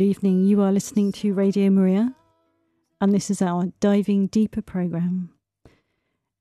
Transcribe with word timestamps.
Good 0.00 0.06
evening. 0.06 0.46
You 0.46 0.62
are 0.62 0.72
listening 0.72 1.12
to 1.12 1.34
Radio 1.34 1.68
Maria, 1.68 2.14
and 3.02 3.12
this 3.12 3.28
is 3.28 3.42
our 3.42 3.66
Diving 3.80 4.28
Deeper 4.28 4.62
program. 4.62 5.28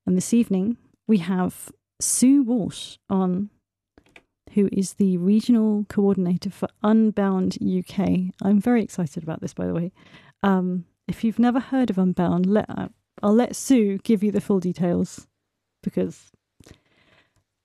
And 0.07 0.15
this 0.15 0.33
evening, 0.33 0.77
we 1.07 1.17
have 1.17 1.69
Sue 1.99 2.41
Walsh 2.41 2.95
on, 3.09 3.49
who 4.53 4.69
is 4.71 4.93
the 4.93 5.17
regional 5.17 5.85
coordinator 5.89 6.49
for 6.49 6.69
Unbound 6.83 7.57
UK. 7.61 8.33
I'm 8.41 8.61
very 8.61 8.81
excited 8.81 9.23
about 9.23 9.41
this, 9.41 9.53
by 9.53 9.67
the 9.67 9.73
way. 9.73 9.91
Um, 10.41 10.85
if 11.09 11.25
you've 11.25 11.37
never 11.37 11.59
heard 11.59 11.89
of 11.89 11.97
Unbound, 11.97 12.45
let, 12.45 12.69
I'll 13.21 13.35
let 13.35 13.57
Sue 13.57 13.97
give 13.97 14.23
you 14.23 14.31
the 14.31 14.39
full 14.39 14.61
details 14.61 15.27
because 15.83 16.31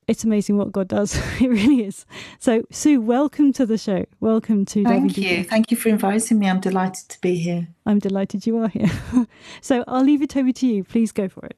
it's 0.06 0.24
amazing 0.24 0.56
what 0.56 0.72
God 0.72 0.88
does. 0.88 1.16
it 1.40 1.48
really 1.48 1.84
is. 1.84 2.06
So, 2.38 2.64
Sue, 2.70 3.00
welcome 3.00 3.52
to 3.55 3.66
the 3.66 3.78
show. 3.78 4.05
Welcome 4.20 4.64
to. 4.66 4.84
Thank 4.84 5.16
you. 5.16 5.44
Thank 5.44 5.70
you 5.70 5.77
for 5.77 5.88
inviting 5.88 6.38
me. 6.38 6.48
I'm 6.48 6.61
delighted 6.61 7.08
to 7.08 7.20
be 7.20 7.36
here. 7.36 7.69
I'm 7.86 7.98
delighted 7.98 8.46
you 8.46 8.58
are 8.58 8.69
here. 8.69 8.91
so, 9.61 9.84
I'll 9.86 10.05
leave 10.05 10.22
it 10.22 10.36
over 10.36 10.52
to 10.52 10.66
you. 10.66 10.84
Please 10.84 11.12
go 11.12 11.28
for 11.28 11.46
it. 11.46 11.56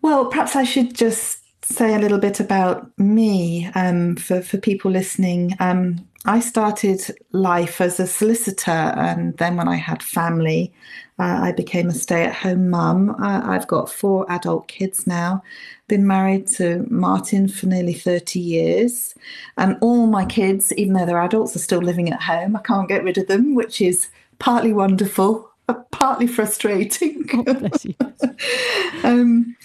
Well, 0.00 0.26
perhaps 0.26 0.56
I 0.56 0.64
should 0.64 0.94
just 0.94 1.40
say 1.64 1.94
a 1.94 1.98
little 1.98 2.18
bit 2.18 2.40
about 2.40 2.90
me 2.98 3.66
um, 3.74 4.16
for 4.16 4.40
for 4.40 4.58
people 4.58 4.90
listening. 4.90 5.54
Um, 5.60 6.07
I 6.24 6.40
started 6.40 7.00
life 7.32 7.80
as 7.80 8.00
a 8.00 8.06
solicitor, 8.06 8.70
and 8.70 9.36
then 9.36 9.56
when 9.56 9.68
I 9.68 9.76
had 9.76 10.02
family, 10.02 10.72
uh, 11.18 11.40
I 11.42 11.52
became 11.52 11.88
a 11.88 11.94
stay 11.94 12.24
at 12.24 12.34
home 12.34 12.70
mum. 12.70 13.10
Uh, 13.10 13.40
I've 13.44 13.66
got 13.66 13.90
four 13.90 14.30
adult 14.30 14.68
kids 14.68 15.06
now, 15.06 15.42
been 15.88 16.06
married 16.06 16.46
to 16.48 16.86
Martin 16.90 17.48
for 17.48 17.66
nearly 17.66 17.94
30 17.94 18.40
years. 18.40 19.14
And 19.56 19.76
all 19.80 20.06
my 20.06 20.24
kids, 20.24 20.72
even 20.74 20.94
though 20.94 21.06
they're 21.06 21.20
adults, 21.20 21.56
are 21.56 21.60
still 21.60 21.80
living 21.80 22.12
at 22.12 22.22
home. 22.22 22.56
I 22.56 22.60
can't 22.60 22.88
get 22.88 23.04
rid 23.04 23.18
of 23.18 23.26
them, 23.26 23.54
which 23.54 23.80
is 23.80 24.08
partly 24.38 24.72
wonderful, 24.72 25.50
partly 25.90 26.26
frustrating. 26.26 27.24
bless 27.44 27.84
you. 27.84 27.94
um, 29.04 29.56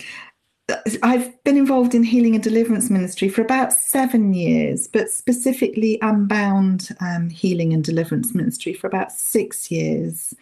I've 1.03 1.43
been 1.43 1.52
involved 1.73 1.95
in 1.95 2.03
healing 2.03 2.35
and 2.35 2.43
deliverance 2.43 2.91
ministry 2.91 3.27
for 3.27 3.41
about 3.41 3.73
seven 3.73 4.31
years, 4.35 4.87
but 4.87 5.09
specifically 5.09 5.97
Unbound 6.03 6.89
um, 6.99 7.31
Healing 7.31 7.73
and 7.73 7.83
Deliverance 7.83 8.35
Ministry 8.35 8.75
for 8.75 8.85
about 8.85 9.11
six 9.11 9.71
years. 9.71 10.35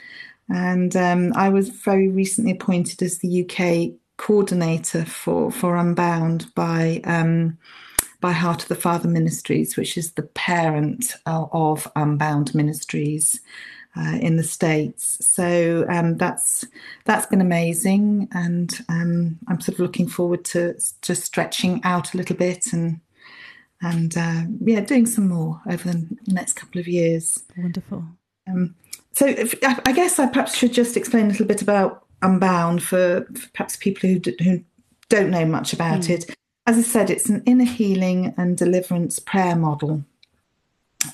And 0.49 0.93
um, 0.97 1.31
I 1.33 1.47
was 1.47 1.69
very 1.69 2.09
recently 2.09 2.51
appointed 2.51 3.01
as 3.01 3.19
the 3.19 3.45
UK 3.45 3.97
coordinator 4.17 5.05
for, 5.05 5.53
for 5.53 5.77
Unbound 5.77 6.53
by 6.53 6.99
um, 7.05 7.57
by 8.19 8.33
Heart 8.33 8.63
of 8.63 8.67
the 8.67 8.75
Father 8.75 9.07
Ministries, 9.07 9.77
which 9.77 9.97
is 9.97 10.11
the 10.11 10.23
parent 10.23 11.15
uh, 11.25 11.45
of 11.53 11.89
Unbound 11.95 12.53
Ministries 12.53 13.39
uh, 13.95 14.17
in 14.21 14.37
the 14.37 14.43
states. 14.43 15.25
So 15.25 15.85
um, 15.89 16.17
that's 16.17 16.65
that's 17.05 17.25
been 17.25 17.41
amazing, 17.41 18.27
and 18.33 18.73
um, 18.89 19.39
I'm 19.47 19.61
sort 19.61 19.75
of 19.75 19.79
looking 19.79 20.07
forward 20.07 20.45
to 20.45 20.75
to 21.01 21.15
stretching 21.15 21.81
out 21.83 22.13
a 22.13 22.17
little 22.17 22.35
bit 22.35 22.73
and 22.73 23.01
and 23.81 24.15
uh, 24.17 24.43
yeah, 24.63 24.81
doing 24.81 25.05
some 25.05 25.27
more 25.27 25.61
over 25.69 25.91
the 25.91 26.07
next 26.27 26.53
couple 26.53 26.79
of 26.79 26.87
years. 26.87 27.43
Wonderful. 27.57 28.05
Um, 28.47 28.75
so 29.13 29.25
if, 29.25 29.55
I 29.63 29.91
guess 29.91 30.19
I 30.19 30.27
perhaps 30.27 30.57
should 30.57 30.73
just 30.73 30.95
explain 30.95 31.25
a 31.25 31.29
little 31.29 31.45
bit 31.45 31.61
about 31.61 32.05
Unbound 32.21 32.83
for, 32.83 33.25
for 33.33 33.49
perhaps 33.53 33.75
people 33.75 34.07
who, 34.07 34.19
d- 34.19 34.37
who 34.43 34.63
don't 35.09 35.31
know 35.31 35.45
much 35.45 35.73
about 35.73 36.01
mm. 36.01 36.11
it. 36.11 36.35
As 36.67 36.77
I 36.77 36.81
said, 36.81 37.09
it's 37.09 37.29
an 37.29 37.41
inner 37.45 37.65
healing 37.65 38.33
and 38.37 38.55
deliverance 38.55 39.17
prayer 39.17 39.55
model. 39.55 40.05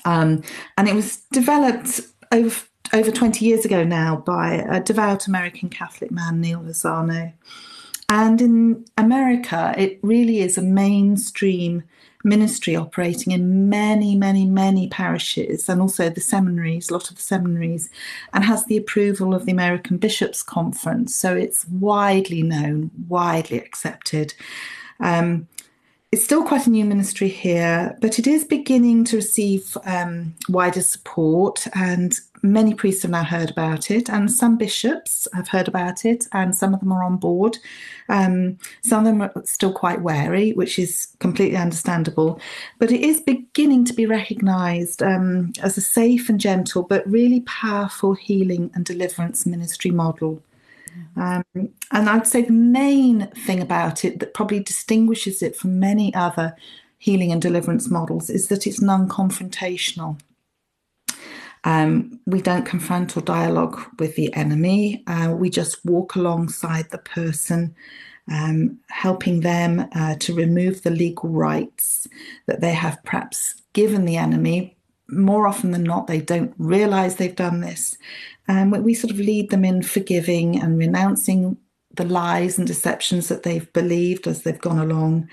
Um, 0.04 0.42
and 0.76 0.86
it 0.86 0.94
was 0.94 1.16
developed 1.32 2.00
over, 2.30 2.54
over 2.92 3.10
20 3.10 3.44
years 3.44 3.64
ago 3.64 3.84
now 3.84 4.16
by 4.16 4.54
a 4.54 4.80
devout 4.80 5.26
American 5.26 5.68
Catholic 5.68 6.10
man, 6.10 6.40
Neil 6.40 6.60
Lozano. 6.60 7.32
And 8.08 8.40
in 8.40 8.86
America, 8.96 9.74
it 9.76 9.98
really 10.02 10.40
is 10.40 10.56
a 10.56 10.62
mainstream 10.62 11.82
ministry 12.24 12.74
operating 12.74 13.32
in 13.32 13.68
many, 13.68 14.16
many, 14.16 14.44
many 14.44 14.88
parishes 14.88 15.68
and 15.68 15.80
also 15.80 16.08
the 16.08 16.20
seminaries, 16.20 16.90
a 16.90 16.92
lot 16.94 17.10
of 17.10 17.16
the 17.16 17.22
seminaries, 17.22 17.90
and 18.32 18.44
has 18.44 18.64
the 18.64 18.76
approval 18.76 19.34
of 19.34 19.44
the 19.44 19.52
American 19.52 19.98
Bishops' 19.98 20.42
Conference. 20.42 21.14
So 21.14 21.36
it's 21.36 21.66
widely 21.68 22.42
known, 22.42 22.90
widely 23.08 23.58
accepted. 23.58 24.34
Um, 25.00 25.46
it's 26.10 26.24
still 26.24 26.42
quite 26.42 26.66
a 26.66 26.70
new 26.70 26.86
ministry 26.86 27.28
here, 27.28 27.96
but 28.00 28.18
it 28.18 28.26
is 28.26 28.44
beginning 28.44 29.04
to 29.04 29.16
receive 29.16 29.76
um, 29.84 30.34
wider 30.48 30.80
support, 30.80 31.66
and 31.74 32.18
many 32.42 32.74
priests 32.74 33.02
have 33.02 33.10
now 33.10 33.24
heard 33.24 33.50
about 33.50 33.90
it, 33.90 34.08
and 34.08 34.30
some 34.30 34.56
bishops 34.56 35.26
have 35.34 35.48
heard 35.48 35.68
about 35.68 36.04
it, 36.04 36.26
and 36.32 36.54
some 36.56 36.74
of 36.74 36.80
them 36.80 36.92
are 36.92 37.02
on 37.02 37.16
board. 37.16 37.58
Um, 38.08 38.58
some 38.82 39.00
of 39.00 39.04
them 39.04 39.22
are 39.22 39.32
still 39.44 39.72
quite 39.72 40.02
wary, 40.02 40.52
which 40.52 40.78
is 40.78 41.08
completely 41.20 41.56
understandable, 41.56 42.40
but 42.78 42.90
it 42.90 43.00
is 43.00 43.20
beginning 43.20 43.84
to 43.86 43.92
be 43.92 44.06
recognised 44.06 45.02
um, 45.02 45.52
as 45.62 45.76
a 45.76 45.82
safe 45.82 46.28
and 46.28 46.40
gentle, 46.40 46.82
but 46.82 47.10
really 47.10 47.40
powerful 47.40 48.14
healing 48.14 48.70
and 48.74 48.84
deliverance 48.84 49.46
ministry 49.46 49.90
model. 49.90 50.42
Um, 51.16 51.44
and 51.54 52.08
I'd 52.08 52.26
say 52.26 52.42
the 52.42 52.52
main 52.52 53.28
thing 53.28 53.60
about 53.60 54.04
it 54.04 54.20
that 54.20 54.34
probably 54.34 54.60
distinguishes 54.60 55.42
it 55.42 55.56
from 55.56 55.78
many 55.78 56.14
other 56.14 56.56
healing 56.98 57.32
and 57.32 57.40
deliverance 57.40 57.88
models 57.88 58.28
is 58.28 58.48
that 58.48 58.66
it's 58.66 58.80
non 58.80 59.08
confrontational. 59.08 60.18
Um, 61.68 62.18
we 62.24 62.40
don't 62.40 62.64
confront 62.64 63.14
or 63.14 63.20
dialogue 63.20 63.78
with 63.98 64.16
the 64.16 64.32
enemy. 64.32 65.04
Uh, 65.06 65.34
we 65.36 65.50
just 65.50 65.84
walk 65.84 66.14
alongside 66.14 66.88
the 66.88 66.98
person, 66.98 67.74
um, 68.32 68.78
helping 68.88 69.40
them 69.40 69.86
uh, 69.94 70.14
to 70.20 70.34
remove 70.34 70.82
the 70.82 70.90
legal 70.90 71.28
rights 71.28 72.08
that 72.46 72.62
they 72.62 72.72
have 72.72 73.04
perhaps 73.04 73.60
given 73.74 74.06
the 74.06 74.16
enemy. 74.16 74.78
More 75.10 75.46
often 75.46 75.72
than 75.72 75.84
not, 75.84 76.06
they 76.06 76.22
don't 76.22 76.54
realize 76.56 77.16
they've 77.16 77.36
done 77.36 77.60
this, 77.60 77.98
um, 78.48 78.70
we 78.70 78.94
sort 78.94 79.12
of 79.12 79.18
lead 79.18 79.50
them 79.50 79.62
in 79.62 79.82
forgiving 79.82 80.58
and 80.58 80.78
renouncing 80.78 81.58
the 81.96 82.04
lies 82.06 82.56
and 82.56 82.66
deceptions 82.66 83.28
that 83.28 83.42
they've 83.42 83.70
believed 83.74 84.26
as 84.26 84.42
they've 84.42 84.60
gone 84.60 84.78
along. 84.78 85.28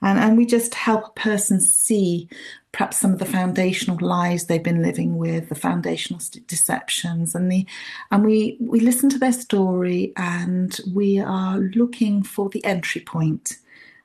And, 0.00 0.18
and 0.18 0.36
we 0.36 0.46
just 0.46 0.74
help 0.74 1.08
a 1.08 1.20
person 1.20 1.60
see 1.60 2.28
perhaps 2.70 2.98
some 2.98 3.12
of 3.12 3.18
the 3.18 3.24
foundational 3.24 3.98
lies 4.00 4.46
they've 4.46 4.62
been 4.62 4.82
living 4.82 5.16
with, 5.16 5.48
the 5.48 5.54
foundational 5.54 6.22
deceptions, 6.46 7.34
and 7.34 7.50
the 7.50 7.66
and 8.10 8.24
we 8.24 8.56
we 8.60 8.78
listen 8.78 9.10
to 9.10 9.18
their 9.18 9.32
story 9.32 10.12
and 10.16 10.80
we 10.94 11.18
are 11.18 11.58
looking 11.58 12.22
for 12.22 12.48
the 12.48 12.64
entry 12.64 13.00
point, 13.00 13.58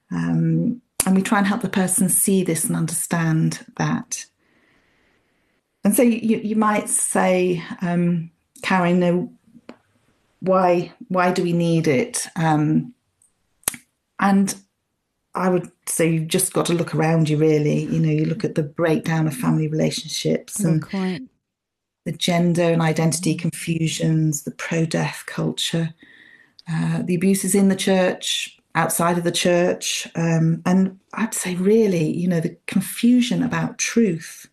um, 0.09 0.81
and 1.05 1.15
we 1.15 1.21
try 1.21 1.37
and 1.37 1.47
help 1.47 1.61
the 1.61 1.69
person 1.69 2.09
see 2.09 2.43
this 2.43 2.65
and 2.65 2.75
understand 2.75 3.63
that. 3.77 4.25
And 5.83 5.95
so 5.95 6.01
you 6.01 6.37
you 6.37 6.55
might 6.55 6.89
say, 6.89 7.63
um, 7.81 8.31
Karen, 8.63 8.99
know 8.99 9.31
why 10.39 10.91
why 11.09 11.31
do 11.31 11.43
we 11.43 11.53
need 11.53 11.87
it? 11.87 12.25
Um, 12.35 12.95
and 14.19 14.55
I 15.35 15.49
would 15.49 15.71
say 15.87 16.11
you've 16.11 16.27
just 16.27 16.53
got 16.53 16.65
to 16.67 16.73
look 16.73 16.93
around 16.93 17.29
you. 17.29 17.37
Really, 17.37 17.83
you 17.85 17.99
know, 17.99 18.11
you 18.11 18.25
look 18.25 18.43
at 18.43 18.55
the 18.55 18.63
breakdown 18.63 19.27
of 19.27 19.33
family 19.33 19.67
relationships 19.67 20.59
and 20.59 20.83
the 22.05 22.11
gender 22.11 22.63
and 22.63 22.81
identity 22.81 23.33
confusions, 23.35 24.43
the 24.43 24.51
pro-death 24.51 25.23
culture, 25.25 25.93
uh, 26.69 27.01
the 27.03 27.15
abuses 27.15 27.55
in 27.55 27.69
the 27.69 27.75
church, 27.75 28.59
outside 28.75 29.17
of 29.17 29.23
the 29.23 29.31
church, 29.31 30.07
um, 30.15 30.61
and 30.65 30.99
I'd 31.13 31.33
say 31.33 31.55
really, 31.55 32.11
you 32.11 32.27
know, 32.27 32.39
the 32.39 32.57
confusion 32.67 33.43
about 33.43 33.77
truth, 33.77 34.47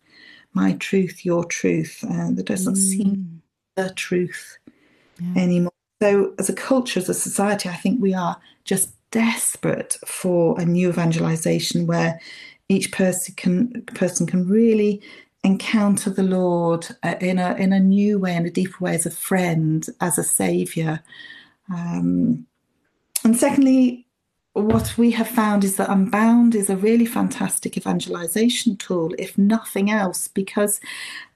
my 0.53 0.73
truth, 0.73 1.25
your 1.25 1.43
truth. 1.45 2.03
Uh, 2.03 2.29
there 2.31 2.43
doesn't 2.43 2.75
mm. 2.75 2.77
seem 2.77 3.41
the 3.75 3.91
truth 3.91 4.57
yeah. 5.19 5.41
anymore. 5.41 5.71
So, 6.01 6.33
as 6.39 6.49
a 6.49 6.53
culture, 6.53 6.99
as 6.99 7.09
a 7.09 7.13
society, 7.13 7.69
I 7.69 7.75
think 7.75 8.01
we 8.01 8.13
are 8.13 8.37
just 8.63 8.91
desperate 9.11 9.97
for 10.05 10.59
a 10.59 10.65
new 10.65 10.89
evangelization 10.89 11.85
where 11.87 12.19
each 12.69 12.91
person 12.91 13.35
can 13.35 13.81
person 13.93 14.25
can 14.25 14.47
really 14.47 15.01
encounter 15.43 16.09
the 16.09 16.23
Lord 16.23 16.87
uh, 17.03 17.15
in 17.19 17.39
a 17.39 17.55
in 17.55 17.73
a 17.73 17.79
new 17.79 18.19
way, 18.19 18.35
in 18.35 18.45
a 18.45 18.51
deeper 18.51 18.83
way, 18.83 18.95
as 18.95 19.05
a 19.05 19.11
friend, 19.11 19.85
as 19.99 20.17
a 20.17 20.23
savior. 20.23 21.01
Um, 21.73 22.45
and 23.23 23.37
secondly, 23.37 24.07
what 24.53 24.97
we 24.97 25.11
have 25.11 25.27
found 25.27 25.63
is 25.63 25.77
that 25.77 25.89
Unbound 25.89 26.55
is 26.55 26.69
a 26.69 26.75
really 26.75 27.05
fantastic 27.05 27.77
evangelization 27.77 28.75
tool, 28.77 29.13
if 29.17 29.37
nothing 29.37 29.89
else, 29.91 30.27
because 30.27 30.79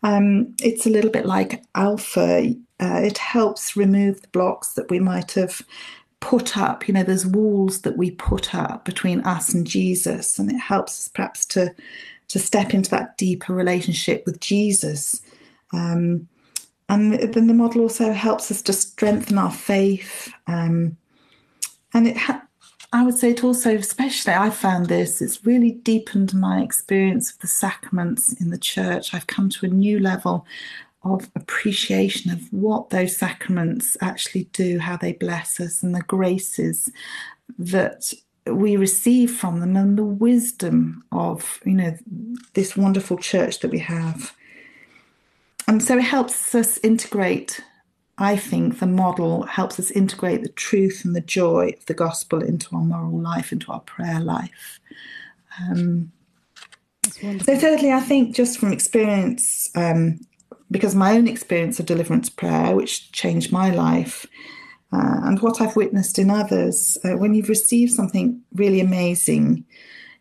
um, 0.03 0.53
it's 0.61 0.85
a 0.85 0.89
little 0.89 1.11
bit 1.11 1.25
like 1.25 1.63
Alpha. 1.75 2.53
Uh, 2.81 3.01
it 3.03 3.17
helps 3.17 3.77
remove 3.77 4.21
the 4.21 4.27
blocks 4.29 4.73
that 4.73 4.89
we 4.89 4.99
might 4.99 5.31
have 5.31 5.61
put 6.25 6.57
up. 6.57 6.87
You 6.87 6.95
know, 6.95 7.03
there's 7.03 7.25
walls 7.25 7.81
that 7.81 7.97
we 7.97 8.09
put 8.09 8.55
up 8.55 8.83
between 8.83 9.21
us 9.21 9.53
and 9.53 9.65
Jesus, 9.65 10.39
and 10.39 10.51
it 10.51 10.57
helps 10.57 10.93
us 10.93 11.07
perhaps 11.07 11.45
to 11.47 11.73
to 12.27 12.39
step 12.39 12.73
into 12.73 12.89
that 12.89 13.15
deeper 13.17 13.53
relationship 13.53 14.23
with 14.25 14.39
Jesus. 14.39 15.21
Um, 15.71 16.27
and 16.89 17.13
then 17.13 17.45
the 17.45 17.53
model 17.53 17.83
also 17.83 18.11
helps 18.11 18.49
us 18.49 18.63
to 18.63 18.73
strengthen 18.73 19.37
our 19.37 19.51
faith. 19.51 20.33
Um, 20.47 20.97
and 21.93 22.07
it, 22.07 22.17
ha- 22.17 22.43
I 22.91 23.03
would 23.03 23.15
say 23.15 23.29
it 23.31 23.43
also, 23.43 23.75
especially, 23.75 24.33
I 24.33 24.49
found 24.49 24.87
this, 24.87 25.21
it's 25.21 25.45
really 25.45 25.71
deepened 25.71 26.33
my 26.33 26.61
experience 26.61 27.31
of 27.31 27.39
the 27.39 27.47
sacraments 27.47 28.33
in 28.41 28.49
the 28.49 28.57
church. 28.57 29.13
I've 29.13 29.27
come 29.27 29.49
to 29.49 29.67
a 29.67 29.69
new 29.69 29.99
level 29.99 30.47
of 31.05 31.29
appreciation 31.35 32.31
of 32.31 32.51
what 32.51 32.89
those 32.89 33.15
sacraments 33.15 33.95
actually 34.01 34.45
do, 34.45 34.79
how 34.79 34.97
they 34.97 35.13
bless 35.13 35.59
us, 35.59 35.83
and 35.83 35.95
the 35.95 36.01
graces 36.01 36.91
that 37.59 38.11
we 38.47 38.75
receive 38.75 39.31
from 39.31 39.59
them, 39.59 39.77
and 39.77 39.97
the 39.97 40.03
wisdom 40.03 41.03
of 41.11 41.59
you 41.63 41.73
know 41.73 41.95
this 42.53 42.75
wonderful 42.75 43.17
church 43.17 43.59
that 43.59 43.71
we 43.71 43.79
have. 43.79 44.35
And 45.67 45.81
so 45.81 45.97
it 45.97 46.03
helps 46.03 46.53
us 46.53 46.77
integrate. 46.79 47.61
I 48.17 48.37
think 48.37 48.79
the 48.79 48.87
model 48.87 49.43
helps 49.43 49.79
us 49.79 49.91
integrate 49.91 50.41
the 50.41 50.49
truth 50.49 51.03
and 51.03 51.15
the 51.15 51.21
joy 51.21 51.73
of 51.77 51.85
the 51.85 51.93
gospel 51.93 52.41
into 52.41 52.73
our 52.75 52.81
moral 52.81 53.19
life, 53.19 53.51
into 53.51 53.71
our 53.71 53.81
prayer 53.81 54.21
life. 54.21 54.79
Um, 55.61 56.11
so, 57.11 57.57
thirdly, 57.57 57.91
I 57.91 57.99
think 57.99 58.35
just 58.35 58.57
from 58.57 58.71
experience, 58.71 59.69
um, 59.75 60.19
because 60.75 60.93
my 60.93 61.15
own 61.15 61.25
experience 61.25 61.79
of 61.79 61.85
deliverance 61.85 62.29
prayer, 62.29 62.75
which 62.75 63.09
changed 63.13 63.49
my 63.49 63.69
life, 63.69 64.25
uh, 64.91 65.21
and 65.23 65.39
what 65.39 65.61
I've 65.61 65.77
witnessed 65.77 66.19
in 66.19 66.29
others, 66.29 66.97
uh, 67.05 67.15
when 67.15 67.33
you've 67.33 67.47
received 67.47 67.93
something 67.93 68.41
really 68.53 68.81
amazing, 68.81 69.63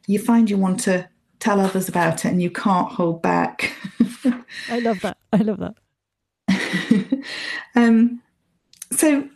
you 0.07 0.21
find 0.21 0.49
you 0.49 0.57
want 0.57 0.79
to 0.85 1.09
tell 1.41 1.59
others 1.59 1.89
about 1.89 2.25
it 2.25 2.29
and 2.29 2.41
you 2.41 2.53
can't 2.53 2.93
hold 2.93 3.21
back. 3.21 3.73
I 4.71 4.79
love 4.79 5.01
that. 5.01 5.17
I 5.33 5.39
love 5.39 5.59
that. 5.59 7.25
um, 7.75 8.23
so, 8.93 9.29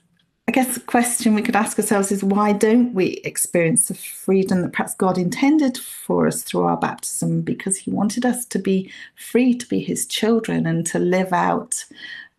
I 0.48 0.50
guess 0.50 0.72
the 0.72 0.80
question 0.80 1.34
we 1.34 1.42
could 1.42 1.54
ask 1.54 1.78
ourselves 1.78 2.10
is 2.10 2.24
why 2.24 2.54
don't 2.54 2.94
we 2.94 3.20
experience 3.22 3.88
the 3.88 3.94
freedom 3.94 4.62
that 4.62 4.72
perhaps 4.72 4.94
God 4.94 5.18
intended 5.18 5.76
for 5.76 6.26
us 6.26 6.42
through 6.42 6.62
our 6.62 6.78
baptism? 6.78 7.42
Because 7.42 7.76
He 7.76 7.90
wanted 7.90 8.24
us 8.24 8.46
to 8.46 8.58
be 8.58 8.90
free 9.14 9.52
to 9.52 9.68
be 9.68 9.80
His 9.80 10.06
children 10.06 10.66
and 10.66 10.86
to 10.86 10.98
live 10.98 11.34
out. 11.34 11.84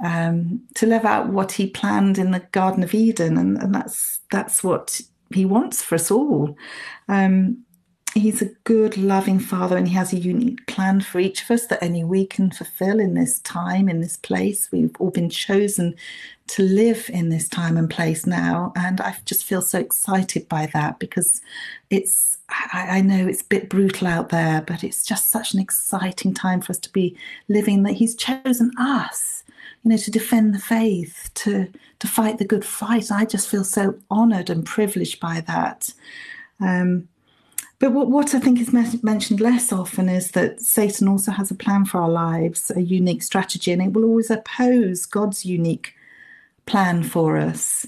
Um, 0.04 0.62
to 0.76 0.88
live 0.88 1.04
out 1.04 1.28
what 1.28 1.52
he 1.52 1.68
planned 1.68 2.18
in 2.18 2.32
the 2.32 2.40
Garden 2.54 2.84
of 2.84 2.94
Eden, 2.94 3.38
and, 3.38 3.58
and 3.58 3.76
that's 3.76 4.22
that's 4.32 4.64
what 4.64 5.02
he 5.34 5.44
wants 5.44 5.84
for 5.84 5.96
us 5.96 6.10
all. 6.10 6.58
Um, 7.10 7.66
he's 8.16 8.42
a 8.42 8.50
good, 8.64 8.98
loving 8.98 9.40
father, 9.40 9.78
and 9.78 9.88
he 9.88 9.94
has 9.94 10.14
a 10.14 10.18
unique 10.18 10.66
plan 10.68 11.02
for 11.02 11.20
each 11.20 11.44
of 11.44 11.52
us 11.52 11.68
that 11.68 11.84
only 11.84 12.04
we 12.04 12.26
can 12.26 12.52
fulfill 12.52 13.00
in 13.00 13.14
this 13.14 13.40
time, 13.40 13.88
in 13.88 14.02
this 14.02 14.18
place. 14.18 14.70
We've 14.72 14.96
all 15.00 15.12
been 15.12 15.30
chosen 15.30 15.96
to 16.48 16.64
live 16.64 17.10
in 17.14 17.30
this 17.30 17.48
time 17.48 17.78
and 17.78 17.90
place 17.90 18.26
now. 18.26 18.74
And 18.76 19.00
I 19.00 19.16
just 19.26 19.44
feel 19.44 19.62
so 19.62 19.80
excited 19.80 20.50
by 20.50 20.68
that 20.74 20.98
because 20.98 21.42
it's, 21.92 22.40
I, 22.50 22.98
I, 22.98 23.02
know 23.02 23.28
it's 23.28 23.44
a 23.44 23.46
bit 23.46 23.70
brutal 23.70 24.08
out 24.08 24.30
there, 24.30 24.62
but 24.62 24.84
it's 24.84 25.06
just 25.06 25.30
such 25.30 25.54
an 25.54 25.60
exciting 25.60 26.34
time 26.34 26.62
for 26.62 26.72
us 26.72 26.80
to 26.80 26.92
be 26.92 27.16
living 27.48 27.84
that 27.84 27.94
He's 27.94 28.16
chosen 28.16 28.72
us, 28.80 29.44
you 29.84 29.92
know, 29.92 29.98
to 29.98 30.10
defend 30.10 30.56
the 30.56 30.60
faith, 30.60 31.30
to, 31.36 31.72
to 32.00 32.08
fight 32.08 32.40
the 32.40 32.46
good 32.46 32.66
fight. 32.66 33.12
I 33.12 33.26
just 33.26 33.48
feel 33.48 33.64
so 33.64 34.00
honored 34.10 34.50
and 34.50 34.66
privileged 34.66 35.20
by 35.20 35.42
that. 35.42 35.94
Um, 36.60 37.08
but 37.80 37.94
what, 37.94 38.10
what 38.10 38.36
I 38.36 38.40
think 38.40 38.60
is 38.60 38.74
mentioned 38.74 39.40
less 39.40 39.72
often 39.72 40.10
is 40.10 40.32
that 40.32 40.62
Satan 40.62 41.08
also 41.08 41.32
has 41.32 41.50
a 41.50 41.56
plan 41.56 41.86
for 41.86 42.02
our 42.02 42.10
lives, 42.10 42.72
a 42.76 42.82
unique 42.82 43.24
strategy, 43.24 43.72
and 43.72 43.82
it 43.82 43.94
will 43.94 44.04
always 44.04 44.30
oppose 44.30 45.06
God's 45.06 45.46
unique 45.46 45.96
plan 46.66 47.04
for 47.04 47.38
us. 47.38 47.88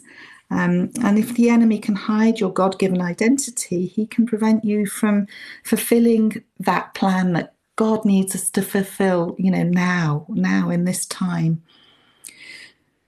Um, 0.50 0.92
and 1.02 1.20
if 1.20 1.36
the 1.36 1.50
enemy 1.50 1.78
can 1.78 1.96
hide 1.96 2.40
your 2.40 2.52
God 2.52 2.80
given 2.80 3.02
identity, 3.02 3.86
he 3.86 4.06
can 4.06 4.26
prevent 4.26 4.64
you 4.64 4.86
from 4.86 5.28
fulfilling 5.64 6.42
that 6.60 6.94
plan 6.94 7.34
that 7.34 7.54
God 7.76 8.06
needs 8.06 8.36
us 8.36 8.50
to 8.52 8.62
fulfill, 8.62 9.36
you 9.38 9.52
know, 9.52 9.64
now, 9.64 10.26
now 10.30 10.70
in 10.70 10.86
this 10.86 11.06
time. 11.06 11.64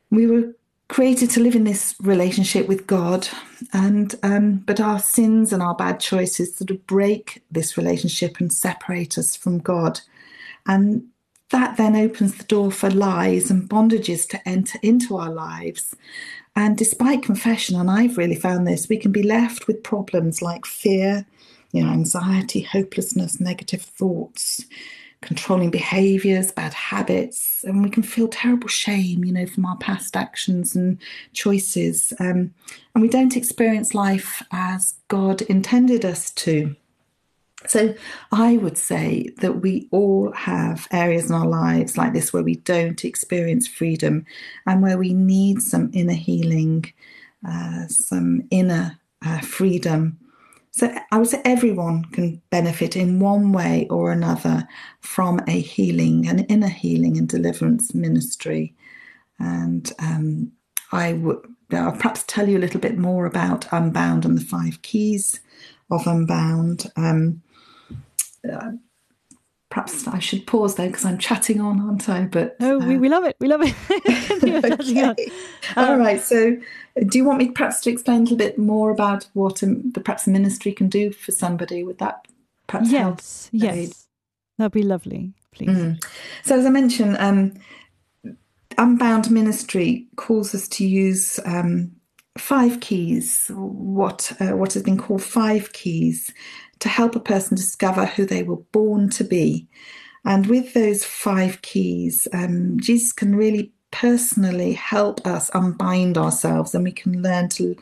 We 0.10 0.28
were 0.28 0.54
created 0.90 1.30
to 1.32 1.40
live 1.40 1.56
in 1.56 1.64
this 1.64 1.96
relationship 2.02 2.68
with 2.68 2.86
God, 2.88 3.28
and 3.72 4.16
um, 4.24 4.58
but 4.58 4.80
our 4.80 5.00
sins 5.00 5.54
and 5.54 5.64
our 5.64 5.76
bad 5.76 6.00
choices 6.00 6.56
sort 6.56 6.72
of 6.72 6.86
break 6.88 7.44
this 7.50 7.78
relationship 7.78 8.40
and 8.40 8.52
separate 8.52 9.18
us 9.18 9.36
from 9.36 9.60
God, 9.60 10.02
and 10.68 11.06
that 11.50 11.78
then 11.78 11.96
opens 11.96 12.36
the 12.36 12.44
door 12.44 12.72
for 12.72 12.90
lies 12.90 13.50
and 13.52 13.70
bondages 13.70 14.28
to 14.30 14.48
enter 14.48 14.80
into 14.82 15.18
our 15.18 15.32
lives. 15.32 15.96
And 16.56 16.78
despite 16.78 17.24
confession, 17.24 17.80
and 17.80 17.90
I've 17.90 18.18
really 18.18 18.36
found 18.36 18.68
this, 18.68 18.90
we 18.90 18.98
can 18.98 19.12
be 19.12 19.24
left 19.24 19.68
with 19.68 19.84
problems 19.84 20.42
like 20.42 20.66
fear, 20.66 21.26
you 21.72 21.84
know, 21.84 21.92
anxiety, 21.92 22.62
hopelessness, 22.62 23.40
negative 23.40 23.82
thoughts 23.82 24.66
controlling 25.24 25.72
behaviors, 25.72 26.52
bad 26.52 26.74
habits, 26.74 27.64
and 27.64 27.84
we 27.84 27.90
can 27.90 28.04
feel 28.04 28.28
terrible 28.28 28.68
shame, 28.68 29.24
you 29.24 29.32
know, 29.32 29.46
from 29.46 29.66
our 29.66 29.78
past 29.78 30.16
actions 30.16 30.76
and 30.76 31.00
choices. 31.34 32.14
Um, 32.20 32.54
and 32.94 33.02
we 33.02 33.08
don't 33.08 33.38
experience 33.38 33.94
life 33.94 34.44
as 34.52 34.96
God 35.08 35.42
intended 35.44 36.06
us 36.06 36.32
to. 36.32 36.76
So 37.68 37.96
I 38.32 38.58
would 38.58 38.78
say 38.78 39.30
that 39.38 39.62
we 39.62 39.88
all 39.92 40.32
have 40.34 40.88
areas 40.92 41.30
in 41.30 41.36
our 41.36 41.48
lives 41.48 41.98
like 41.98 42.14
this 42.14 42.34
where 42.34 42.44
we 42.44 42.56
don't 42.56 43.06
experience 43.06 43.68
freedom 43.68 44.26
and 44.66 44.82
where 44.82 44.98
we 44.98 45.14
need 45.14 45.62
some 45.62 45.90
inner 45.94 46.14
healing, 46.14 46.92
uh, 47.48 47.88
some 47.88 48.44
inner 48.52 49.00
uh, 49.26 49.40
freedom 49.40 50.20
so 50.74 50.92
I 51.12 51.20
would 51.20 51.28
say 51.28 51.40
everyone 51.46 52.06
can 52.06 52.42
benefit 52.50 52.96
in 52.96 53.20
one 53.20 53.52
way 53.52 53.88
or 53.92 54.12
another 54.12 54.68
from 55.02 55.40
a 55.48 55.60
healing, 55.60 56.28
an 56.28 56.40
inner 56.46 56.68
healing 56.68 57.16
and 57.16 57.30
deliverance 57.30 57.94
ministry. 57.94 58.76
And 59.38 59.92
um, 60.00 60.52
I 60.92 61.14
would 61.14 61.46
I'll 61.72 61.92
perhaps 61.92 62.24
tell 62.26 62.50
you 62.50 62.58
a 62.58 62.60
little 62.60 62.80
bit 62.80 62.98
more 62.98 63.28
about 63.28 63.72
Unbound 63.72 64.26
and 64.26 64.36
the 64.38 64.46
five 64.46 64.82
keys 64.82 65.40
of 65.92 66.08
Unbound. 66.08 66.92
Um, 66.96 67.44
uh, 68.52 68.72
perhaps 69.74 70.08
I 70.08 70.20
should 70.20 70.46
pause 70.46 70.76
there 70.76 70.86
because 70.86 71.04
I'm 71.04 71.18
chatting 71.18 71.60
on, 71.60 71.82
aren't 71.82 72.08
I? 72.08 72.26
But 72.26 72.58
oh, 72.60 72.80
uh, 72.80 72.86
we, 72.86 72.96
we 72.96 73.10
love 73.10 73.24
it. 73.24 73.36
We 73.40 73.48
love 73.48 73.62
it. 73.64 73.74
okay. 74.80 75.32
um, 75.76 75.90
All 75.90 75.98
right. 75.98 76.22
So, 76.22 76.58
do 77.08 77.18
you 77.18 77.26
want 77.26 77.40
me 77.40 77.50
perhaps 77.50 77.82
to 77.82 77.90
explain 77.90 78.18
a 78.18 78.22
little 78.22 78.38
bit 78.38 78.60
more 78.60 78.92
about 78.92 79.28
what 79.34 79.64
um, 79.64 79.92
the 79.94 80.00
perhaps 80.00 80.28
ministry 80.28 80.74
can 80.74 80.90
do 80.90 81.12
for 81.12 81.32
somebody? 81.32 81.84
Would 81.84 81.98
that 81.98 82.28
perhaps 82.68 82.92
yes, 82.92 83.02
help? 83.02 83.18
Yes, 83.52 83.76
yes, 83.76 84.08
that'd 84.60 84.74
be 84.74 84.84
lovely. 84.84 85.34
Please. 85.54 85.70
Mm. 85.70 86.04
So, 86.44 86.60
as 86.60 86.68
I 86.68 86.70
mentioned, 86.70 87.18
um, 87.20 87.54
Unbound 88.78 89.32
Ministry 89.32 90.06
calls 90.18 90.54
us 90.54 90.68
to 90.68 90.86
use 90.86 91.40
um, 91.46 91.94
five 92.38 92.80
keys. 92.80 93.50
What 93.56 94.34
uh, 94.40 94.56
what 94.56 94.74
has 94.74 94.84
been 94.84 95.00
called 95.00 95.24
five 95.24 95.74
keys 95.74 96.32
to 96.80 96.90
help 96.90 97.16
a 97.16 97.20
person 97.20 97.56
discover 97.56 98.06
who 98.06 98.26
they 98.26 98.44
were 98.44 98.58
born 98.58 99.10
to 99.12 99.24
be. 99.24 99.68
And 100.26 100.48
with 100.48 100.74
those 100.74 101.04
five 101.04 101.62
keys, 101.62 102.28
um, 102.34 102.80
Jesus 102.80 103.12
can 103.12 103.36
really 103.36 103.72
personally 103.92 104.74
help 104.74 105.26
us 105.28 105.50
unbind 105.52 106.18
ourselves 106.18 106.74
and 106.74 106.84
we 106.84 106.92
can 106.92 107.22
learn 107.22 107.48
to 107.48 107.76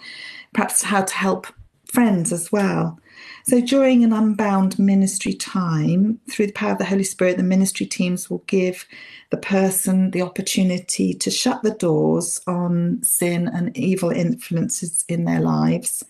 perhaps 0.53 0.81
how 0.83 1.03
to 1.03 1.13
help 1.13 1.47
friends 1.85 2.31
as 2.31 2.51
well. 2.51 2.99
So 3.45 3.61
during 3.61 4.03
an 4.03 4.13
unbound 4.13 4.77
ministry 4.77 5.33
time, 5.33 6.19
through 6.29 6.47
the 6.47 6.53
power 6.53 6.71
of 6.71 6.77
the 6.77 6.85
Holy 6.85 7.03
Spirit, 7.03 7.37
the 7.37 7.43
ministry 7.43 7.85
teams 7.85 8.29
will 8.29 8.43
give 8.47 8.85
the 9.29 9.37
person 9.37 10.11
the 10.11 10.21
opportunity 10.21 11.13
to 11.13 11.31
shut 11.31 11.63
the 11.63 11.71
doors 11.71 12.41
on 12.47 13.01
sin 13.03 13.47
and 13.47 13.75
evil 13.77 14.09
influences 14.09 15.05
in 15.07 15.25
their 15.25 15.39
lives 15.39 16.03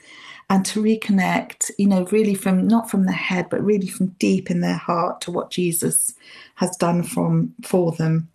and 0.52 0.66
to 0.66 0.84
reconnect, 0.84 1.72
you 1.78 1.88
know, 1.88 2.04
really 2.12 2.36
from 2.36 2.68
not 2.68 2.92
from 2.92 3.06
the 3.06 3.14
head, 3.14 3.50
but 3.50 3.64
really 3.64 3.88
from 3.88 4.08
deep 4.20 4.52
in 4.52 4.60
their 4.60 4.76
heart 4.76 5.22
to 5.22 5.32
what 5.32 5.50
Jesus 5.50 6.14
has 6.56 6.76
done 6.76 7.04
from 7.04 7.54
for 7.64 7.94
them. 7.94 8.28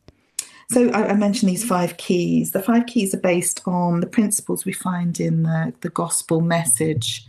So 0.70 0.88
I, 0.92 1.08
I 1.08 1.12
mentioned 1.12 1.50
these 1.50 1.62
five 1.62 1.98
keys. 1.98 2.52
The 2.52 2.62
five 2.62 2.86
keys 2.86 3.12
are 3.12 3.20
based 3.20 3.60
on 3.66 4.00
the 4.00 4.06
principles 4.06 4.64
we 4.64 4.72
find 4.72 5.20
in 5.20 5.42
the, 5.42 5.74
the 5.82 5.90
gospel 5.90 6.40
message. 6.40 7.26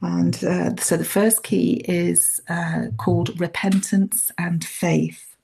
And 0.00 0.34
uh, 0.42 0.74
so 0.78 0.96
the 0.96 1.04
first 1.04 1.44
key 1.44 1.84
is 1.86 2.40
uh, 2.48 2.86
called 2.96 3.40
repentance 3.40 4.32
and 4.36 4.64
faith. 4.64 5.36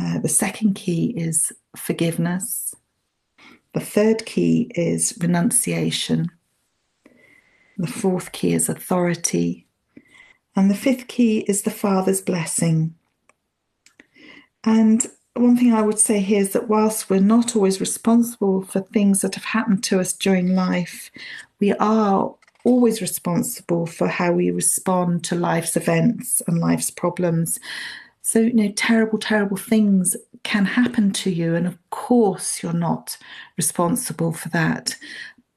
Uh, 0.00 0.20
the 0.20 0.28
second 0.28 0.74
key 0.74 1.06
is 1.16 1.52
forgiveness. 1.76 2.72
The 3.72 3.80
third 3.80 4.26
key 4.26 4.70
is 4.76 5.18
renunciation. 5.20 6.30
The 7.78 7.86
fourth 7.86 8.32
key 8.32 8.52
is 8.52 8.68
authority. 8.68 9.66
And 10.56 10.70
the 10.70 10.76
fifth 10.76 11.08
key 11.08 11.40
is 11.48 11.62
the 11.62 11.70
Father's 11.70 12.20
blessing. 12.20 12.94
And 14.62 15.06
one 15.34 15.56
thing 15.56 15.72
I 15.72 15.82
would 15.82 15.98
say 15.98 16.20
here 16.20 16.40
is 16.40 16.52
that 16.52 16.68
whilst 16.68 17.10
we're 17.10 17.20
not 17.20 17.56
always 17.56 17.80
responsible 17.80 18.62
for 18.62 18.80
things 18.80 19.20
that 19.20 19.34
have 19.34 19.44
happened 19.44 19.82
to 19.84 19.98
us 19.98 20.12
during 20.12 20.54
life, 20.54 21.10
we 21.58 21.72
are 21.74 22.34
always 22.64 23.00
responsible 23.00 23.86
for 23.86 24.06
how 24.06 24.32
we 24.32 24.50
respond 24.50 25.24
to 25.24 25.34
life's 25.34 25.76
events 25.76 26.40
and 26.46 26.60
life's 26.60 26.90
problems. 26.90 27.58
So, 28.22 28.38
you 28.38 28.54
know, 28.54 28.72
terrible, 28.76 29.18
terrible 29.18 29.56
things 29.56 30.16
can 30.44 30.64
happen 30.64 31.12
to 31.12 31.30
you. 31.30 31.54
And 31.54 31.66
of 31.66 31.78
course, 31.90 32.62
you're 32.62 32.72
not 32.72 33.18
responsible 33.56 34.32
for 34.32 34.48
that. 34.50 34.96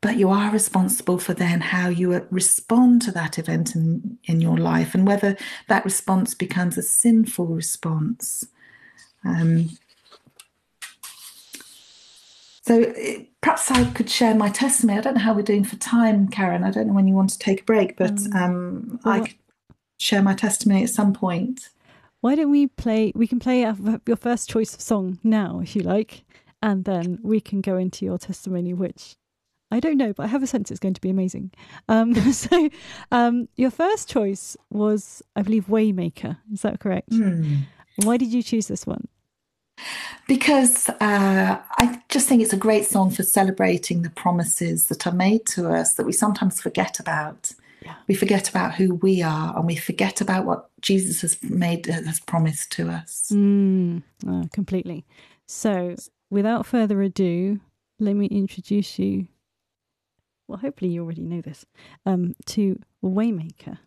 But 0.08 0.16
you 0.16 0.30
are 0.30 0.50
responsible 0.52 1.18
for 1.18 1.34
then 1.34 1.60
how 1.60 1.90
you 1.90 2.26
respond 2.32 3.02
to 3.02 3.12
that 3.12 3.38
event 3.38 3.76
in, 3.76 4.18
in 4.24 4.40
your 4.40 4.58
life 4.58 4.96
and 4.96 5.06
whether 5.06 5.36
that 5.68 5.84
response 5.84 6.34
becomes 6.34 6.78
a 6.78 6.82
sinful 6.82 7.48
response. 7.48 8.48
Um, 9.26 9.72
so 12.62 12.94
perhaps 13.42 13.70
I 13.70 13.84
could 13.92 14.10
share 14.10 14.34
my 14.34 14.48
testimony. 14.48 14.98
I 14.98 15.02
don't 15.02 15.16
know 15.16 15.20
how 15.20 15.34
we're 15.34 15.42
doing 15.42 15.66
for 15.66 15.76
time, 15.76 16.30
Karen. 16.30 16.64
I 16.64 16.72
don't 16.72 16.88
know 16.88 16.94
when 16.94 17.10
you 17.10 17.14
want 17.14 17.32
to 17.32 17.40
take 17.40 17.60
a 17.60 17.66
break, 17.66 17.98
but 17.98 18.18
um, 18.34 18.34
um, 18.34 19.00
I 19.04 19.20
could 19.20 19.36
share 20.00 20.22
my 20.22 20.36
testimony 20.36 20.84
at 20.84 20.90
some 20.90 21.12
point. 21.12 21.68
Why 22.22 22.36
don't 22.36 22.50
we 22.50 22.68
play? 22.68 23.12
We 23.14 23.28
can 23.28 23.40
play 23.40 23.70
your 24.06 24.16
first 24.16 24.50
choice 24.50 24.74
of 24.74 24.80
song 24.80 25.20
now, 25.22 25.60
if 25.62 25.76
you 25.76 25.82
like, 25.82 26.24
and 26.64 26.86
then 26.86 27.20
we 27.24 27.42
can 27.42 27.60
go 27.60 27.76
into 27.76 28.06
your 28.06 28.18
testimony, 28.18 28.74
which 28.74 29.18
I 29.70 29.80
don't 29.80 29.98
know, 29.98 30.14
but 30.14 30.24
I 30.24 30.28
have 30.28 30.44
a 30.44 30.48
sense 30.48 30.72
it's 30.72 30.80
going 30.80 30.94
to 30.94 31.02
be 31.02 31.10
amazing. 31.10 31.52
Um, 31.90 32.14
so, 32.34 32.70
um, 33.12 33.50
your 33.56 33.72
first 33.72 34.10
choice 34.10 34.56
was, 34.70 35.22
I 35.36 35.42
believe, 35.42 35.68
Waymaker. 35.68 36.38
Is 36.54 36.62
that 36.62 36.80
correct? 36.80 37.10
Mm. 37.10 37.64
Why 38.04 38.18
did 38.18 38.32
you 38.32 38.44
choose 38.44 38.68
this 38.68 38.86
one? 38.86 39.08
Because 40.28 40.90
uh, 40.90 41.58
I 41.78 42.02
just 42.10 42.28
think 42.28 42.42
it's 42.42 42.54
a 42.54 42.58
great 42.58 42.86
song 42.86 43.12
for 43.12 43.24
celebrating 43.24 44.02
the 44.02 44.10
promises 44.10 44.88
that 44.88 45.06
are 45.06 45.14
made 45.14 45.46
to 45.48 45.70
us 45.70 45.96
that 45.96 46.06
we 46.06 46.14
sometimes 46.14 46.62
forget 46.62 47.00
about. 47.00 47.52
Yeah. 47.84 47.94
We 48.08 48.16
forget 48.16 48.50
about 48.50 48.76
who 48.76 48.96
we 48.96 49.22
are 49.22 49.56
and 49.56 49.66
we 49.66 49.76
forget 49.76 50.20
about 50.20 50.46
what 50.46 50.70
Jesus 50.82 51.22
has 51.22 51.42
made 51.44 51.86
has 51.86 52.20
promised 52.20 52.72
to 52.74 52.90
us. 52.90 53.30
Mm, 53.32 54.04
oh, 54.28 54.50
completely. 54.52 55.06
So, 55.46 55.96
without 56.30 56.66
further 56.66 57.02
ado, 57.02 57.60
let 58.00 58.16
me 58.16 58.26
introduce 58.28 59.00
you. 59.00 59.28
Well, 60.48 60.60
hopefully 60.60 60.92
you 60.92 61.04
already 61.04 61.24
know 61.24 61.42
this. 61.42 61.66
Um, 62.06 62.36
to 62.48 62.80
Waymaker. 63.04 63.80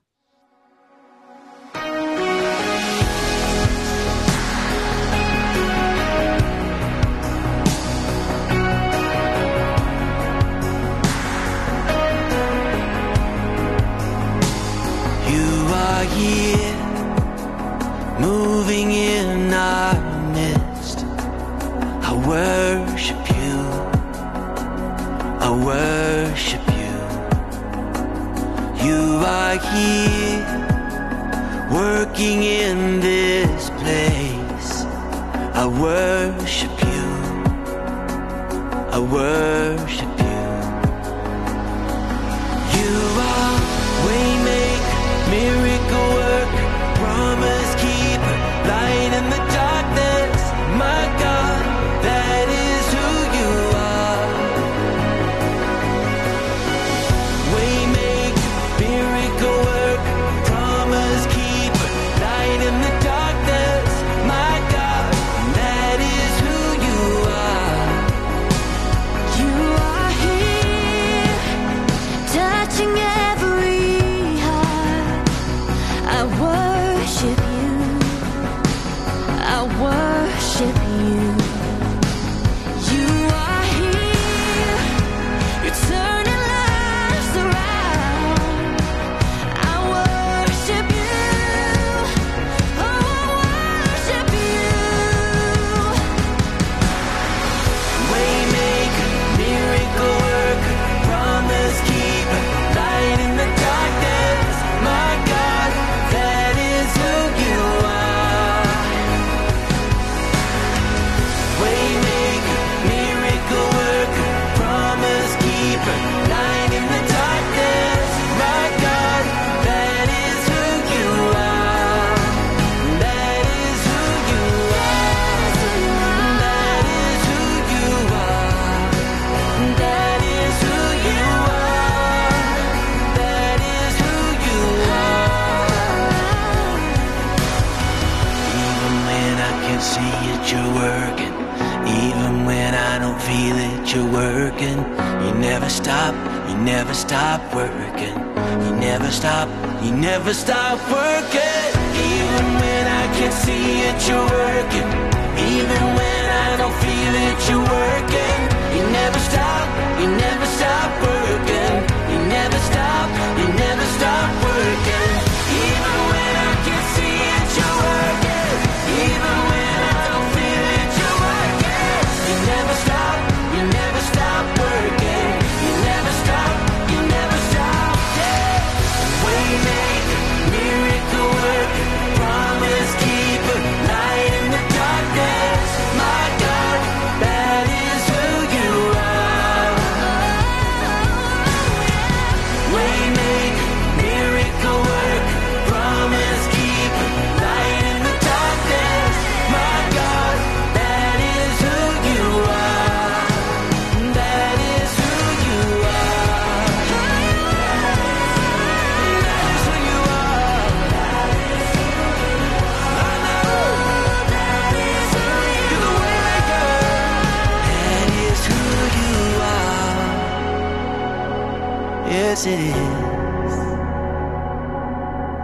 As 222.40 222.46
it 222.46 222.58
is. 222.58 223.54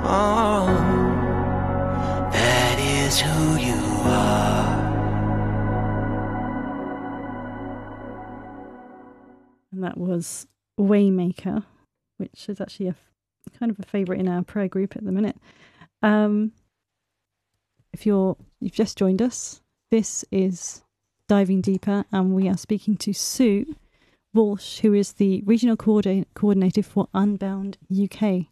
Oh, 0.09 0.67
that 2.33 2.79
is 2.79 3.21
who 3.21 3.57
you 3.57 3.75
are. 4.05 4.87
And 9.73 9.85
that 9.85 9.99
was 9.99 10.47
Waymaker, 10.81 11.65
which 12.17 12.49
is 12.49 12.61
actually 12.63 12.89
a 12.89 12.97
kind 13.59 13.71
of 13.71 13.79
a 13.79 13.83
favourite 13.83 14.21
in 14.21 14.29
our 14.29 14.43
prayer 14.43 14.69
group 14.69 14.97
at 14.97 15.05
the 15.05 15.13
minute. 15.13 15.37
Um, 16.03 16.53
if 17.93 18.07
you're 18.07 18.37
you've 18.59 18.73
just 18.73 18.97
joined 18.97 19.21
us, 19.21 19.61
this 19.91 20.25
is 20.31 20.83
diving 21.29 21.61
deeper, 21.61 22.07
and 22.11 22.35
we 22.35 22.49
are 22.49 22.57
speaking 22.57 22.97
to 22.99 23.13
Sue 23.13 23.75
Walsh, 24.37 24.79
who 24.81 24.93
is 24.95 25.15
the 25.15 25.43
regional 25.45 25.77
coordinator 25.77 26.83
for 26.83 27.09
Unbound 27.15 27.79
UK. 27.91 28.47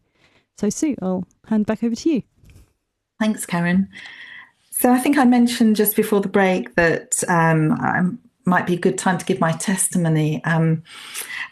So, 0.57 0.69
Sue, 0.69 0.95
I'll 1.01 1.25
hand 1.47 1.65
back 1.65 1.83
over 1.83 1.95
to 1.95 2.09
you. 2.09 2.23
Thanks, 3.19 3.45
Karen. 3.45 3.89
So 4.71 4.91
I 4.91 4.97
think 4.97 5.17
I 5.17 5.23
mentioned 5.23 5.77
just 5.77 5.95
before 5.95 6.19
the 6.19 6.27
break 6.27 6.75
that 6.75 7.23
um, 7.29 7.71
I 7.73 8.01
might 8.45 8.67
be 8.67 8.75
a 8.75 8.79
good 8.79 8.97
time 8.97 9.17
to 9.17 9.25
give 9.25 9.39
my 9.39 9.51
testimony. 9.51 10.43
Um, 10.43 10.83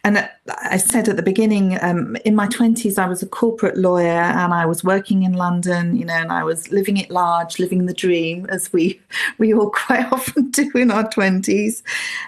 and 0.03 0.29
I 0.47 0.77
said 0.77 1.07
at 1.07 1.15
the 1.15 1.23
beginning, 1.23 1.77
um, 1.81 2.17
in 2.25 2.35
my 2.35 2.47
20s, 2.47 2.99
I 2.99 3.07
was 3.07 3.23
a 3.23 3.27
corporate 3.27 3.77
lawyer 3.77 4.07
and 4.07 4.53
I 4.53 4.65
was 4.65 4.83
working 4.83 5.23
in 5.23 5.33
London, 5.33 5.95
you 5.95 6.05
know, 6.05 6.13
and 6.13 6.31
I 6.31 6.43
was 6.43 6.71
living 6.71 6.97
it 6.97 7.09
large, 7.09 7.57
living 7.57 7.85
the 7.85 7.93
dream, 7.93 8.45
as 8.49 8.71
we, 8.71 9.01
we 9.37 9.53
all 9.53 9.69
quite 9.69 10.05
often 10.11 10.51
do 10.51 10.69
in 10.75 10.91
our 10.91 11.07
20s. 11.07 11.81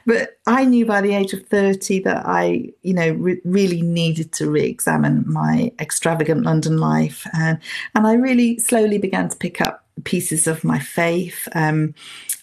But 0.06 0.40
I 0.48 0.66
knew 0.66 0.86
by 0.86 1.02
the 1.02 1.14
age 1.14 1.34
of 1.34 1.46
30 1.48 2.00
that 2.00 2.26
I, 2.26 2.72
you 2.82 2.94
know, 2.94 3.12
re- 3.12 3.42
really 3.44 3.82
needed 3.82 4.32
to 4.34 4.50
re 4.50 4.64
examine 4.64 5.24
my 5.28 5.72
extravagant 5.80 6.44
London 6.44 6.78
life. 6.78 7.28
And, 7.34 7.60
and 7.94 8.08
I 8.08 8.14
really 8.14 8.58
slowly 8.60 8.98
began 8.98 9.30
to 9.30 9.38
pick 9.38 9.62
up 9.62 9.86
pieces 10.06 10.48
of 10.48 10.64
my 10.64 10.80
faith. 10.80 11.48
Um, 11.54 11.94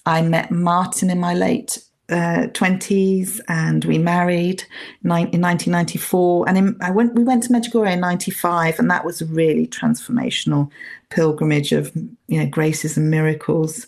I 0.07 0.23
met 0.23 0.51
Martin 0.51 1.11
in 1.11 1.21
my 1.21 1.35
late 1.35 1.79
uh, 2.09 2.49
20s 2.53 3.41
and 3.49 3.85
we 3.85 3.97
married 3.97 4.65
in 5.03 5.11
1994 5.11 6.49
and 6.49 6.59
in, 6.59 6.77
I 6.81 6.91
went 6.91 7.15
we 7.15 7.25
went 7.25 7.45
to 7.45 7.51
Medjugorje 7.51 7.93
in 7.93 8.01
95 8.01 8.79
and 8.79 8.91
that 8.91 9.05
was 9.05 9.23
a 9.23 9.27
really 9.27 9.67
transformational 9.67 10.71
pilgrimage 11.11 11.73
of 11.73 11.95
you 12.27 12.41
know 12.41 12.47
graces 12.47 12.97
and 12.97 13.11
miracles. 13.11 13.87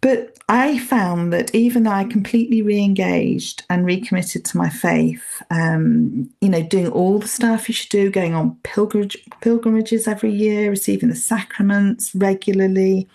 But 0.00 0.36
I 0.48 0.78
found 0.78 1.32
that 1.32 1.52
even 1.54 1.82
though 1.82 1.90
I 1.90 2.04
completely 2.04 2.62
re-engaged 2.62 3.64
and 3.68 3.84
recommitted 3.84 4.44
to 4.44 4.56
my 4.56 4.68
faith, 4.68 5.42
um, 5.50 6.30
you 6.40 6.48
know, 6.48 6.62
doing 6.62 6.88
all 6.88 7.18
the 7.18 7.26
stuff 7.26 7.68
you 7.68 7.74
should 7.74 7.88
do, 7.88 8.10
going 8.10 8.34
on 8.34 8.56
pilgrimage, 8.62 9.16
pilgrimages 9.40 10.06
every 10.06 10.30
year, 10.30 10.70
receiving 10.70 11.08
the 11.08 11.16
sacraments 11.16 12.14
regularly, 12.14 13.08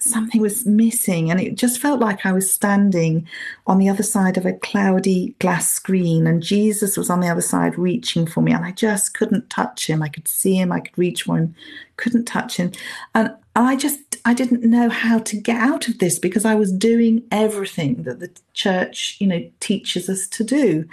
something 0.00 0.40
was 0.40 0.64
missing 0.64 1.30
and 1.30 1.40
it 1.40 1.56
just 1.56 1.80
felt 1.80 1.98
like 1.98 2.24
I 2.24 2.32
was 2.32 2.50
standing 2.50 3.26
on 3.66 3.78
the 3.78 3.88
other 3.88 4.02
side 4.04 4.36
of 4.36 4.46
a 4.46 4.52
cloudy 4.52 5.34
glass 5.40 5.70
screen 5.70 6.26
and 6.26 6.42
Jesus 6.42 6.96
was 6.96 7.10
on 7.10 7.20
the 7.20 7.28
other 7.28 7.40
side 7.40 7.76
reaching 7.76 8.26
for 8.26 8.40
me 8.40 8.52
and 8.52 8.64
I 8.64 8.70
just 8.70 9.14
couldn't 9.14 9.50
touch 9.50 9.88
him. 9.88 10.02
I 10.02 10.08
could 10.08 10.28
see 10.28 10.54
him, 10.54 10.70
I 10.70 10.80
could 10.80 10.96
reach 10.96 11.24
for 11.24 11.36
him, 11.36 11.54
couldn't 11.96 12.26
touch 12.26 12.56
him. 12.56 12.70
And 13.14 13.34
I 13.54 13.76
just 13.76 14.00
I 14.24 14.34
didn't 14.34 14.62
know 14.62 14.88
how 14.88 15.18
to 15.18 15.36
get 15.36 15.56
out 15.56 15.88
of 15.88 15.98
this 15.98 16.18
because 16.18 16.44
I 16.44 16.54
was 16.54 16.72
doing 16.72 17.24
everything 17.32 18.04
that 18.04 18.20
the 18.20 18.30
church, 18.54 19.16
you 19.18 19.26
know, 19.26 19.50
teaches 19.60 20.08
us 20.08 20.28
to 20.28 20.44
do. 20.44 20.86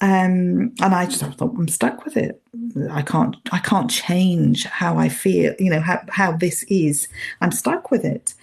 Um, 0.00 0.72
and 0.80 0.94
I 0.94 1.04
just 1.04 1.22
thought 1.22 1.54
I'm 1.56 1.68
stuck 1.68 2.04
with 2.04 2.16
it. 2.16 2.42
I 2.90 3.02
can't 3.02 3.36
I 3.52 3.58
can't 3.58 3.90
change 3.90 4.64
how 4.64 4.96
I 4.96 5.08
feel, 5.08 5.54
you 5.58 5.70
know, 5.70 5.80
how, 5.80 6.00
how 6.08 6.32
this 6.32 6.64
is. 6.64 7.08
I'm 7.40 7.52
stuck 7.52 7.90
with 7.90 8.04
it. 8.04 8.34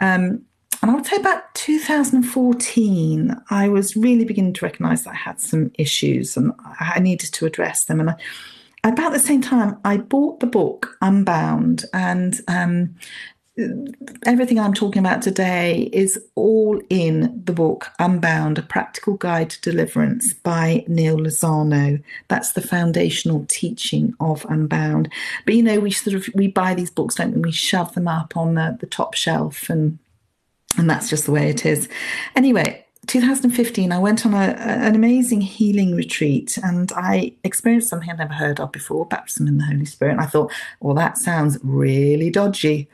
Um, 0.00 0.42
and 0.82 0.90
I 0.90 0.94
would 0.94 1.06
say 1.06 1.16
about 1.16 1.54
2014, 1.54 3.36
I 3.50 3.68
was 3.68 3.96
really 3.96 4.24
beginning 4.24 4.52
to 4.54 4.64
recognize 4.64 5.04
that 5.04 5.10
I 5.10 5.16
had 5.16 5.40
some 5.40 5.70
issues 5.78 6.36
and 6.36 6.52
I 6.80 6.98
needed 6.98 7.32
to 7.34 7.46
address 7.46 7.84
them. 7.84 8.00
And 8.00 8.10
I, 8.10 8.16
about 8.84 9.12
the 9.12 9.18
same 9.18 9.42
time, 9.42 9.78
I 9.84 9.96
bought 9.96 10.40
the 10.40 10.46
book 10.46 10.96
Unbound, 11.00 11.84
and 11.92 12.40
um, 12.48 12.96
everything 14.24 14.58
I'm 14.58 14.74
talking 14.74 15.00
about 15.00 15.22
today 15.22 15.90
is 15.92 16.18
all 16.34 16.80
in 16.88 17.42
the 17.44 17.52
book 17.52 17.88
Unbound, 17.98 18.58
A 18.58 18.62
Practical 18.62 19.14
Guide 19.14 19.50
to 19.50 19.60
Deliverance 19.60 20.32
by 20.32 20.84
Neil 20.88 21.18
Lozano. 21.18 22.02
That's 22.28 22.52
the 22.52 22.62
foundational 22.62 23.44
teaching 23.48 24.14
of 24.20 24.44
Unbound. 24.46 25.12
But 25.44 25.54
you 25.54 25.62
know, 25.62 25.80
we 25.80 25.90
sort 25.90 26.16
of 26.16 26.28
we 26.34 26.48
buy 26.48 26.74
these 26.74 26.90
books, 26.90 27.16
don't 27.16 27.34
we? 27.34 27.40
We 27.40 27.52
shove 27.52 27.94
them 27.94 28.08
up 28.08 28.36
on 28.36 28.54
the, 28.54 28.76
the 28.80 28.86
top 28.86 29.14
shelf 29.14 29.68
and 29.68 29.98
and 30.78 30.88
that's 30.88 31.10
just 31.10 31.26
the 31.26 31.32
way 31.32 31.50
it 31.50 31.66
is. 31.66 31.88
Anyway, 32.34 32.84
2015, 33.08 33.90
I 33.90 33.98
went 33.98 34.24
on 34.24 34.32
a, 34.32 34.54
an 34.56 34.94
amazing 34.94 35.40
healing 35.40 35.96
retreat 35.96 36.56
and 36.62 36.92
I 36.94 37.34
experienced 37.42 37.88
something 37.88 38.08
I'd 38.08 38.18
never 38.18 38.32
heard 38.32 38.60
of 38.60 38.70
before, 38.70 39.06
baptism 39.06 39.48
in 39.48 39.58
the 39.58 39.64
Holy 39.64 39.86
Spirit. 39.86 40.12
And 40.12 40.20
I 40.20 40.26
thought, 40.26 40.52
well, 40.80 40.94
that 40.94 41.18
sounds 41.18 41.58
really 41.64 42.30
dodgy. 42.30 42.88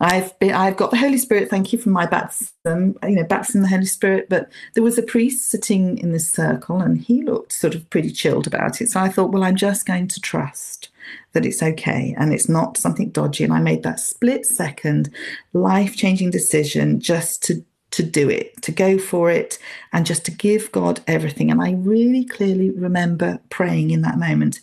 I've 0.00 0.36
been, 0.38 0.52
I've 0.52 0.78
got 0.78 0.90
the 0.90 0.96
Holy 0.96 1.18
Spirit. 1.18 1.50
Thank 1.50 1.74
you 1.74 1.78
for 1.78 1.90
my 1.90 2.06
baptism, 2.06 2.96
you 3.02 3.16
know, 3.16 3.24
baptism 3.24 3.58
in 3.58 3.62
the 3.64 3.68
Holy 3.68 3.84
Spirit. 3.84 4.30
But 4.30 4.50
there 4.72 4.82
was 4.82 4.96
a 4.96 5.02
priest 5.02 5.50
sitting 5.50 5.98
in 5.98 6.12
this 6.12 6.32
circle 6.32 6.80
and 6.80 6.98
he 6.98 7.22
looked 7.22 7.52
sort 7.52 7.74
of 7.74 7.88
pretty 7.90 8.12
chilled 8.12 8.46
about 8.46 8.80
it. 8.80 8.88
So 8.88 8.98
I 8.98 9.10
thought, 9.10 9.30
well, 9.30 9.44
I'm 9.44 9.56
just 9.56 9.84
going 9.84 10.08
to 10.08 10.20
trust 10.20 10.88
that 11.32 11.44
it's 11.44 11.62
okay 11.62 12.14
and 12.18 12.32
it's 12.32 12.48
not 12.48 12.78
something 12.78 13.10
dodgy. 13.10 13.44
And 13.44 13.52
I 13.52 13.60
made 13.60 13.82
that 13.82 14.00
split 14.00 14.46
second 14.46 15.10
life 15.52 15.96
changing 15.96 16.30
decision 16.30 16.98
just 16.98 17.42
to 17.44 17.62
to 17.92 18.02
do 18.02 18.28
it, 18.30 18.60
to 18.62 18.72
go 18.72 18.98
for 18.98 19.30
it, 19.30 19.58
and 19.92 20.06
just 20.06 20.24
to 20.26 20.30
give 20.30 20.72
God 20.72 21.00
everything. 21.06 21.50
And 21.50 21.62
I 21.62 21.72
really 21.72 22.24
clearly 22.24 22.70
remember 22.70 23.40
praying 23.50 23.90
in 23.90 24.02
that 24.02 24.18
moment, 24.18 24.60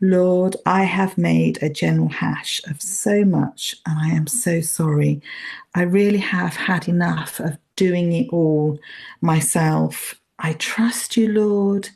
Lord, 0.00 0.56
I 0.66 0.84
have 0.84 1.18
made 1.18 1.62
a 1.62 1.70
general 1.70 2.08
hash 2.10 2.60
of 2.68 2.82
so 2.82 3.24
much, 3.24 3.76
and 3.86 3.98
I 3.98 4.08
am 4.14 4.26
so 4.26 4.60
sorry. 4.60 5.22
I 5.74 5.82
really 5.82 6.18
have 6.18 6.54
had 6.56 6.88
enough 6.88 7.40
of 7.40 7.58
doing 7.76 8.12
it 8.12 8.28
all 8.30 8.78
myself. 9.22 10.14
I 10.38 10.54
trust 10.54 11.16
you, 11.16 11.32
Lord. 11.32 11.90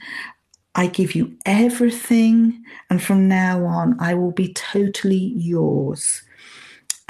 I 0.74 0.86
give 0.86 1.14
you 1.14 1.36
everything, 1.46 2.64
and 2.90 3.02
from 3.02 3.28
now 3.28 3.64
on, 3.66 3.98
I 4.00 4.14
will 4.14 4.32
be 4.32 4.52
totally 4.54 5.32
yours. 5.36 6.22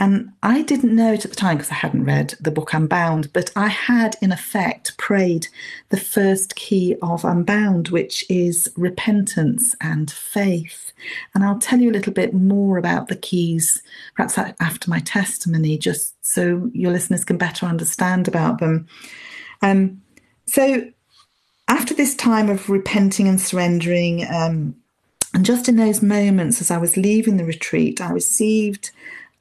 And 0.01 0.33
I 0.43 0.63
didn't 0.63 0.97
know 0.97 1.13
it 1.13 1.27
at 1.27 1.31
the 1.31 1.37
time 1.37 1.59
because 1.59 1.71
I 1.71 1.75
hadn't 1.75 2.07
read 2.07 2.35
the 2.41 2.51
book 2.51 2.73
Unbound, 2.73 3.31
but 3.35 3.51
I 3.55 3.69
had 3.69 4.17
in 4.23 4.33
effect 4.33 4.97
prayed 4.97 5.49
the 5.91 6.01
first 6.01 6.57
key 6.57 6.97
of 7.03 7.23
Unbound, 7.23 7.89
which 7.89 8.25
is 8.31 8.73
repentance 8.79 9.77
and 9.79 10.11
faith. 10.11 10.93
And 11.35 11.45
I'll 11.45 11.59
tell 11.59 11.81
you 11.81 11.91
a 11.91 11.93
little 11.93 12.15
bit 12.15 12.33
more 12.33 12.79
about 12.79 13.09
the 13.09 13.17
keys, 13.17 13.83
perhaps 14.17 14.39
after 14.39 14.89
my 14.89 15.01
testimony, 15.01 15.77
just 15.77 16.15
so 16.25 16.71
your 16.73 16.93
listeners 16.93 17.27
can 17.27 17.37
better 17.37 17.67
understand 17.67 18.27
about 18.27 18.59
them. 18.59 18.89
Um, 19.61 20.01
so, 20.47 20.91
after 21.69 21.93
this 21.93 22.15
time 22.15 22.49
of 22.49 22.71
repenting 22.71 23.29
and 23.29 23.41
surrendering, 23.41 24.27
um, 24.33 24.77
and 25.35 25.45
just 25.45 25.69
in 25.69 25.77
those 25.77 26.03
moments 26.03 26.61
as 26.63 26.71
I 26.71 26.79
was 26.79 26.97
leaving 26.97 27.37
the 27.37 27.45
retreat, 27.45 28.01
I 28.01 28.11
received 28.11 28.91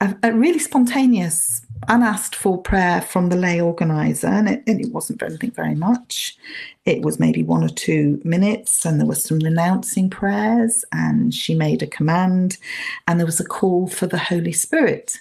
a, 0.02 0.16
a 0.24 0.34
really 0.34 0.60
spontaneous, 0.60 1.62
unasked 1.88 2.36
for 2.36 2.62
prayer 2.62 3.02
from 3.02 3.30
the 3.30 3.36
lay 3.36 3.62
organizer, 3.62 4.28
and 4.28 4.50
it, 4.50 4.64
and 4.68 4.80
it 4.80 4.92
wasn't 4.92 5.22
anything 5.22 5.52
very 5.52 5.76
much. 5.76 6.38
It 6.86 7.02
was 7.02 7.20
maybe 7.20 7.44
one 7.44 7.64
or 7.64 7.70
two 7.70 8.22
minutes, 8.24 8.86
and 8.86 9.00
there 9.00 9.08
was 9.08 9.24
some 9.24 9.40
renouncing 9.40 10.10
prayers, 10.10 10.86
and 10.92 11.34
she 11.34 11.56
made 11.56 11.82
a 11.82 11.88
command, 11.88 12.58
and 13.08 13.20
there 13.20 13.26
was 13.26 13.40
a 13.40 13.46
call 13.46 13.88
for 13.88 14.08
the 14.08 14.18
Holy 14.18 14.54
Spirit. 14.54 15.20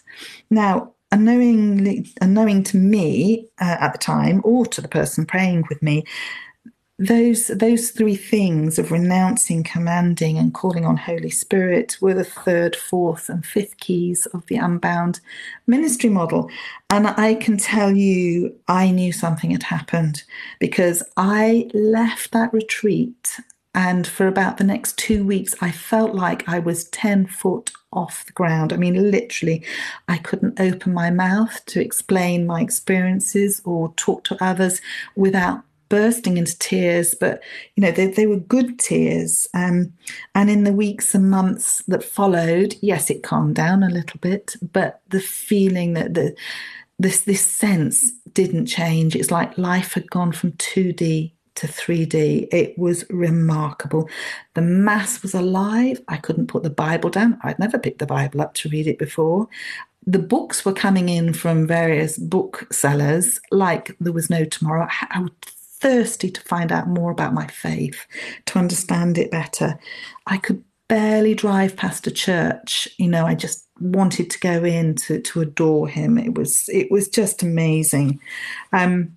Now, 0.50 0.92
unknowingly, 1.10 2.12
unknowing 2.20 2.62
to 2.64 2.76
me 2.76 3.48
uh, 3.60 3.76
at 3.80 3.92
the 3.92 3.98
time, 3.98 4.40
or 4.44 4.66
to 4.66 4.80
the 4.80 4.88
person 4.88 5.26
praying 5.26 5.64
with 5.68 5.82
me, 5.82 6.04
those 6.98 7.46
those 7.48 7.90
three 7.90 8.16
things 8.16 8.78
of 8.78 8.90
renouncing, 8.90 9.62
commanding, 9.62 10.36
and 10.36 10.52
calling 10.52 10.84
on 10.84 10.96
Holy 10.96 11.30
Spirit 11.30 11.96
were 12.00 12.14
the 12.14 12.24
third, 12.24 12.74
fourth, 12.74 13.28
and 13.28 13.46
fifth 13.46 13.76
keys 13.76 14.26
of 14.26 14.44
the 14.46 14.56
Unbound 14.56 15.20
ministry 15.66 16.10
model. 16.10 16.50
And 16.90 17.06
I 17.06 17.34
can 17.34 17.56
tell 17.56 17.96
you, 17.96 18.56
I 18.66 18.90
knew 18.90 19.12
something 19.12 19.52
had 19.52 19.62
happened 19.62 20.24
because 20.58 21.02
I 21.16 21.70
left 21.72 22.32
that 22.32 22.52
retreat. 22.52 23.38
And 23.74 24.04
for 24.04 24.26
about 24.26 24.56
the 24.56 24.64
next 24.64 24.98
two 24.98 25.24
weeks, 25.24 25.54
I 25.60 25.70
felt 25.70 26.14
like 26.14 26.48
I 26.48 26.58
was 26.58 26.88
10 26.88 27.26
foot 27.26 27.70
off 27.92 28.26
the 28.26 28.32
ground. 28.32 28.72
I 28.72 28.76
mean, 28.76 29.10
literally, 29.10 29.64
I 30.08 30.18
couldn't 30.18 30.58
open 30.58 30.92
my 30.92 31.10
mouth 31.10 31.64
to 31.66 31.80
explain 31.80 32.46
my 32.46 32.60
experiences 32.60 33.62
or 33.64 33.94
talk 33.94 34.24
to 34.24 34.42
others 34.42 34.80
without 35.14 35.62
bursting 35.88 36.36
into 36.36 36.58
tears, 36.58 37.14
but 37.18 37.42
you 37.76 37.82
know, 37.82 37.90
they, 37.90 38.06
they 38.06 38.26
were 38.26 38.36
good 38.36 38.78
tears. 38.78 39.48
Um, 39.54 39.92
and 40.34 40.50
in 40.50 40.64
the 40.64 40.72
weeks 40.72 41.14
and 41.14 41.30
months 41.30 41.82
that 41.88 42.04
followed, 42.04 42.76
yes, 42.80 43.10
it 43.10 43.22
calmed 43.22 43.56
down 43.56 43.82
a 43.82 43.90
little 43.90 44.20
bit, 44.20 44.56
but 44.72 45.00
the 45.08 45.20
feeling 45.20 45.94
that 45.94 46.14
the 46.14 46.36
this 47.00 47.20
this 47.20 47.44
sense 47.44 48.10
didn't 48.32 48.66
change. 48.66 49.14
It's 49.14 49.30
like 49.30 49.56
life 49.56 49.94
had 49.94 50.10
gone 50.10 50.32
from 50.32 50.52
2D 50.52 51.32
to 51.54 51.66
3D. 51.66 52.48
It 52.52 52.76
was 52.76 53.04
remarkable. 53.08 54.08
The 54.54 54.62
Mass 54.62 55.22
was 55.22 55.34
alive. 55.34 56.00
I 56.08 56.16
couldn't 56.16 56.48
put 56.48 56.64
the 56.64 56.70
Bible 56.70 57.10
down. 57.10 57.38
I'd 57.42 57.58
never 57.58 57.78
picked 57.78 58.00
the 58.00 58.06
Bible 58.06 58.40
up 58.40 58.54
to 58.54 58.68
read 58.68 58.88
it 58.88 58.98
before 58.98 59.48
the 60.08 60.18
books 60.18 60.64
were 60.64 60.72
coming 60.72 61.10
in 61.10 61.34
from 61.34 61.66
various 61.66 62.16
booksellers 62.16 63.40
like 63.50 63.94
there 64.00 64.12
was 64.12 64.30
no 64.30 64.44
tomorrow. 64.44 64.88
I 65.10 65.20
was 65.20 65.30
thirsty 65.80 66.30
to 66.30 66.40
find 66.42 66.72
out 66.72 66.88
more 66.88 67.10
about 67.10 67.34
my 67.34 67.46
faith, 67.46 68.06
to 68.46 68.58
understand 68.58 69.18
it 69.18 69.30
better. 69.30 69.78
I 70.26 70.36
could 70.38 70.64
barely 70.88 71.34
drive 71.34 71.76
past 71.76 72.06
a 72.06 72.10
church. 72.10 72.88
You 72.98 73.08
know, 73.08 73.26
I 73.26 73.34
just 73.34 73.66
wanted 73.80 74.30
to 74.30 74.40
go 74.40 74.64
in 74.64 74.94
to, 74.96 75.20
to 75.20 75.40
adore 75.40 75.88
him. 75.88 76.18
It 76.18 76.34
was 76.34 76.68
it 76.68 76.90
was 76.90 77.08
just 77.08 77.42
amazing. 77.42 78.20
Um, 78.72 79.16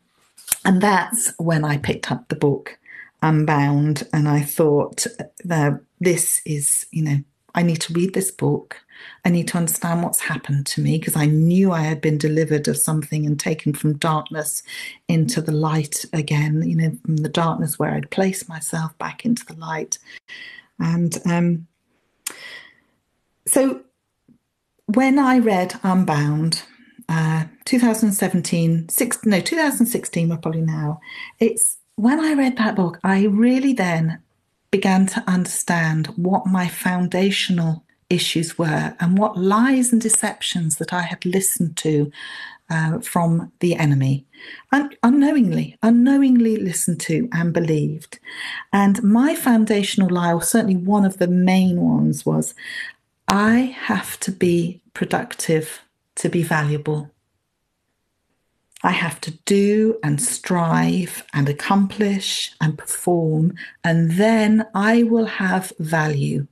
and 0.65 0.81
that's 0.81 1.33
when 1.37 1.65
I 1.65 1.77
picked 1.77 2.11
up 2.11 2.27
the 2.27 2.35
book 2.35 2.77
Unbound 3.23 4.07
and 4.13 4.27
I 4.27 4.41
thought 4.41 5.05
that 5.43 5.79
this 5.99 6.41
is, 6.45 6.87
you 6.91 7.03
know, 7.03 7.17
I 7.55 7.63
need 7.63 7.81
to 7.81 7.93
read 7.93 8.13
this 8.13 8.31
book. 8.31 8.77
I 9.25 9.29
need 9.29 9.47
to 9.49 9.57
understand 9.57 10.03
what's 10.03 10.19
happened 10.19 10.65
to 10.67 10.81
me 10.81 10.97
because 10.97 11.15
I 11.15 11.25
knew 11.25 11.71
I 11.71 11.81
had 11.81 12.01
been 12.01 12.17
delivered 12.17 12.67
of 12.67 12.77
something 12.77 13.25
and 13.25 13.39
taken 13.39 13.73
from 13.73 13.97
darkness 13.97 14.63
into 15.07 15.41
the 15.41 15.51
light 15.51 16.05
again, 16.13 16.63
you 16.67 16.75
know, 16.75 16.97
from 17.03 17.17
the 17.17 17.29
darkness 17.29 17.79
where 17.79 17.91
I'd 17.91 18.11
placed 18.11 18.47
myself 18.47 18.97
back 18.97 19.25
into 19.25 19.45
the 19.45 19.55
light. 19.55 19.97
And 20.79 21.17
um, 21.25 21.67
so 23.47 23.81
when 24.85 25.19
I 25.19 25.39
read 25.39 25.79
Unbound, 25.83 26.63
uh, 27.09 27.45
2017, 27.65 28.89
six, 28.89 29.19
no, 29.25 29.39
2016, 29.41 30.29
we're 30.29 30.37
probably 30.37 30.61
now, 30.61 30.99
it's 31.39 31.77
when 31.95 32.19
I 32.19 32.33
read 32.33 32.57
that 32.57 32.75
book, 32.75 32.99
I 33.03 33.25
really 33.25 33.73
then 33.73 34.21
began 34.71 35.05
to 35.05 35.23
understand 35.27 36.07
what 36.07 36.47
my 36.47 36.67
foundational 36.67 37.83
issues 38.09 38.57
were 38.57 38.95
and 38.99 39.17
what 39.17 39.37
lies 39.37 39.91
and 39.91 40.01
deceptions 40.01 40.77
that 40.77 40.93
I 40.93 41.01
had 41.01 41.25
listened 41.25 41.77
to 41.77 42.11
uh, 42.69 42.99
from 42.99 43.51
the 43.59 43.75
enemy, 43.75 44.25
and 44.71 44.95
unknowingly, 45.03 45.77
unknowingly 45.83 46.55
listened 46.55 47.01
to 47.01 47.27
and 47.33 47.53
believed. 47.53 48.17
And 48.71 49.03
my 49.03 49.35
foundational 49.35 50.09
lie, 50.09 50.33
or 50.33 50.41
certainly 50.41 50.77
one 50.77 51.03
of 51.03 51.17
the 51.17 51.27
main 51.27 51.81
ones, 51.81 52.25
was 52.25 52.55
I 53.27 53.75
have 53.77 54.17
to 54.21 54.31
be 54.31 54.81
productive 54.93 55.81
to 56.15 56.29
be 56.29 56.43
valuable. 56.43 57.11
I 58.83 58.91
have 58.91 59.21
to 59.21 59.31
do 59.45 59.99
and 60.03 60.21
strive 60.21 61.23
and 61.33 61.47
accomplish 61.47 62.51
and 62.59 62.77
perform, 62.77 63.53
and 63.83 64.11
then 64.11 64.65
I 64.73 65.03
will 65.03 65.25
have 65.25 65.71
value. 65.79 66.47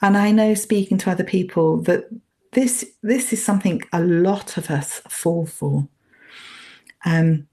And 0.00 0.16
I 0.16 0.32
know 0.32 0.54
speaking 0.54 0.98
to 0.98 1.10
other 1.10 1.24
people 1.24 1.78
that 1.82 2.08
this 2.52 2.84
this 3.02 3.32
is 3.32 3.44
something 3.44 3.82
a 3.92 4.00
lot 4.00 4.56
of 4.56 4.70
us 4.70 5.00
fall 5.08 5.46
for. 5.46 5.88
Um, 7.04 7.48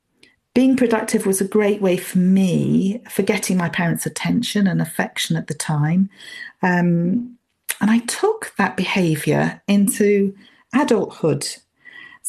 being 0.54 0.76
productive 0.76 1.26
was 1.26 1.42
a 1.42 1.48
great 1.48 1.82
way 1.82 1.96
for 1.96 2.18
me 2.18 3.02
for 3.10 3.22
getting 3.22 3.56
my 3.56 3.70
parents' 3.70 4.06
attention 4.06 4.68
and 4.68 4.82
affection 4.82 5.36
at 5.36 5.48
the 5.48 5.54
time. 5.54 6.10
Um, 6.62 7.38
and 7.82 7.90
I 7.90 8.00
took 8.00 8.54
that 8.58 8.76
behavior 8.76 9.62
into 9.68 10.36
adulthood 10.74 11.48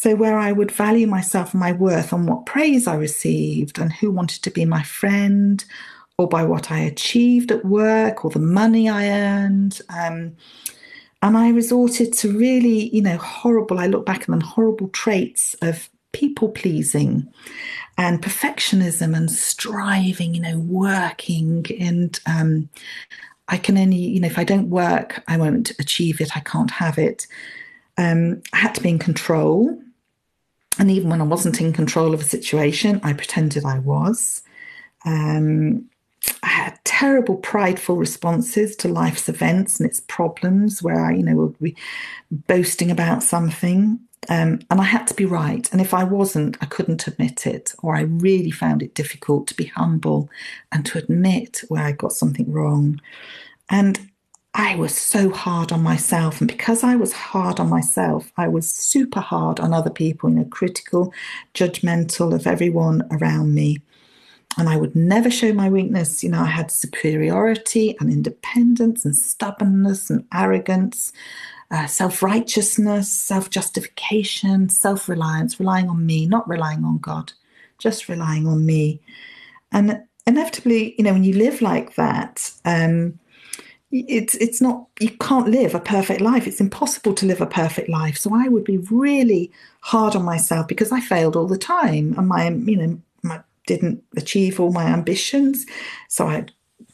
so, 0.01 0.15
where 0.15 0.39
I 0.39 0.51
would 0.51 0.71
value 0.71 1.07
myself 1.07 1.53
and 1.53 1.61
my 1.61 1.73
worth 1.73 2.15
on 2.15 2.25
what 2.25 2.47
praise 2.47 2.87
I 2.87 2.95
received 2.95 3.79
and 3.79 3.93
who 3.93 4.11
wanted 4.11 4.43
to 4.45 4.51
be 4.51 4.65
my 4.65 4.83
friend, 4.83 5.63
or 6.17 6.27
by 6.27 6.43
what 6.43 6.71
I 6.71 6.79
achieved 6.79 7.53
at 7.53 7.67
work 7.67 8.25
or 8.25 8.31
the 8.31 8.39
money 8.39 8.89
I 8.89 9.11
earned. 9.11 9.79
Um, 9.91 10.37
and 11.21 11.37
I 11.37 11.51
resorted 11.51 12.15
to 12.15 12.33
really, 12.33 12.89
you 12.97 13.03
know, 13.03 13.19
horrible, 13.19 13.79
I 13.79 13.89
look 13.89 14.07
back 14.07 14.27
on 14.27 14.39
them, 14.39 14.41
horrible 14.41 14.89
traits 14.89 15.53
of 15.61 15.91
people 16.13 16.49
pleasing 16.49 17.31
and 17.99 18.23
perfectionism 18.23 19.15
and 19.15 19.31
striving, 19.31 20.35
you 20.35 20.41
know, 20.41 20.61
working. 20.61 21.67
And 21.79 22.19
um, 22.25 22.71
I 23.49 23.59
can 23.59 23.77
only, 23.77 23.99
you 23.99 24.21
know, 24.21 24.29
if 24.29 24.39
I 24.39 24.45
don't 24.45 24.71
work, 24.71 25.23
I 25.29 25.37
won't 25.37 25.79
achieve 25.79 26.23
it, 26.23 26.35
I 26.35 26.41
can't 26.41 26.71
have 26.71 26.97
it. 26.97 27.27
Um, 27.99 28.41
I 28.55 28.57
had 28.57 28.75
to 28.77 28.81
be 28.81 28.89
in 28.89 28.99
control. 28.99 29.79
And 30.79 30.91
even 30.91 31.11
when 31.11 31.21
I 31.21 31.25
wasn't 31.25 31.61
in 31.61 31.73
control 31.73 32.15
of 32.15 32.21
a 32.21 32.25
situation, 32.25 33.01
I 33.03 33.13
pretended 33.13 33.65
I 33.65 33.79
was. 33.81 34.43
Um, 35.05 35.89
I 36.43 36.49
had 36.49 36.79
terrible, 36.85 37.37
prideful 37.37 37.97
responses 37.97 38.77
to 38.77 38.89
life's 38.89 39.29
events 39.29 39.81
and 39.81 39.89
its 39.89 40.01
problems, 40.01 40.83
where 40.83 41.05
I, 41.05 41.15
you 41.15 41.23
know, 41.23 41.37
would 41.37 41.59
be 41.59 41.77
boasting 42.31 42.91
about 42.91 43.23
something, 43.23 43.99
um, 44.29 44.61
and 44.71 44.81
I 44.81 44.85
had 44.85 45.07
to 45.07 45.15
be 45.15 45.25
right. 45.25 45.69
And 45.73 45.81
if 45.81 45.95
I 45.95 46.05
wasn't, 46.05 46.59
I 46.61 46.67
couldn't 46.67 47.07
admit 47.07 47.47
it, 47.47 47.75
or 47.83 47.97
I 47.97 48.03
really 48.03 48.51
found 48.51 48.83
it 48.83 48.95
difficult 48.95 49.47
to 49.49 49.55
be 49.55 49.65
humble 49.65 50.29
and 50.73 50.85
to 50.87 50.99
admit 50.99 51.63
where 51.69 51.83
I 51.83 51.93
got 51.93 52.13
something 52.13 52.51
wrong. 52.53 53.01
And 53.71 54.10
I 54.55 54.75
was 54.75 54.97
so 54.97 55.31
hard 55.31 55.71
on 55.71 55.83
myself. 55.83 56.41
And 56.41 56.49
because 56.49 56.83
I 56.83 56.97
was 56.97 57.13
hard 57.13 57.61
on 57.61 57.69
myself, 57.69 58.33
I 58.37 58.49
was 58.49 58.69
super 58.69 59.21
hard 59.21 59.61
on 59.61 59.73
other 59.73 59.91
people, 59.91 60.29
you 60.29 60.37
know, 60.37 60.45
critical, 60.45 61.13
judgmental 61.55 62.35
of 62.35 62.47
everyone 62.47 63.07
around 63.13 63.55
me. 63.55 63.79
And 64.59 64.69
I 64.69 64.77
would 64.77 64.97
never 64.97 65.31
show 65.31 65.53
my 65.53 65.69
weakness. 65.69 66.25
You 66.25 66.31
know, 66.31 66.41
I 66.41 66.47
had 66.47 66.73
superiority 66.73 67.97
and 68.01 68.11
independence 68.11 69.05
and 69.05 69.15
stubbornness 69.15 70.11
and 70.11 70.27
arrogance, 70.35 71.13
uh, 71.71 71.87
self 71.87 72.21
righteousness, 72.21 73.11
self 73.11 73.51
justification, 73.51 74.69
self 74.69 75.09
reliance, 75.09 75.61
relying 75.61 75.89
on 75.89 76.05
me, 76.05 76.27
not 76.27 76.49
relying 76.49 76.85
on 76.85 76.99
God, 76.99 77.33
just 77.79 78.09
relying 78.09 78.49
on 78.49 78.67
me. 78.67 79.01
And 79.71 80.03
inevitably, 80.27 80.97
you 80.99 81.05
know, 81.05 81.13
when 81.13 81.23
you 81.23 81.35
live 81.35 81.63
like 81.63 81.95
that, 81.95 82.51
um, 82.65 83.21
it's 83.92 84.37
it's 84.37 84.61
not 84.61 84.87
you 85.00 85.11
can't 85.11 85.48
live 85.48 85.74
a 85.74 85.81
perfect 85.81 86.20
life. 86.20 86.46
It's 86.46 86.61
impossible 86.61 87.14
to 87.14 87.26
live 87.26 87.40
a 87.40 87.46
perfect 87.46 87.88
life. 87.88 88.16
So 88.16 88.31
i 88.35 88.48
would 88.48 88.64
be 88.64 88.79
really 88.90 89.50
hard 89.81 90.14
on 90.14 90.22
myself 90.24 90.68
because 90.68 90.92
i 90.92 91.00
failed 91.00 91.37
all 91.37 91.46
the 91.46 91.59
time 91.59 92.14
and 92.16 92.29
my 92.29 92.48
you 92.48 92.76
know 92.76 93.00
my 93.22 93.40
didn't 93.66 94.03
achieve 94.16 94.61
all 94.61 94.72
my 94.72 94.85
ambitions. 94.85 95.66
So 96.09 96.29
i 96.29 96.46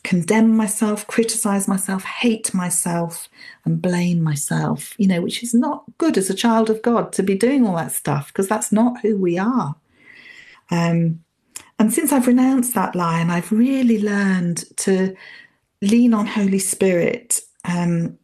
condemn 0.04 0.56
myself 0.56 1.06
criticize 1.06 1.66
myself 1.66 2.04
hate 2.04 2.54
myself 2.54 3.28
and 3.64 3.82
blame 3.82 4.22
myself 4.22 4.94
you 4.98 5.06
know 5.06 5.20
which 5.20 5.42
is 5.42 5.52
not 5.52 5.82
good 5.98 6.16
as 6.16 6.30
a 6.30 6.34
child 6.34 6.70
of 6.70 6.80
god 6.82 7.12
to 7.12 7.24
be 7.24 7.34
doing 7.34 7.66
all 7.66 7.74
that 7.74 7.90
stuff 7.90 8.28
because 8.28 8.48
that's 8.48 8.70
not 8.70 9.00
who 9.00 9.16
we 9.16 9.36
are. 9.38 9.74
Um 10.70 11.20
and 11.78 11.92
since 11.92 12.10
i've 12.12 12.26
renounced 12.26 12.74
that 12.74 12.94
lie 12.94 13.20
and 13.20 13.30
i've 13.30 13.52
really 13.52 14.00
learned 14.00 14.64
to 14.76 15.14
lean 15.82 16.14
on 16.14 16.26
Holy 16.26 16.58
Spirit. 16.58 17.40
Um, 17.64 18.18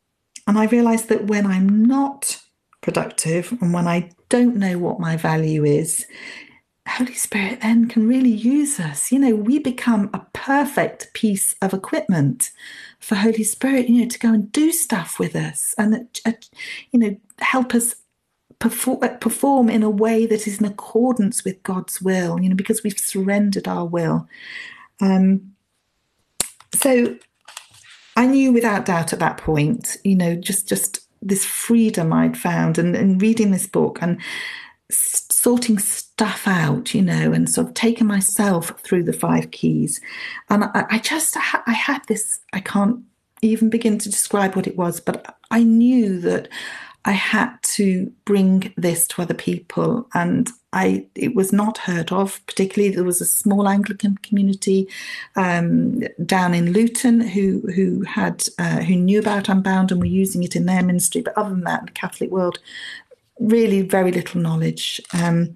and 0.47 0.59
I 0.59 0.67
realize 0.67 1.07
that 1.07 1.27
when 1.27 1.47
I'm 1.47 1.85
not 1.85 2.41
productive 2.81 3.53
and 3.61 3.73
when 3.73 3.87
I 3.87 4.11
don't 4.29 4.57
know 4.57 4.79
what 4.79 5.01
my 5.01 5.17
value 5.17 5.65
is, 5.65 6.07
Holy 6.89 7.15
Spirit 7.15 7.61
then 7.61 7.89
can 7.89 8.09
really 8.09 8.31
use 8.31 8.81
us. 8.81 9.13
You 9.13 9.21
know, 9.21 9.37
we 9.37 9.59
become 9.59 10.11
a 10.13 10.27
perfect 10.33 11.13
piece 11.15 11.55
of 11.63 11.73
equipment 11.73 12.51
for 12.99 13.15
Holy 13.15 13.45
Spirit, 13.45 13.89
you 13.89 14.03
know, 14.03 14.09
to 14.09 14.19
go 14.19 14.33
and 14.33 14.51
do 14.51 14.73
stuff 14.73 15.19
with 15.19 15.37
us 15.37 15.75
and, 15.79 16.09
uh, 16.27 16.33
you 16.91 16.99
know, 16.99 17.17
help 17.39 17.75
us 17.75 17.95
perform, 18.59 19.01
perform 19.21 19.69
in 19.69 19.83
a 19.83 19.91
way 19.91 20.27
that 20.27 20.47
is 20.47 20.59
in 20.59 20.67
accordance 20.67 21.45
with 21.45 21.63
God's 21.63 22.03
will, 22.03 22.41
you 22.41 22.49
know, 22.49 22.57
because 22.57 22.83
we've 22.83 22.99
surrendered 22.99 23.69
our 23.69 23.85
will. 23.85 24.29
Um, 25.01 25.53
so 26.75 27.17
I 28.17 28.27
knew 28.27 28.53
without 28.53 28.85
doubt 28.85 29.13
at 29.13 29.19
that 29.21 29.39
point, 29.39 29.97
you 30.05 30.17
know, 30.17 30.35
just 30.35 30.69
just 30.69 31.01
this 31.23 31.45
freedom 31.45 32.13
I'd 32.13 32.37
found 32.37 32.79
and, 32.79 32.97
and 32.97 33.23
reading 33.23 33.53
this 33.53 33.67
book 33.67 33.99
and 34.03 34.21
sorting 34.91 35.79
stuff 35.79 36.47
out, 36.47 36.95
you 36.95 37.03
know, 37.03 37.33
and 37.33 37.49
sort 37.49 37.69
of 37.69 37.75
taking 37.75 38.07
myself 38.07 38.73
through 38.81 39.05
the 39.05 39.13
five 39.13 39.51
keys. 39.51 40.01
And 40.51 40.65
I, 40.65 40.85
I 40.91 40.99
just, 40.99 41.37
I 41.37 41.73
had 41.73 42.03
this, 42.09 42.41
I 42.53 42.61
can't 42.61 43.01
even 43.41 43.71
begin 43.71 43.99
to 43.99 44.11
describe 44.11 44.55
what 44.55 44.67
it 44.67 44.77
was, 44.77 45.01
but 45.01 45.37
I 45.51 45.63
knew 45.63 46.21
that 46.21 46.49
I 47.05 47.13
had 47.13 47.57
to 47.63 48.13
bring 48.25 48.73
this 48.77 49.09
to 49.09 49.23
other 49.23 49.35
people, 49.35 50.09
and 50.15 50.49
I 50.73 51.07
it 51.15 51.35
was 51.35 51.53
not 51.53 51.79
heard 51.79 52.13
of. 52.13 52.41
Particularly, 52.47 52.95
there 52.95 53.05
was 53.05 53.21
a 53.21 53.27
small 53.27 53.69
Anglican 53.69 54.19
community 54.19 54.89
um, 55.35 56.01
down 56.25 56.55
in 56.55 56.73
Luton 56.73 57.21
who 57.21 57.61
who 57.75 58.03
had 58.03 58.47
uh, 58.59 58.81
who 58.83 58.97
knew 58.97 59.19
about 59.19 59.49
Unbound 59.49 59.91
and 59.91 60.01
were 60.01 60.07
using 60.07 60.45
it 60.45 60.55
in 60.55 60.67
their 60.67 60.83
ministry. 60.83 61.23
But 61.23 61.37
other 61.37 61.51
than 61.51 61.65
that, 61.65 61.87
the 61.87 61.93
Catholic 61.93 62.31
world 62.31 62.61
really 63.41 63.83
very 63.83 64.13
little 64.13 64.41
knowledge. 64.41 65.01
Um, 65.13 65.55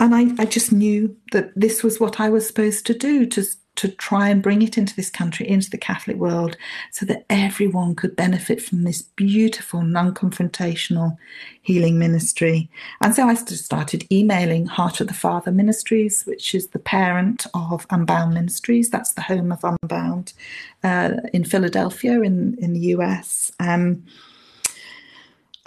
and 0.00 0.14
I, 0.14 0.42
I 0.42 0.46
just 0.46 0.72
knew 0.72 1.16
that 1.32 1.50
this 1.56 1.82
was 1.82 1.98
what 1.98 2.20
I 2.20 2.28
was 2.28 2.46
supposed 2.46 2.86
to 2.86 2.94
do 2.94 3.26
to 3.26 3.44
to 3.78 3.88
try 3.88 4.28
and 4.28 4.42
bring 4.42 4.60
it 4.60 4.76
into 4.76 4.94
this 4.94 5.08
country, 5.08 5.48
into 5.48 5.70
the 5.70 5.78
Catholic 5.78 6.16
world, 6.16 6.56
so 6.90 7.06
that 7.06 7.24
everyone 7.30 7.94
could 7.94 8.16
benefit 8.16 8.60
from 8.60 8.82
this 8.82 9.02
beautiful, 9.02 9.82
non 9.82 10.12
confrontational 10.14 11.16
healing 11.62 11.98
ministry. 11.98 12.68
And 13.00 13.14
so 13.14 13.28
I 13.28 13.34
started 13.34 14.06
emailing 14.10 14.66
Heart 14.66 15.00
of 15.00 15.06
the 15.06 15.14
Father 15.14 15.52
Ministries, 15.52 16.24
which 16.24 16.54
is 16.54 16.68
the 16.68 16.80
parent 16.80 17.46
of 17.54 17.86
Unbound 17.90 18.34
Ministries. 18.34 18.90
That's 18.90 19.12
the 19.12 19.22
home 19.22 19.52
of 19.52 19.62
Unbound 19.62 20.32
uh, 20.82 21.12
in 21.32 21.44
Philadelphia, 21.44 22.20
in, 22.22 22.56
in 22.60 22.72
the 22.72 22.80
US. 22.96 23.52
Um, 23.60 24.04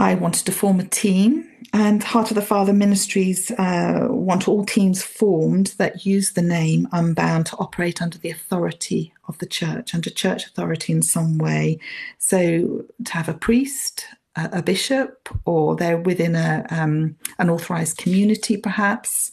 I 0.01 0.15
wanted 0.15 0.47
to 0.47 0.51
form 0.51 0.79
a 0.79 0.83
team, 0.83 1.47
and 1.73 2.03
Heart 2.03 2.31
of 2.31 2.35
the 2.35 2.41
Father 2.41 2.73
Ministries 2.73 3.51
uh, 3.51 4.07
want 4.09 4.47
all 4.47 4.65
teams 4.65 5.03
formed 5.03 5.75
that 5.77 6.07
use 6.07 6.31
the 6.31 6.41
name 6.41 6.87
Unbound 6.91 7.45
to 7.45 7.57
operate 7.57 8.01
under 8.01 8.17
the 8.17 8.31
authority 8.31 9.13
of 9.27 9.37
the 9.37 9.45
church, 9.45 9.93
under 9.93 10.09
church 10.09 10.47
authority 10.47 10.91
in 10.91 11.03
some 11.03 11.37
way. 11.37 11.77
So 12.17 12.83
to 13.05 13.13
have 13.13 13.29
a 13.29 13.35
priest, 13.35 14.07
a, 14.35 14.49
a 14.53 14.63
bishop, 14.63 15.29
or 15.45 15.75
they're 15.75 15.99
within 15.99 16.35
a 16.35 16.65
um, 16.71 17.15
an 17.37 17.51
authorized 17.51 17.97
community, 17.97 18.57
perhaps. 18.57 19.31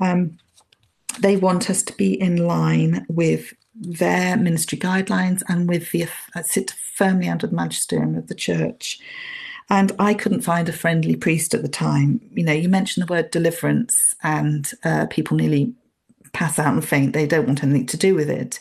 Um, 0.00 0.38
they 1.20 1.36
want 1.36 1.68
us 1.68 1.82
to 1.82 1.92
be 1.92 2.18
in 2.18 2.46
line 2.46 3.04
with 3.10 3.52
their 3.74 4.38
ministry 4.38 4.78
guidelines 4.78 5.42
and 5.48 5.68
with 5.68 5.90
the 5.90 6.08
uh, 6.34 6.42
sit 6.42 6.70
firmly 6.94 7.28
under 7.28 7.46
the 7.46 7.54
magisterium 7.54 8.14
of 8.14 8.28
the 8.28 8.34
church. 8.34 9.00
And 9.70 9.92
I 9.98 10.14
couldn't 10.14 10.40
find 10.40 10.68
a 10.68 10.72
friendly 10.72 11.14
priest 11.14 11.54
at 11.54 11.62
the 11.62 11.68
time. 11.68 12.20
You 12.32 12.44
know, 12.44 12.52
you 12.52 12.68
mentioned 12.68 13.06
the 13.06 13.12
word 13.12 13.30
deliverance, 13.30 14.14
and 14.22 14.70
uh, 14.84 15.06
people 15.10 15.36
nearly 15.36 15.74
pass 16.32 16.58
out 16.58 16.72
and 16.72 16.84
faint. 16.84 17.12
They 17.12 17.26
don't 17.26 17.46
want 17.46 17.62
anything 17.62 17.86
to 17.86 17.96
do 17.96 18.14
with 18.14 18.30
it. 18.30 18.60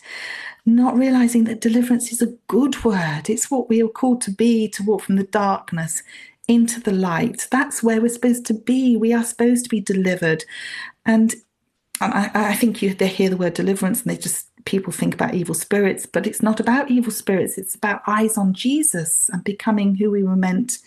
Not 0.66 0.98
realizing 0.98 1.46
that 1.46 1.62
deliverance 1.62 2.12
is 2.12 2.22
a 2.22 2.34
good 2.48 2.84
word. 2.84 3.30
It's 3.30 3.50
what 3.50 3.70
we 3.70 3.82
are 3.82 3.88
called 3.88 4.22
to 4.24 4.32
be 4.32 4.68
to 4.70 4.84
walk 4.84 5.04
from 5.04 5.16
the 5.16 5.24
darkness 5.24 6.04
into 6.48 6.80
the 6.82 6.92
light. 6.92 7.48
That's 7.52 7.82
where 7.82 8.02
we're 8.02 8.10
supposed 8.10 8.46
to 8.48 8.54
be. 8.54 8.98
We 8.98 9.14
are 9.14 9.24
supposed 9.24 9.64
to 9.66 9.70
be 9.70 9.80
delivered. 9.80 10.44
And 11.06 11.36
I, 12.02 12.30
I 12.34 12.56
think 12.56 12.82
you, 12.82 12.94
they 12.94 13.08
hear 13.08 13.30
the 13.30 13.38
word 13.38 13.54
deliverance 13.54 14.02
and 14.02 14.12
they 14.12 14.18
just 14.18 14.48
people 14.68 14.92
think 14.92 15.14
about 15.14 15.34
evil 15.34 15.56
spirits, 15.56 16.06
but 16.06 16.28
it's 16.28 16.44
not 16.44 16.60
about 16.60 16.92
evil 16.92 17.12
spirits. 17.12 17.58
It's 17.58 17.74
about 17.74 18.02
eyes 18.06 18.38
on 18.38 18.54
Jesus 18.54 19.30
and 19.32 19.42
becoming 19.44 19.96
who 19.96 20.12
we 20.12 20.24
were 20.24 20.36
meant 20.36 20.80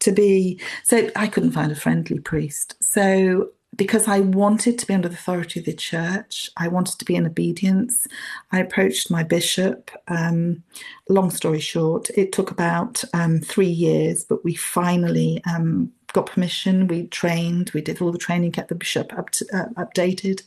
to 0.00 0.10
be. 0.10 0.60
So 0.82 1.08
I 1.14 1.28
couldn't 1.28 1.52
find 1.52 1.70
a 1.70 1.76
friendly 1.76 2.18
priest. 2.18 2.74
So 2.82 3.50
because 3.76 4.08
I 4.08 4.18
wanted 4.18 4.80
to 4.80 4.86
be 4.86 4.94
under 4.94 5.08
the 5.08 5.14
authority 5.14 5.60
of 5.60 5.66
the 5.66 5.72
church, 5.72 6.50
I 6.56 6.66
wanted 6.66 6.98
to 6.98 7.04
be 7.04 7.14
in 7.14 7.24
obedience. 7.24 8.08
I 8.50 8.58
approached 8.58 9.12
my 9.12 9.22
bishop. 9.22 9.92
Um, 10.08 10.64
long 11.08 11.30
story 11.30 11.60
short, 11.60 12.10
it 12.16 12.32
took 12.32 12.50
about 12.50 13.04
um, 13.14 13.38
three 13.38 13.68
years, 13.70 14.24
but 14.24 14.44
we 14.44 14.56
finally 14.56 15.40
um, 15.48 15.92
got 16.12 16.26
permission. 16.26 16.88
We 16.88 17.06
trained, 17.06 17.70
we 17.72 17.80
did 17.80 18.02
all 18.02 18.10
the 18.10 18.18
training, 18.18 18.50
kept 18.50 18.70
the 18.70 18.74
bishop 18.74 19.16
up 19.16 19.30
to, 19.30 19.46
uh, 19.54 19.84
updated 19.84 20.42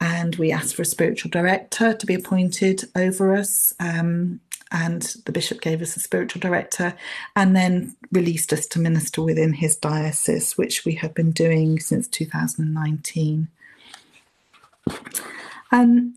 and 0.00 0.36
we 0.36 0.50
asked 0.50 0.74
for 0.74 0.82
a 0.82 0.86
spiritual 0.86 1.30
director 1.30 1.92
to 1.92 2.06
be 2.06 2.14
appointed 2.14 2.84
over 2.96 3.34
us. 3.34 3.74
Um, 3.78 4.40
and 4.72 5.02
the 5.24 5.32
bishop 5.32 5.60
gave 5.60 5.82
us 5.82 5.96
a 5.96 6.00
spiritual 6.00 6.40
director 6.40 6.94
and 7.34 7.56
then 7.56 7.96
released 8.12 8.52
us 8.52 8.66
to 8.66 8.78
minister 8.78 9.20
within 9.20 9.52
his 9.52 9.76
diocese, 9.76 10.56
which 10.56 10.84
we 10.84 10.94
have 10.94 11.12
been 11.12 11.32
doing 11.32 11.80
since 11.80 12.06
2019. 12.06 13.48
Um, 15.72 16.14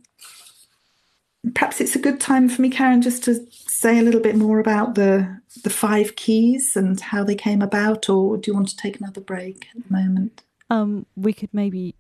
perhaps 1.54 1.82
it's 1.82 1.96
a 1.96 2.00
good 2.00 2.20
time 2.20 2.48
for 2.48 2.62
me, 2.62 2.70
Karen, 2.70 3.02
just 3.02 3.24
to 3.24 3.46
say 3.52 3.98
a 4.00 4.04
little 4.04 4.22
bit 4.22 4.36
more 4.36 4.60
about 4.60 4.96
the 4.96 5.42
the 5.64 5.70
five 5.70 6.16
keys 6.16 6.76
and 6.76 7.00
how 7.00 7.24
they 7.24 7.36
came 7.36 7.62
about, 7.62 8.10
or 8.10 8.38
do 8.38 8.50
you 8.50 8.56
want 8.56 8.68
to 8.70 8.76
take 8.76 9.00
another 9.00 9.22
break 9.22 9.68
at 9.76 9.88
the 9.88 9.94
moment? 9.94 10.42
Um, 10.70 11.06
we 11.16 11.32
could 11.34 11.54
maybe 11.54 11.96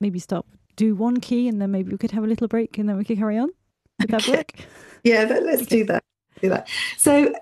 maybe 0.00 0.18
stop 0.18 0.46
do 0.76 0.94
one 0.94 1.20
key 1.20 1.48
and 1.48 1.60
then 1.60 1.70
maybe 1.70 1.90
we 1.90 1.98
could 1.98 2.12
have 2.12 2.24
a 2.24 2.26
little 2.26 2.48
break 2.48 2.78
and 2.78 2.88
then 2.88 2.96
we 2.96 3.04
could 3.04 3.18
carry 3.18 3.38
on. 3.38 3.50
Would 4.00 4.10
that 4.10 4.22
okay. 4.22 4.36
work? 4.36 4.52
Yeah, 5.04 5.22
let's 5.22 5.62
okay. 5.62 5.76
do 5.76 5.84
that. 5.84 6.02
Do 6.40 6.48
that. 6.48 6.68
So 6.96 7.32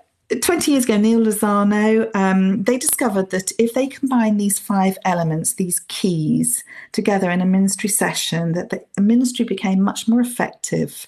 20 0.41 0.71
years 0.71 0.85
ago, 0.85 0.97
Neil 0.97 1.19
Lozano, 1.19 2.13
um, 2.15 2.63
they 2.63 2.77
discovered 2.77 3.29
that 3.29 3.51
if 3.59 3.73
they 3.73 3.87
combine 3.87 4.37
these 4.37 4.57
five 4.57 4.97
elements, 5.03 5.53
these 5.53 5.79
keys, 5.87 6.63
together 6.91 7.29
in 7.29 7.41
a 7.41 7.45
ministry 7.45 7.89
session, 7.89 8.53
that 8.53 8.69
the 8.69 9.01
ministry 9.01 9.45
became 9.45 9.81
much 9.81 10.07
more 10.07 10.21
effective, 10.21 11.07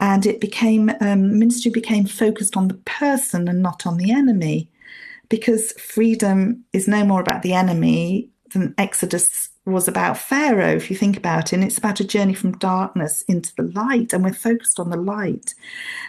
and 0.00 0.24
it 0.26 0.40
became 0.40 0.90
um, 1.00 1.38
ministry 1.38 1.70
became 1.70 2.06
focused 2.06 2.56
on 2.56 2.68
the 2.68 2.74
person 2.84 3.48
and 3.48 3.62
not 3.62 3.86
on 3.86 3.98
the 3.98 4.10
enemy, 4.10 4.70
because 5.28 5.72
freedom 5.72 6.64
is 6.72 6.88
no 6.88 7.04
more 7.04 7.20
about 7.20 7.42
the 7.42 7.52
enemy 7.52 8.30
than 8.52 8.74
Exodus 8.78 9.50
was 9.66 9.88
about 9.88 10.16
Pharaoh, 10.16 10.74
if 10.76 10.90
you 10.90 10.96
think 10.96 11.16
about 11.16 11.52
it. 11.52 11.56
And 11.56 11.64
it's 11.64 11.78
about 11.78 12.00
a 12.00 12.04
journey 12.04 12.34
from 12.34 12.58
darkness 12.58 13.22
into 13.22 13.54
the 13.56 13.64
light, 13.64 14.12
and 14.12 14.24
we're 14.24 14.32
focused 14.32 14.78
on 14.80 14.90
the 14.90 14.96
light. 14.96 15.54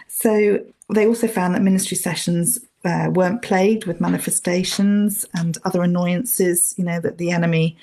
So 0.06 0.64
they 0.92 1.06
also 1.06 1.28
found 1.28 1.54
that 1.54 1.62
ministry 1.62 1.96
sessions 1.96 2.58
uh, 2.84 3.10
weren't 3.12 3.42
plagued 3.42 3.84
with 3.84 4.00
manifestations 4.00 5.26
and 5.34 5.58
other 5.64 5.82
annoyances, 5.82 6.74
you 6.78 6.84
know, 6.84 7.00
that 7.00 7.18
the 7.18 7.30
enemy 7.32 7.76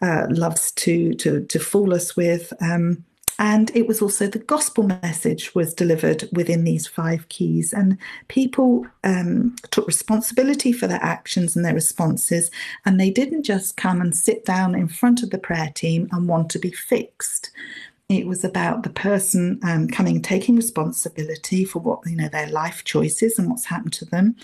uh, 0.00 0.26
loves 0.30 0.72
to 0.72 1.14
to 1.14 1.44
to 1.44 1.58
fool 1.58 1.94
us 1.94 2.16
with. 2.16 2.52
Um, 2.60 3.04
and 3.38 3.70
it 3.74 3.86
was 3.86 4.02
also 4.02 4.26
the 4.26 4.40
gospel 4.40 4.84
message 4.84 5.54
was 5.54 5.72
delivered 5.72 6.28
within 6.32 6.64
these 6.64 6.88
five 6.88 7.28
keys. 7.28 7.72
And 7.72 7.96
people 8.26 8.86
um, 9.04 9.54
took 9.70 9.86
responsibility 9.86 10.72
for 10.72 10.88
their 10.88 11.02
actions 11.02 11.54
and 11.54 11.64
their 11.64 11.74
responses. 11.74 12.50
And 12.84 12.98
they 12.98 13.10
didn't 13.10 13.44
just 13.44 13.76
come 13.76 14.00
and 14.00 14.16
sit 14.16 14.44
down 14.44 14.74
in 14.74 14.88
front 14.88 15.22
of 15.22 15.30
the 15.30 15.38
prayer 15.38 15.70
team 15.72 16.08
and 16.10 16.28
want 16.28 16.50
to 16.50 16.58
be 16.58 16.72
fixed. 16.72 17.52
It 18.08 18.26
was 18.26 18.42
about 18.42 18.82
the 18.82 18.90
person 18.90 19.60
um, 19.62 19.86
coming 19.86 20.20
taking 20.20 20.56
responsibility 20.56 21.64
for 21.64 21.78
what 21.78 22.00
you 22.06 22.16
know 22.16 22.28
their 22.28 22.48
life 22.48 22.82
choices 22.84 23.38
and 23.38 23.50
what's 23.50 23.66
happened 23.66 23.92
to 23.94 24.06
them. 24.06 24.34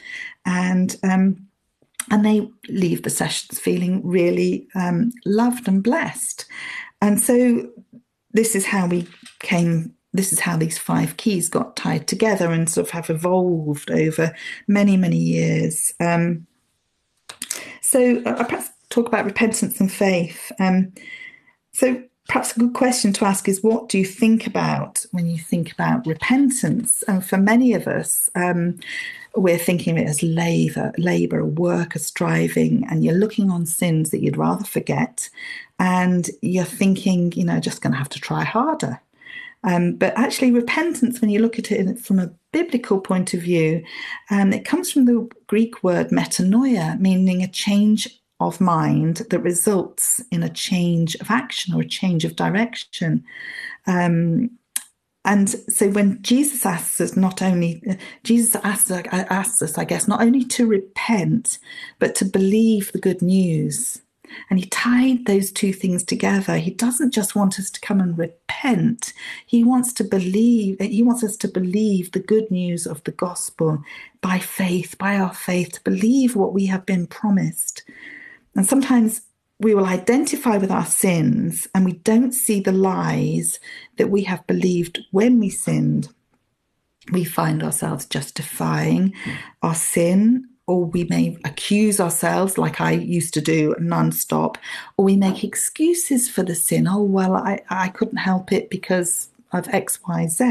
And 0.44 0.96
um, 1.02 1.48
and 2.10 2.24
they 2.24 2.48
leave 2.68 3.02
the 3.02 3.10
sessions 3.10 3.58
feeling 3.58 4.06
really 4.06 4.68
um, 4.74 5.12
loved 5.24 5.66
and 5.66 5.82
blessed. 5.82 6.44
And 7.00 7.20
so 7.20 7.68
this 8.34 8.54
is 8.54 8.66
how 8.66 8.86
we 8.86 9.08
came 9.40 9.94
this 10.12 10.32
is 10.32 10.38
how 10.38 10.56
these 10.56 10.78
five 10.78 11.16
keys 11.16 11.48
got 11.48 11.74
tied 11.74 12.06
together 12.06 12.52
and 12.52 12.70
sort 12.70 12.86
of 12.86 12.90
have 12.92 13.10
evolved 13.10 13.90
over 13.90 14.32
many 14.68 14.96
many 14.96 15.16
years. 15.16 15.92
Um, 15.98 16.46
so 17.82 18.22
uh, 18.24 18.36
i 18.38 18.44
perhaps 18.44 18.70
talk 18.90 19.08
about 19.08 19.24
repentance 19.24 19.80
and 19.80 19.90
faith. 19.90 20.52
Um, 20.60 20.92
so 21.72 22.02
perhaps 22.28 22.56
a 22.56 22.60
good 22.60 22.74
question 22.74 23.12
to 23.12 23.24
ask 23.24 23.48
is 23.48 23.62
what 23.62 23.88
do 23.88 23.98
you 23.98 24.04
think 24.04 24.46
about 24.46 25.04
when 25.12 25.26
you 25.26 25.38
think 25.38 25.72
about 25.72 26.06
repentance 26.06 27.02
and 27.06 27.24
for 27.24 27.36
many 27.36 27.74
of 27.74 27.86
us 27.86 28.30
um, 28.34 28.78
we're 29.36 29.58
thinking 29.58 29.98
of 29.98 30.02
it 30.02 30.08
as 30.08 30.22
labor 30.22 30.92
labor 30.96 31.44
work 31.44 31.94
a 31.94 31.98
striving 31.98 32.86
and 32.88 33.04
you're 33.04 33.14
looking 33.14 33.50
on 33.50 33.66
sins 33.66 34.10
that 34.10 34.22
you'd 34.22 34.36
rather 34.36 34.64
forget 34.64 35.28
and 35.78 36.30
you're 36.40 36.64
thinking, 36.64 37.32
you 37.32 37.44
know, 37.44 37.60
just 37.60 37.82
going 37.82 37.92
to 37.92 37.98
have 37.98 38.08
to 38.10 38.20
try 38.20 38.44
harder. 38.44 39.00
Um, 39.64 39.94
but 39.94 40.16
actually, 40.16 40.50
repentance, 40.50 41.20
when 41.20 41.30
you 41.30 41.40
look 41.40 41.58
at 41.58 41.72
it 41.72 41.98
from 41.98 42.18
a 42.18 42.30
biblical 42.52 43.00
point 43.00 43.32
of 43.32 43.40
view, 43.40 43.82
um, 44.30 44.52
it 44.52 44.66
comes 44.66 44.92
from 44.92 45.06
the 45.06 45.28
Greek 45.46 45.82
word 45.82 46.08
metanoia, 46.08 47.00
meaning 47.00 47.42
a 47.42 47.48
change 47.48 48.20
of 48.40 48.60
mind 48.60 49.22
that 49.30 49.40
results 49.40 50.22
in 50.30 50.42
a 50.42 50.48
change 50.48 51.14
of 51.16 51.30
action 51.30 51.74
or 51.74 51.82
a 51.82 51.88
change 51.88 52.24
of 52.24 52.36
direction. 52.36 53.24
Um, 53.86 54.50
and 55.24 55.48
so 55.48 55.88
when 55.88 56.20
Jesus 56.22 56.66
asks 56.66 57.00
us 57.00 57.16
not 57.16 57.40
only, 57.40 57.82
Jesus 58.24 58.56
asks, 58.62 58.90
asks 58.90 59.62
us, 59.62 59.78
I 59.78 59.84
guess, 59.84 60.06
not 60.06 60.20
only 60.20 60.44
to 60.44 60.66
repent, 60.66 61.58
but 61.98 62.14
to 62.16 62.24
believe 62.24 62.92
the 62.92 62.98
good 62.98 63.22
news 63.22 64.02
And 64.48 64.58
he 64.58 64.66
tied 64.66 65.26
those 65.26 65.52
two 65.52 65.72
things 65.72 66.04
together. 66.04 66.56
He 66.56 66.70
doesn't 66.70 67.12
just 67.12 67.34
want 67.34 67.58
us 67.58 67.70
to 67.70 67.80
come 67.80 68.00
and 68.00 68.16
repent. 68.16 69.12
He 69.46 69.62
wants 69.64 69.92
to 69.94 70.04
believe, 70.04 70.80
he 70.80 71.02
wants 71.02 71.22
us 71.24 71.36
to 71.38 71.48
believe 71.48 72.12
the 72.12 72.20
good 72.20 72.50
news 72.50 72.86
of 72.86 73.02
the 73.04 73.12
gospel 73.12 73.82
by 74.20 74.38
faith, 74.38 74.96
by 74.98 75.16
our 75.16 75.34
faith, 75.34 75.72
to 75.72 75.82
believe 75.82 76.36
what 76.36 76.54
we 76.54 76.66
have 76.66 76.86
been 76.86 77.06
promised. 77.06 77.82
And 78.54 78.66
sometimes 78.66 79.22
we 79.60 79.74
will 79.74 79.86
identify 79.86 80.56
with 80.56 80.70
our 80.70 80.86
sins 80.86 81.68
and 81.74 81.84
we 81.84 81.92
don't 81.92 82.32
see 82.32 82.60
the 82.60 82.72
lies 82.72 83.60
that 83.98 84.10
we 84.10 84.24
have 84.24 84.46
believed 84.46 85.00
when 85.10 85.38
we 85.38 85.48
sinned. 85.50 86.08
We 87.12 87.24
find 87.24 87.62
ourselves 87.62 88.06
justifying 88.06 89.14
our 89.62 89.74
sin 89.74 90.48
or 90.66 90.86
we 90.86 91.04
may 91.04 91.36
accuse 91.44 92.00
ourselves, 92.00 92.56
like 92.56 92.80
I 92.80 92.92
used 92.92 93.34
to 93.34 93.40
do 93.42 93.74
nonstop, 93.78 94.56
or 94.96 95.04
we 95.04 95.16
make 95.16 95.44
excuses 95.44 96.30
for 96.30 96.42
the 96.42 96.54
sin. 96.54 96.88
Oh, 96.88 97.02
well, 97.02 97.34
I, 97.34 97.60
I 97.68 97.88
couldn't 97.88 98.16
help 98.16 98.50
it 98.50 98.70
because 98.70 99.28
of 99.52 99.68
X, 99.68 100.00
Y, 100.08 100.26
Z. 100.26 100.44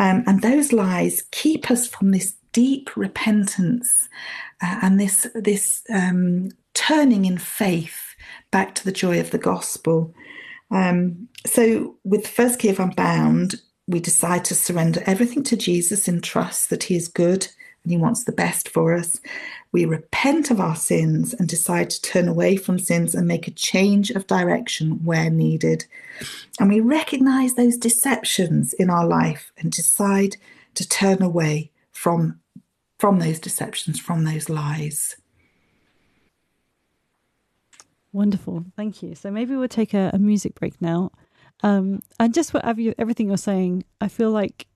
Um, 0.00 0.24
and 0.26 0.42
those 0.42 0.72
lies 0.72 1.22
keep 1.30 1.70
us 1.70 1.86
from 1.86 2.10
this 2.10 2.34
deep 2.52 2.96
repentance 2.96 4.08
uh, 4.60 4.80
and 4.82 4.98
this, 4.98 5.28
this 5.34 5.84
um, 5.92 6.50
turning 6.74 7.24
in 7.24 7.38
faith 7.38 8.14
back 8.50 8.74
to 8.74 8.84
the 8.84 8.92
joy 8.92 9.20
of 9.20 9.30
the 9.30 9.38
gospel. 9.38 10.14
Um, 10.70 11.28
so, 11.46 11.96
with 12.04 12.22
the 12.22 12.28
First 12.28 12.58
Key 12.58 12.68
of 12.68 12.80
Unbound, 12.80 13.56
we 13.86 14.00
decide 14.00 14.44
to 14.46 14.54
surrender 14.54 15.02
everything 15.06 15.42
to 15.44 15.56
Jesus 15.56 16.08
in 16.08 16.20
trust 16.20 16.70
that 16.70 16.84
He 16.84 16.96
is 16.96 17.08
good 17.08 17.48
and 17.82 17.92
He 17.92 17.98
wants 17.98 18.24
the 18.24 18.32
best 18.32 18.68
for 18.68 18.94
us. 18.94 19.20
We 19.72 19.84
repent 19.84 20.50
of 20.50 20.60
our 20.60 20.76
sins 20.76 21.34
and 21.34 21.48
decide 21.48 21.90
to 21.90 22.00
turn 22.00 22.28
away 22.28 22.56
from 22.56 22.78
sins 22.78 23.14
and 23.14 23.28
make 23.28 23.46
a 23.46 23.52
change 23.52 24.10
of 24.10 24.26
direction 24.26 25.04
where 25.04 25.30
needed. 25.30 25.84
And 26.58 26.68
we 26.68 26.80
recognize 26.80 27.54
those 27.54 27.76
deceptions 27.76 28.72
in 28.72 28.88
our 28.88 29.06
life 29.06 29.52
and 29.58 29.70
decide 29.70 30.36
to 30.74 30.88
turn 30.88 31.22
away 31.22 31.70
from, 31.92 32.40
from 32.98 33.18
those 33.18 33.38
deceptions, 33.38 34.00
from 34.00 34.24
those 34.24 34.48
lies. 34.48 35.16
Wonderful. 38.14 38.64
Thank 38.76 39.02
you. 39.02 39.16
So 39.16 39.28
maybe 39.32 39.56
we'll 39.56 39.66
take 39.66 39.92
a, 39.92 40.12
a 40.14 40.18
music 40.18 40.54
break 40.54 40.80
now. 40.80 41.10
Um, 41.64 42.00
and 42.20 42.32
just 42.32 42.54
whatever 42.54 42.80
you, 42.80 42.94
everything 42.96 43.26
you're 43.26 43.36
saying, 43.36 43.82
I 44.00 44.06
feel 44.06 44.30
like 44.30 44.68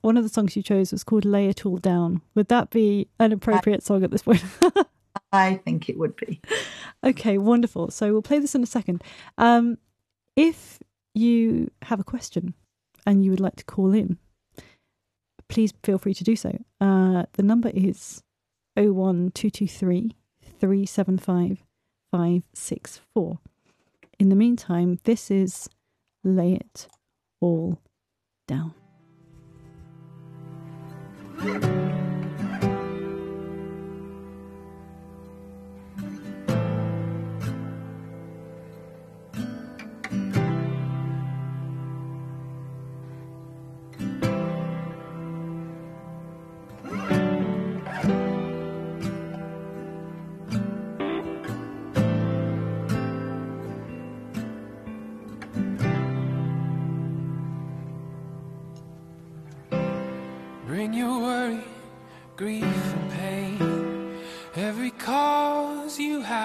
one 0.00 0.16
of 0.16 0.22
the 0.22 0.30
songs 0.30 0.56
you 0.56 0.62
chose 0.62 0.90
was 0.90 1.04
called 1.04 1.26
Lay 1.26 1.48
It 1.48 1.66
All 1.66 1.76
Down. 1.76 2.22
Would 2.34 2.48
that 2.48 2.70
be 2.70 3.06
an 3.20 3.32
appropriate 3.32 3.82
song 3.82 4.04
at 4.04 4.10
this 4.10 4.22
point? 4.22 4.42
I 5.32 5.56
think 5.56 5.90
it 5.90 5.98
would 5.98 6.16
be. 6.16 6.40
Okay, 7.04 7.36
wonderful. 7.36 7.90
So 7.90 8.10
we'll 8.10 8.22
play 8.22 8.38
this 8.38 8.54
in 8.54 8.62
a 8.62 8.66
second. 8.66 9.04
Um, 9.36 9.76
if 10.34 10.78
you 11.12 11.70
have 11.82 12.00
a 12.00 12.04
question 12.04 12.54
and 13.04 13.22
you 13.22 13.30
would 13.30 13.40
like 13.40 13.56
to 13.56 13.64
call 13.64 13.92
in, 13.92 14.16
please 15.48 15.74
feel 15.82 15.98
free 15.98 16.14
to 16.14 16.24
do 16.24 16.36
so. 16.36 16.58
Uh, 16.80 17.24
the 17.34 17.42
number 17.42 17.68
is 17.68 18.22
01223 18.76 20.14
375 20.58 21.67
564. 22.10 23.38
In 24.18 24.28
the 24.28 24.36
meantime, 24.36 24.98
this 25.04 25.30
is 25.30 25.68
Lay 26.24 26.54
It 26.54 26.88
All 27.40 27.78
Down. 28.46 28.74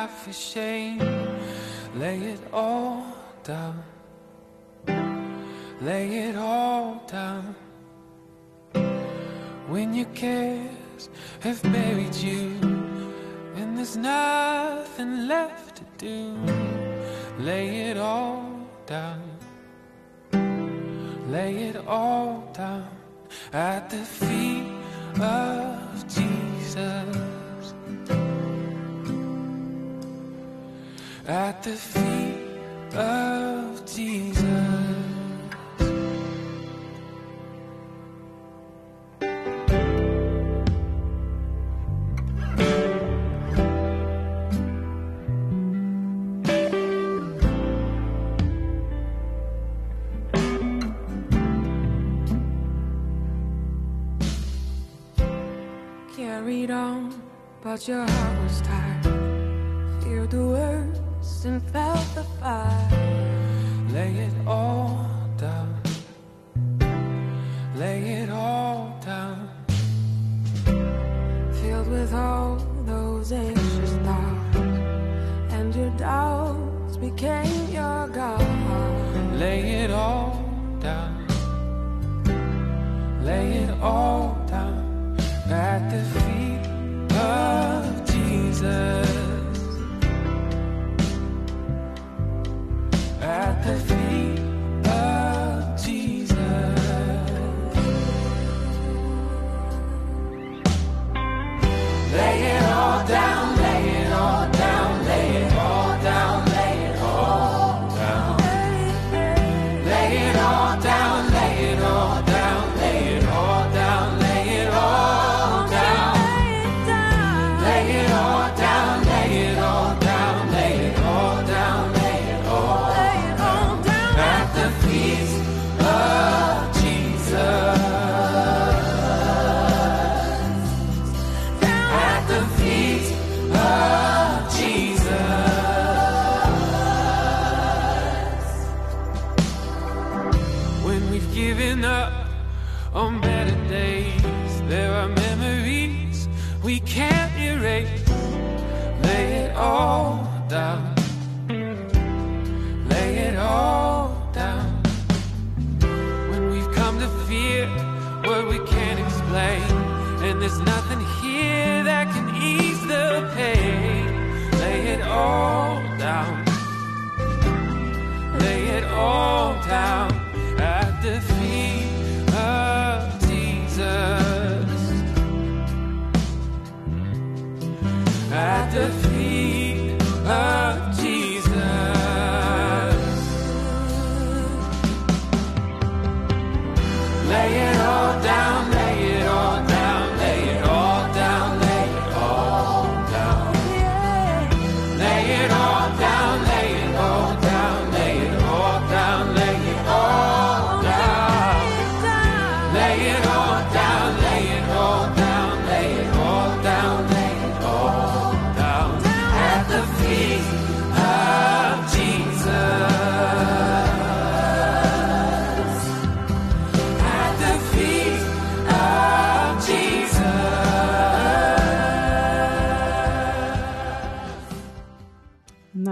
For 0.10 0.34
shame. 0.34 1.00
Lay 1.96 2.20
it 2.20 2.42
all 2.52 3.06
down. 3.44 3.84
Lay 5.82 6.08
it 6.28 6.36
all 6.36 7.04
down. 7.08 7.56
When 9.68 9.94
your 9.94 10.12
cares 10.14 11.10
have 11.42 11.62
buried 11.64 12.16
you, 12.16 12.58
and 13.56 13.78
there's 13.78 13.98
nothing 13.98 15.28
left 15.28 15.78
to 15.78 15.84
do, 15.98 16.36
lay 17.40 17.90
it 17.90 17.98
all 17.98 18.46
down. 18.86 19.22
Lay 21.28 21.70
it 21.70 21.78
all 21.88 22.48
down 22.54 22.90
at 23.52 23.90
the 23.90 24.04
feet 24.04 24.72
of 25.20 26.08
Jesus. 26.08 27.33
At 31.26 31.64
the 31.64 31.72
feet 31.72 32.98
of 32.98 33.86
Jesus. 33.86 34.44
Carried 56.18 56.70
on, 56.70 57.22
but 57.62 57.88
your 57.88 58.06
heart 58.06 58.44
was 58.44 58.62
tired. 58.62 58.93
And 61.46 61.62
felt 61.74 62.16
the 62.16 62.24
fire. 62.40 62.90
Lay 63.92 64.16
it 64.16 64.33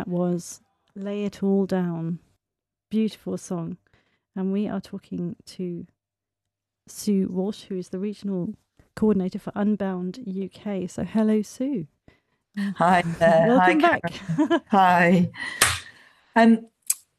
that 0.01 0.07
was 0.07 0.61
Lay 0.95 1.25
It 1.25 1.43
All 1.43 1.67
Down. 1.67 2.17
Beautiful 2.89 3.37
song. 3.37 3.77
And 4.35 4.51
we 4.51 4.67
are 4.67 4.81
talking 4.81 5.35
to 5.45 5.85
Sue 6.87 7.27
Walsh, 7.29 7.65
who 7.65 7.77
is 7.77 7.89
the 7.89 7.99
regional 7.99 8.55
coordinator 8.95 9.37
for 9.37 9.51
Unbound 9.53 10.17
UK. 10.27 10.89
So, 10.89 11.03
hello, 11.03 11.43
Sue. 11.43 11.85
Hi 12.77 13.03
there. 13.19 13.45
Welcome 13.49 13.79
Hi, 13.81 13.99
back. 13.99 14.63
Hi. 14.71 15.29
Um, 16.35 16.65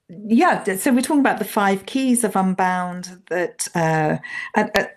yeah, 0.09 0.65
so 0.75 0.93
we're 0.93 1.03
talking 1.03 1.21
about 1.21 1.39
the 1.39 1.45
five 1.45 1.87
keys 1.87 2.25
of 2.25 2.35
Unbound. 2.35 3.23
That 3.29 3.69
uh, 3.77 4.19
a 4.57 4.89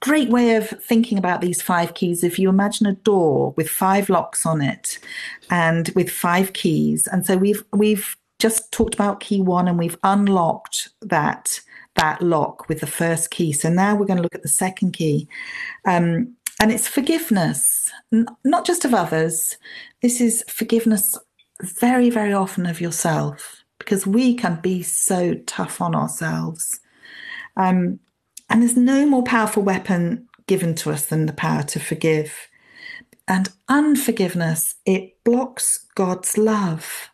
great 0.00 0.30
way 0.30 0.56
of 0.56 0.68
thinking 0.68 1.18
about 1.18 1.40
these 1.40 1.62
five 1.62 1.94
keys. 1.94 2.24
If 2.24 2.38
you 2.38 2.48
imagine 2.48 2.86
a 2.86 2.94
door 2.94 3.52
with 3.56 3.68
five 3.68 4.08
locks 4.08 4.44
on 4.46 4.60
it, 4.60 4.98
and 5.50 5.90
with 5.94 6.10
five 6.10 6.52
keys, 6.52 7.06
and 7.06 7.24
so 7.26 7.36
we've 7.36 7.62
we've 7.72 8.16
just 8.38 8.72
talked 8.72 8.94
about 8.94 9.20
key 9.20 9.40
one, 9.40 9.68
and 9.68 9.78
we've 9.78 9.98
unlocked 10.02 10.88
that 11.00 11.60
that 11.96 12.22
lock 12.22 12.68
with 12.68 12.80
the 12.80 12.86
first 12.86 13.30
key. 13.30 13.52
So 13.52 13.68
now 13.68 13.94
we're 13.94 14.06
going 14.06 14.16
to 14.16 14.22
look 14.22 14.34
at 14.34 14.42
the 14.42 14.48
second 14.48 14.92
key, 14.92 15.28
um, 15.86 16.34
and 16.60 16.72
it's 16.72 16.88
forgiveness, 16.88 17.90
N- 18.12 18.26
not 18.44 18.66
just 18.66 18.84
of 18.84 18.94
others. 18.94 19.56
This 20.00 20.20
is 20.20 20.44
forgiveness 20.48 21.18
very, 21.62 22.10
very 22.10 22.32
often 22.32 22.66
of 22.66 22.80
yourself 22.80 23.62
because 23.78 24.06
we 24.06 24.34
can 24.34 24.60
be 24.60 24.82
so 24.82 25.34
tough 25.46 25.80
on 25.80 25.94
ourselves. 25.94 26.80
Um, 27.56 28.00
and 28.52 28.60
there's 28.60 28.76
no 28.76 29.06
more 29.06 29.22
powerful 29.22 29.62
weapon 29.62 30.28
given 30.46 30.74
to 30.74 30.90
us 30.90 31.06
than 31.06 31.24
the 31.24 31.32
power 31.32 31.62
to 31.62 31.80
forgive. 31.80 32.48
And 33.26 33.48
unforgiveness, 33.66 34.74
it 34.84 35.16
blocks 35.24 35.86
God's 35.94 36.36
love. 36.36 37.10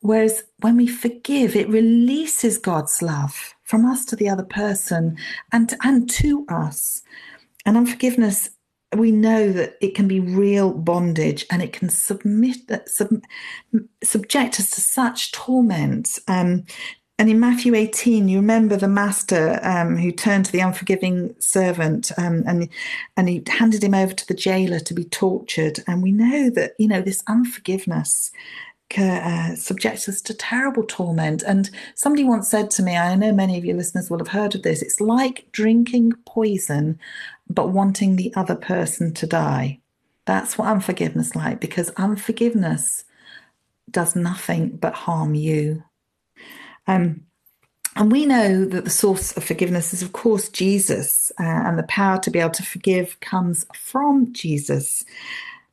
Whereas 0.00 0.42
when 0.60 0.76
we 0.76 0.88
forgive, 0.88 1.54
it 1.54 1.68
releases 1.68 2.58
God's 2.58 3.00
love 3.02 3.54
from 3.62 3.86
us 3.86 4.04
to 4.06 4.16
the 4.16 4.28
other 4.28 4.44
person 4.44 5.16
and, 5.52 5.76
and 5.84 6.10
to 6.10 6.44
us. 6.48 7.02
And 7.64 7.76
unforgiveness, 7.76 8.50
we 8.96 9.12
know 9.12 9.52
that 9.52 9.76
it 9.80 9.94
can 9.94 10.08
be 10.08 10.18
real 10.18 10.72
bondage 10.72 11.46
and 11.50 11.62
it 11.62 11.72
can 11.72 11.88
submit, 11.88 12.88
sub, 12.88 13.10
subject 14.02 14.58
us 14.58 14.70
to 14.70 14.80
such 14.80 15.30
torment. 15.30 16.18
Um, 16.26 16.64
and 17.18 17.28
in 17.28 17.40
Matthew 17.40 17.74
18, 17.74 18.28
you 18.28 18.38
remember 18.38 18.76
the 18.76 18.86
master 18.86 19.58
um, 19.64 19.96
who 19.96 20.12
turned 20.12 20.44
to 20.46 20.52
the 20.52 20.60
unforgiving 20.60 21.34
servant 21.40 22.12
um, 22.16 22.44
and, 22.46 22.68
and 23.16 23.28
he 23.28 23.42
handed 23.48 23.82
him 23.82 23.94
over 23.94 24.12
to 24.12 24.26
the 24.28 24.34
jailer 24.34 24.78
to 24.78 24.94
be 24.94 25.04
tortured. 25.04 25.80
And 25.88 26.00
we 26.00 26.12
know 26.12 26.48
that, 26.50 26.74
you 26.78 26.86
know, 26.86 27.02
this 27.02 27.24
unforgiveness 27.26 28.30
uh, 28.96 29.56
subjects 29.56 30.08
us 30.08 30.20
to 30.22 30.32
terrible 30.32 30.84
torment. 30.84 31.42
And 31.42 31.68
somebody 31.96 32.22
once 32.22 32.48
said 32.48 32.70
to 32.72 32.84
me, 32.84 32.96
I 32.96 33.16
know 33.16 33.32
many 33.32 33.58
of 33.58 33.64
your 33.64 33.76
listeners 33.76 34.08
will 34.08 34.18
have 34.18 34.28
heard 34.28 34.54
of 34.54 34.62
this, 34.62 34.80
it's 34.80 35.00
like 35.00 35.50
drinking 35.50 36.12
poison, 36.24 37.00
but 37.50 37.70
wanting 37.70 38.14
the 38.14 38.32
other 38.36 38.54
person 38.54 39.12
to 39.14 39.26
die. 39.26 39.80
That's 40.24 40.56
what 40.56 40.68
unforgiveness 40.68 41.34
like, 41.34 41.60
because 41.60 41.90
unforgiveness 41.96 43.04
does 43.90 44.14
nothing 44.14 44.76
but 44.76 44.94
harm 44.94 45.34
you. 45.34 45.82
Um, 46.88 47.22
and 47.94 48.12
we 48.12 48.26
know 48.26 48.64
that 48.64 48.84
the 48.84 48.90
source 48.90 49.36
of 49.36 49.44
forgiveness 49.44 49.92
is, 49.92 50.02
of 50.02 50.12
course, 50.12 50.48
Jesus, 50.48 51.32
uh, 51.38 51.42
and 51.42 51.78
the 51.78 51.84
power 51.84 52.18
to 52.20 52.30
be 52.30 52.38
able 52.38 52.50
to 52.50 52.62
forgive 52.62 53.18
comes 53.20 53.66
from 53.74 54.32
Jesus. 54.32 55.04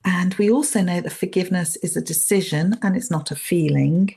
And 0.03 0.33
we 0.35 0.49
also 0.51 0.81
know 0.81 1.01
that 1.01 1.11
forgiveness 1.11 1.75
is 1.77 1.95
a 1.95 2.01
decision 2.01 2.77
and 2.81 2.95
it's 2.95 3.11
not 3.11 3.31
a 3.31 3.35
feeling. 3.35 4.15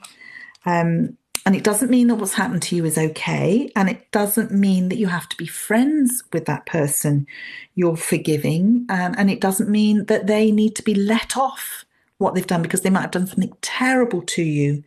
Um, 0.67 1.17
and 1.47 1.57
it 1.57 1.65
doesn't 1.65 1.91
mean 1.91 2.09
that 2.09 2.17
what's 2.17 2.35
happened 2.35 2.63
to 2.63 2.77
you 2.77 2.85
is 2.85 2.99
okay. 2.99 3.71
And 3.75 3.89
it 3.89 4.11
doesn't 4.11 4.53
mean 4.53 4.91
that 4.91 4.99
you 4.99 5.07
have 5.07 5.29
to 5.31 5.37
be 5.37 5.47
friends 5.47 6.23
with 6.33 6.45
that 6.45 6.67
person 6.67 7.27
you're 7.75 7.97
forgiving. 7.97 8.87
Um, 8.91 9.15
and 9.17 9.31
it 9.31 9.41
doesn't 9.41 9.71
mean 9.71 10.07
that 10.07 10.27
they 10.27 10.51
need 10.51 10.77
to 10.77 10.83
be 10.83 10.95
let 10.95 11.37
off 11.37 11.85
what 12.19 12.35
they've 12.35 12.47
done 12.47 12.63
because 12.63 12.83
they 12.83 12.91
might 12.91 13.03
have 13.03 13.13
done 13.13 13.27
something 13.27 13.53
terrible 13.63 14.23
to 14.23 14.43
you. 14.43 14.85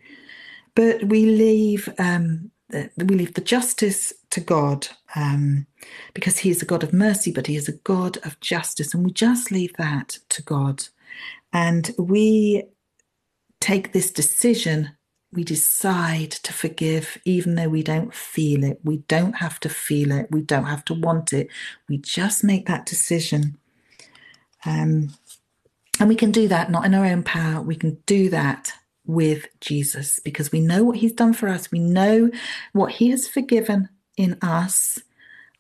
But 0.76 1.04
we 1.04 1.26
leave 1.26 1.90
um, 1.98 2.52
we 2.98 3.16
leave 3.16 3.34
the 3.34 3.42
justice 3.42 4.14
to 4.30 4.40
God 4.40 4.88
um, 5.16 5.68
because 6.14 6.40
He 6.40 6.50
is 6.50 6.62
a 6.62 6.66
God 6.66 6.84
of 6.84 6.94
mercy, 6.94 7.32
but 7.32 7.48
He 7.48 7.56
is 7.56 7.68
a 7.68 7.78
God 7.84 8.18
of 8.24 8.40
justice, 8.40 8.94
and 8.94 9.04
we 9.06 9.12
just 9.12 9.52
leave 9.52 9.74
that 9.78 10.20
to 10.30 10.42
God, 10.42 10.86
and 11.52 11.94
we 11.98 12.64
take 13.60 13.92
this 13.94 14.12
decision. 14.12 14.92
We 15.34 15.46
decide 15.46 16.32
to 16.32 16.52
forgive, 16.52 17.18
even 17.24 17.56
though 17.56 17.70
we 17.70 17.84
don't 17.84 18.14
feel 18.14 18.66
it. 18.66 18.82
We 18.84 18.98
don't 18.98 19.34
have 19.34 19.62
to 19.62 19.70
feel 19.70 20.12
it. 20.12 20.28
We 20.30 20.42
don't 20.42 20.66
have 20.66 20.84
to 20.86 20.94
want 20.94 21.32
it. 21.32 21.48
We 21.88 22.00
just 22.00 22.44
make 22.44 22.66
that 22.66 22.86
decision. 22.86 23.58
Um, 24.66 25.16
and 26.02 26.10
we 26.10 26.16
can 26.16 26.32
do 26.32 26.50
that 26.50 26.70
not 26.70 26.86
in 26.86 26.94
our 26.94 27.06
own 27.06 27.24
power. 27.24 27.62
We 27.62 27.76
can 27.76 27.98
do 28.06 28.30
that 28.30 28.74
with 29.06 29.48
Jesus 29.60 30.20
because 30.20 30.52
we 30.52 30.62
know 30.62 30.84
what 30.84 30.98
he's 30.98 31.14
done 31.14 31.34
for 31.34 31.48
us. 31.48 31.72
We 31.72 31.80
know 31.80 32.30
what 32.74 32.92
he 32.94 33.10
has 33.10 33.28
forgiven 33.28 33.90
in 34.18 34.38
us. 34.42 35.00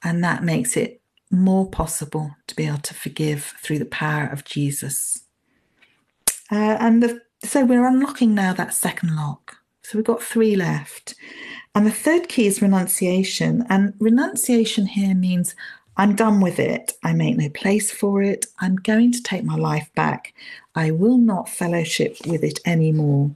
And 0.03 0.23
that 0.23 0.43
makes 0.43 0.77
it 0.77 1.01
more 1.29 1.69
possible 1.69 2.35
to 2.47 2.55
be 2.55 2.67
able 2.67 2.79
to 2.79 2.93
forgive 2.93 3.53
through 3.61 3.79
the 3.79 3.85
power 3.85 4.25
of 4.25 4.43
Jesus. 4.43 5.23
Uh, 6.51 6.77
and 6.79 7.01
the, 7.01 7.21
so 7.43 7.65
we're 7.65 7.87
unlocking 7.87 8.35
now 8.35 8.53
that 8.53 8.73
second 8.73 9.15
lock. 9.15 9.57
So 9.83 9.97
we've 9.97 10.05
got 10.05 10.21
three 10.21 10.55
left. 10.55 11.15
And 11.73 11.85
the 11.85 11.91
third 11.91 12.27
key 12.27 12.47
is 12.47 12.61
renunciation. 12.61 13.65
And 13.69 13.93
renunciation 13.99 14.85
here 14.85 15.15
means 15.15 15.55
I'm 15.97 16.15
done 16.15 16.41
with 16.41 16.59
it. 16.59 16.93
I 17.03 17.13
make 17.13 17.37
no 17.37 17.49
place 17.49 17.91
for 17.91 18.21
it. 18.21 18.45
I'm 18.59 18.75
going 18.77 19.11
to 19.11 19.21
take 19.21 19.43
my 19.43 19.55
life 19.55 19.89
back. 19.95 20.33
I 20.75 20.91
will 20.91 21.17
not 21.17 21.49
fellowship 21.49 22.17
with 22.25 22.43
it 22.43 22.59
anymore. 22.65 23.31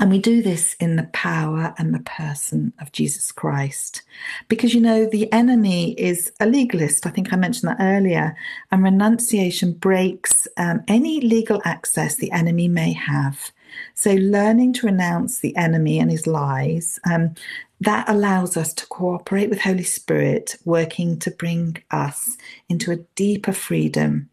And 0.00 0.10
we 0.10 0.18
do 0.20 0.42
this 0.42 0.74
in 0.74 0.96
the 0.96 1.10
power 1.12 1.74
and 1.76 1.92
the 1.92 2.00
person 2.00 2.72
of 2.80 2.92
Jesus 2.92 3.32
Christ. 3.32 4.02
Because, 4.46 4.72
you 4.72 4.80
know, 4.80 5.06
the 5.06 5.32
enemy 5.32 5.92
is 5.94 6.30
a 6.38 6.46
legalist. 6.46 7.04
I 7.04 7.10
think 7.10 7.32
I 7.32 7.36
mentioned 7.36 7.70
that 7.70 7.82
earlier. 7.82 8.36
And 8.70 8.84
renunciation 8.84 9.72
breaks 9.72 10.46
um, 10.56 10.84
any 10.86 11.20
legal 11.20 11.60
access 11.64 12.14
the 12.14 12.30
enemy 12.30 12.68
may 12.68 12.92
have. 12.92 13.50
So, 13.94 14.14
learning 14.14 14.74
to 14.74 14.86
renounce 14.86 15.38
the 15.38 15.56
enemy 15.56 15.98
and 15.98 16.10
his 16.10 16.26
lies, 16.26 16.98
um, 17.08 17.34
that 17.80 18.08
allows 18.08 18.56
us 18.56 18.72
to 18.74 18.86
cooperate 18.86 19.50
with 19.50 19.60
Holy 19.60 19.84
Spirit, 19.84 20.56
working 20.64 21.18
to 21.20 21.30
bring 21.30 21.82
us 21.90 22.36
into 22.68 22.90
a 22.90 23.04
deeper 23.14 23.52
freedom. 23.52 24.30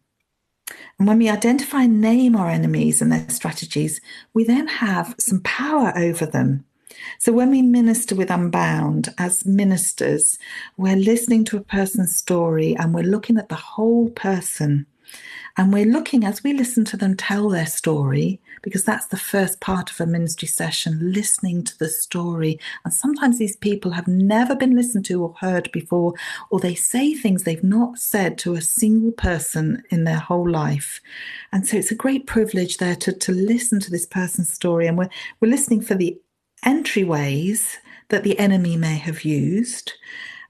And 0.98 1.06
when 1.06 1.18
we 1.18 1.28
identify 1.28 1.82
and 1.82 2.00
name 2.00 2.34
our 2.34 2.48
enemies 2.48 3.00
and 3.00 3.12
their 3.12 3.28
strategies, 3.28 4.00
we 4.34 4.44
then 4.44 4.66
have 4.66 5.14
some 5.18 5.40
power 5.42 5.92
over 5.96 6.26
them. 6.26 6.64
So 7.18 7.32
when 7.32 7.50
we 7.50 7.62
minister 7.62 8.14
with 8.14 8.30
Unbound, 8.30 9.10
as 9.18 9.46
ministers, 9.46 10.38
we're 10.76 10.96
listening 10.96 11.44
to 11.46 11.56
a 11.56 11.64
person's 11.64 12.16
story 12.16 12.74
and 12.76 12.94
we're 12.94 13.02
looking 13.02 13.36
at 13.38 13.48
the 13.48 13.54
whole 13.54 14.10
person. 14.10 14.86
And 15.56 15.72
we're 15.72 15.86
looking 15.86 16.24
as 16.24 16.42
we 16.42 16.52
listen 16.52 16.84
to 16.86 16.96
them 16.96 17.16
tell 17.16 17.48
their 17.48 17.66
story, 17.66 18.40
because 18.66 18.82
that's 18.82 19.06
the 19.06 19.16
first 19.16 19.60
part 19.60 19.92
of 19.92 20.00
a 20.00 20.06
ministry 20.06 20.48
session, 20.48 21.12
listening 21.12 21.62
to 21.62 21.78
the 21.78 21.88
story. 21.88 22.58
And 22.84 22.92
sometimes 22.92 23.38
these 23.38 23.54
people 23.54 23.92
have 23.92 24.08
never 24.08 24.56
been 24.56 24.74
listened 24.74 25.04
to 25.04 25.22
or 25.22 25.36
heard 25.38 25.70
before, 25.70 26.14
or 26.50 26.58
they 26.58 26.74
say 26.74 27.14
things 27.14 27.44
they've 27.44 27.62
not 27.62 28.00
said 28.00 28.38
to 28.38 28.54
a 28.54 28.60
single 28.60 29.12
person 29.12 29.84
in 29.90 30.02
their 30.02 30.18
whole 30.18 30.50
life. 30.50 31.00
And 31.52 31.64
so 31.64 31.76
it's 31.76 31.92
a 31.92 31.94
great 31.94 32.26
privilege 32.26 32.78
there 32.78 32.96
to, 32.96 33.12
to 33.12 33.30
listen 33.30 33.78
to 33.78 33.90
this 33.92 34.04
person's 34.04 34.52
story. 34.52 34.88
And 34.88 34.98
we're, 34.98 35.10
we're 35.38 35.52
listening 35.52 35.82
for 35.82 35.94
the 35.94 36.20
entryways 36.64 37.76
that 38.08 38.24
the 38.24 38.36
enemy 38.36 38.76
may 38.76 38.96
have 38.96 39.22
used. 39.22 39.92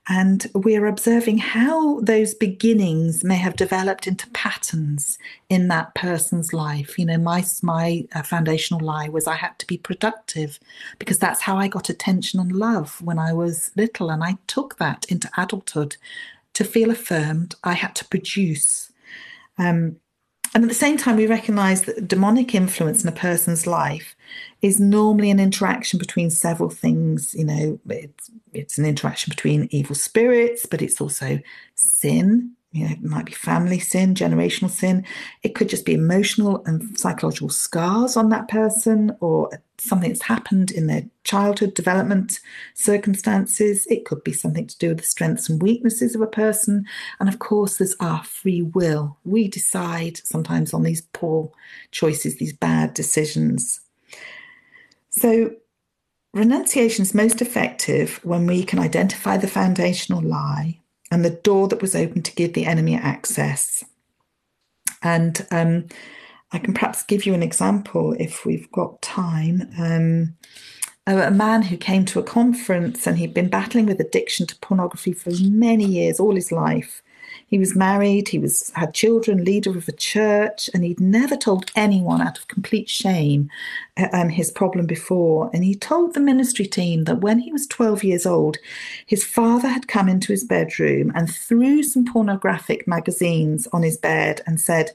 And 0.09 0.47
we're 0.55 0.87
observing 0.87 1.39
how 1.39 1.99
those 2.01 2.33
beginnings 2.33 3.25
may 3.25 3.35
have 3.37 3.57
developed 3.57 4.07
into 4.07 4.31
patterns 4.31 5.19
in 5.49 5.67
that 5.69 5.95
person's 5.97 6.53
life. 6.53 6.97
You 6.97 7.07
know, 7.07 7.19
my, 7.19 7.45
my 7.63 8.07
uh, 8.15 8.23
foundational 8.23 8.85
lie 8.85 9.09
was 9.09 9.27
I 9.27 9.35
had 9.35 9.59
to 9.59 9.67
be 9.67 9.79
productive 9.79 10.61
because 11.01 11.19
that's 11.19 11.43
how 11.43 11.57
I 11.57 11.67
got 11.67 11.89
attention 11.89 12.39
and 12.39 12.53
love 12.53 13.03
when 13.03 13.19
I 13.19 13.33
was 13.33 13.73
little. 13.75 14.11
And 14.11 14.23
I 14.23 14.39
took 14.47 14.79
that 14.79 15.07
into 15.09 15.31
adulthood. 15.37 15.97
To 16.55 16.65
feel 16.65 16.91
affirmed, 16.91 17.55
I 17.65 17.75
had 17.75 17.95
to 17.97 18.05
produce. 18.07 18.91
Um, 19.59 19.97
and 20.55 20.65
at 20.65 20.69
the 20.69 20.75
same 20.75 20.97
time, 20.97 21.17
we 21.17 21.27
recognize 21.27 21.83
that 21.83 22.09
demonic 22.09 22.55
influence 22.55 23.03
in 23.03 23.09
a 23.09 23.13
person's 23.13 23.67
life 23.67 24.16
is 24.63 24.81
normally 24.81 25.31
an 25.31 25.41
interaction 25.41 25.99
between 25.99 26.31
several 26.31 26.71
things. 26.71 27.35
You 27.35 27.45
know, 27.45 27.81
it's, 27.89 28.31
it's 28.53 28.79
an 28.79 28.85
interaction 28.85 29.31
between 29.31 29.69
evil 29.71 29.95
spirits, 29.95 30.67
but 30.67 30.83
it's 30.83 31.01
also 31.01 31.39
sin. 31.75 32.53
You 32.73 32.85
know, 32.85 32.93
it 32.93 33.03
might 33.03 33.25
be 33.25 33.33
family 33.33 33.79
sin, 33.79 34.15
generational 34.15 34.69
sin. 34.69 35.05
It 35.43 35.55
could 35.55 35.69
just 35.69 35.87
be 35.87 35.95
emotional 35.95 36.63
and 36.67 36.99
psychological 36.99 37.49
scars 37.49 38.17
on 38.17 38.29
that 38.31 38.49
person 38.49 39.17
or 39.21 39.51
something 39.79 40.11
that's 40.11 40.23
happened 40.23 40.71
in 40.71 40.87
their 40.87 41.05
childhood 41.25 41.75
development 41.75 42.41
circumstances. 42.75 43.87
It 43.87 44.05
could 44.05 44.23
be 44.25 44.33
something 44.33 44.67
to 44.67 44.79
do 44.79 44.89
with 44.91 44.99
the 44.99 45.05
strengths 45.05 45.49
and 45.49 45.63
weaknesses 45.63 46.15
of 46.15 46.21
a 46.21 46.27
person. 46.27 46.87
And 47.21 47.29
of 47.29 47.39
course, 47.39 47.79
there's 47.79 47.97
our 48.01 48.23
free 48.25 48.63
will. 48.63 49.17
We 49.25 49.49
decide 49.49 50.19
sometimes 50.19 50.75
on 50.75 50.83
these 50.83 51.01
poor 51.01 51.51
choices, 51.93 52.37
these 52.37 52.53
bad 52.53 52.95
decisions. 52.95 53.81
So, 55.19 55.55
renunciation 56.35 57.03
is 57.03 57.15
most 57.15 57.41
effective 57.41 58.21
when 58.23 58.47
we 58.47 58.65
can 58.65 58.79
identify 58.79 59.37
the 59.37 59.49
foundational 59.49 60.23
lie 60.23 60.81
and 61.11 61.25
the 61.25 61.31
door 61.31 61.69
that 61.69 61.81
was 61.81 61.95
open 61.95 62.23
to 62.23 62.35
give 62.35 62.53
the 62.53 62.67
enemy 62.67 62.95
access. 62.97 63.85
And 65.03 65.47
um, 65.51 65.87
I 66.53 66.59
can 66.59 66.75
perhaps 66.75 67.03
give 67.03 67.27
you 67.27 67.35
an 67.35 67.43
example 67.43 68.15
if 68.19 68.45
we've 68.45 68.71
got 68.73 69.01
time. 69.03 69.69
Um, 69.79 70.37
a 71.07 71.31
man 71.31 71.63
who 71.63 71.77
came 71.77 72.05
to 72.07 72.19
a 72.19 72.25
conference 72.25 73.07
and 73.07 73.17
he'd 73.17 73.35
been 73.35 73.49
battling 73.49 73.87
with 73.87 74.01
addiction 74.01 74.47
to 74.47 74.57
pornography 74.57 75.13
for 75.13 75.31
many 75.41 75.85
years, 75.85 76.19
all 76.19 76.35
his 76.35 76.51
life. 76.51 77.03
He 77.49 77.59
was 77.59 77.77
married, 77.77 78.29
he 78.29 78.41
was 78.41 78.71
had 78.75 78.93
children, 78.93 79.45
leader 79.45 79.71
of 79.71 79.87
a 79.89 79.93
church, 79.93 80.69
and 80.75 80.83
he'd 80.83 80.99
never 80.99 81.37
told 81.37 81.71
anyone 81.77 82.21
out 82.21 82.39
of 82.39 82.49
complete 82.49 82.89
shame 82.89 83.49
um, 84.13 84.31
his 84.31 84.51
problem 84.51 84.87
before. 84.87 85.49
And 85.55 85.63
he 85.63 85.77
told 85.77 86.15
the 86.15 86.21
ministry 86.21 86.67
team 86.67 87.05
that 87.05 87.21
when 87.21 87.39
he 87.39 87.53
was 87.53 87.69
12 87.69 88.03
years 88.03 88.27
old, 88.27 88.57
his 89.07 89.25
father 89.25 89.69
had 89.69 89.87
come 89.87 90.09
into 90.09 90.33
his 90.33 90.43
bedroom 90.43 91.13
and 91.15 91.33
threw 91.33 91.85
some 91.85 92.05
pornographic 92.05 92.89
magazines 92.89 93.69
on 93.73 93.85
his 93.85 93.97
bed 93.97 94.41
and 94.45 94.61
said, 94.61 94.91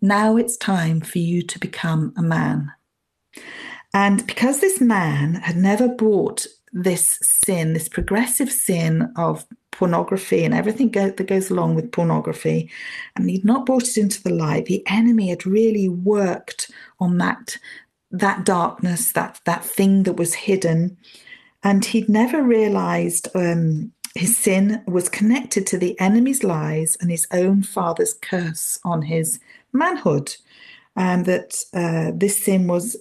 Now 0.00 0.36
it's 0.36 0.56
time 0.56 1.00
for 1.02 1.18
you 1.18 1.40
to 1.42 1.58
become 1.60 2.12
a 2.16 2.22
man. 2.22 2.72
And 3.94 4.26
because 4.26 4.60
this 4.60 4.80
man 4.80 5.34
had 5.34 5.56
never 5.56 5.86
brought 5.86 6.46
this 6.72 7.18
sin, 7.22 7.72
this 7.72 7.88
progressive 7.88 8.50
sin 8.50 9.12
of 9.16 9.46
pornography 9.72 10.44
and 10.44 10.54
everything 10.54 10.90
go- 10.90 11.10
that 11.10 11.26
goes 11.26 11.50
along 11.50 11.74
with 11.74 11.92
pornography, 11.92 12.70
and 13.16 13.28
he'd 13.28 13.44
not 13.44 13.66
brought 13.66 13.88
it 13.88 13.96
into 13.96 14.22
the 14.22 14.32
light, 14.34 14.66
the 14.66 14.86
enemy 14.86 15.28
had 15.28 15.46
really 15.46 15.88
worked 15.88 16.70
on 17.00 17.18
that 17.18 17.56
that 18.14 18.44
darkness, 18.44 19.12
that 19.12 19.40
that 19.46 19.64
thing 19.64 20.02
that 20.02 20.18
was 20.18 20.34
hidden, 20.34 20.96
and 21.62 21.84
he'd 21.84 22.08
never 22.08 22.42
realized 22.42 23.28
um, 23.34 23.90
his 24.14 24.36
sin 24.36 24.82
was 24.86 25.08
connected 25.08 25.66
to 25.66 25.78
the 25.78 25.98
enemy's 25.98 26.44
lies 26.44 26.96
and 27.00 27.10
his 27.10 27.26
own 27.32 27.62
father's 27.62 28.12
curse 28.12 28.78
on 28.84 29.00
his 29.00 29.40
manhood, 29.72 30.36
and 30.96 31.24
that 31.24 31.64
uh, 31.72 32.12
this 32.14 32.44
sin 32.44 32.66
was 32.66 32.96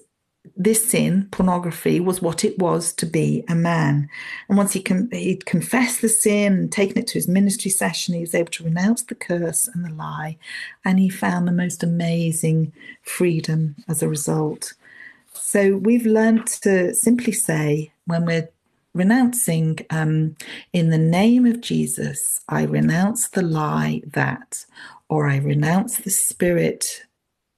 this 0.55 0.89
sin, 0.89 1.27
pornography, 1.31 1.99
was 1.99 2.21
what 2.21 2.43
it 2.43 2.57
was 2.57 2.93
to 2.93 3.05
be 3.05 3.43
a 3.47 3.55
man. 3.55 4.09
And 4.49 4.57
once 4.57 4.73
he 4.73 4.83
he'd 5.11 5.45
confessed 5.45 6.01
the 6.01 6.09
sin 6.09 6.53
and 6.53 6.71
taken 6.71 6.97
it 6.97 7.07
to 7.07 7.13
his 7.13 7.27
ministry 7.27 7.71
session, 7.71 8.15
he 8.15 8.21
was 8.21 8.35
able 8.35 8.51
to 8.51 8.63
renounce 8.63 9.03
the 9.03 9.15
curse 9.15 9.67
and 9.67 9.85
the 9.85 9.93
lie. 9.93 10.37
And 10.83 10.99
he 10.99 11.09
found 11.09 11.47
the 11.47 11.51
most 11.51 11.83
amazing 11.83 12.73
freedom 13.03 13.75
as 13.87 14.01
a 14.01 14.09
result. 14.09 14.73
So 15.33 15.77
we've 15.77 16.05
learned 16.05 16.47
to 16.47 16.93
simply 16.93 17.33
say, 17.33 17.91
when 18.05 18.25
we're 18.25 18.49
renouncing, 18.93 19.79
um, 19.89 20.35
in 20.73 20.89
the 20.89 20.97
name 20.97 21.45
of 21.45 21.61
Jesus, 21.61 22.41
I 22.49 22.63
renounce 22.63 23.29
the 23.29 23.41
lie 23.43 24.01
that, 24.07 24.65
or 25.07 25.27
I 25.27 25.37
renounce 25.37 25.97
the 25.97 26.09
spirit 26.09 27.05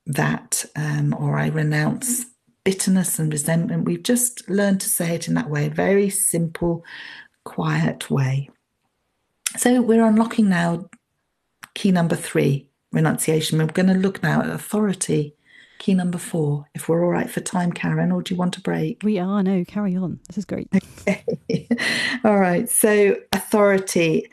that, 0.06 0.66
um, 0.76 1.16
or 1.18 1.38
I 1.38 1.48
renounce 1.48 2.26
bitterness 2.64 3.20
and 3.20 3.32
resentment. 3.32 3.86
We've 3.86 4.04
just 4.04 4.50
learned 4.50 4.82
to 4.82 4.90
say 4.90 5.16
it 5.16 5.28
in 5.28 5.34
that 5.34 5.50
way, 5.50 5.68
a 5.68 5.70
very 5.70 6.10
simple, 6.10 6.84
quiet 7.44 8.10
way. 8.10 8.50
So 9.58 9.82
we're 9.82 10.06
unlocking 10.06 10.50
now 10.50 10.90
key 11.76 11.92
number 11.92 12.16
three, 12.16 12.68
renunciation. 12.92 13.60
We're 13.60 13.68
going 13.68 13.88
to 13.88 13.94
look 13.94 14.24
now 14.24 14.42
at 14.42 14.50
authority. 14.50 15.36
Key 15.80 15.96
number 15.96 16.18
four, 16.18 16.66
if 16.74 16.88
we're 16.88 17.04
all 17.04 17.12
right 17.12 17.30
for 17.30 17.42
time, 17.42 17.74
Karen, 17.74 18.12
or 18.12 18.22
do 18.22 18.34
you 18.34 18.38
want 18.38 18.58
a 18.58 18.62
break? 18.62 19.02
We 19.04 19.20
are. 19.20 19.44
No, 19.44 19.66
carry 19.66 19.98
on. 19.98 20.20
This 20.28 20.38
is 20.38 20.46
great. 20.46 20.70
Okay. 21.06 21.68
all 22.24 22.40
right. 22.40 22.70
So, 22.70 23.18
authority. 23.34 24.30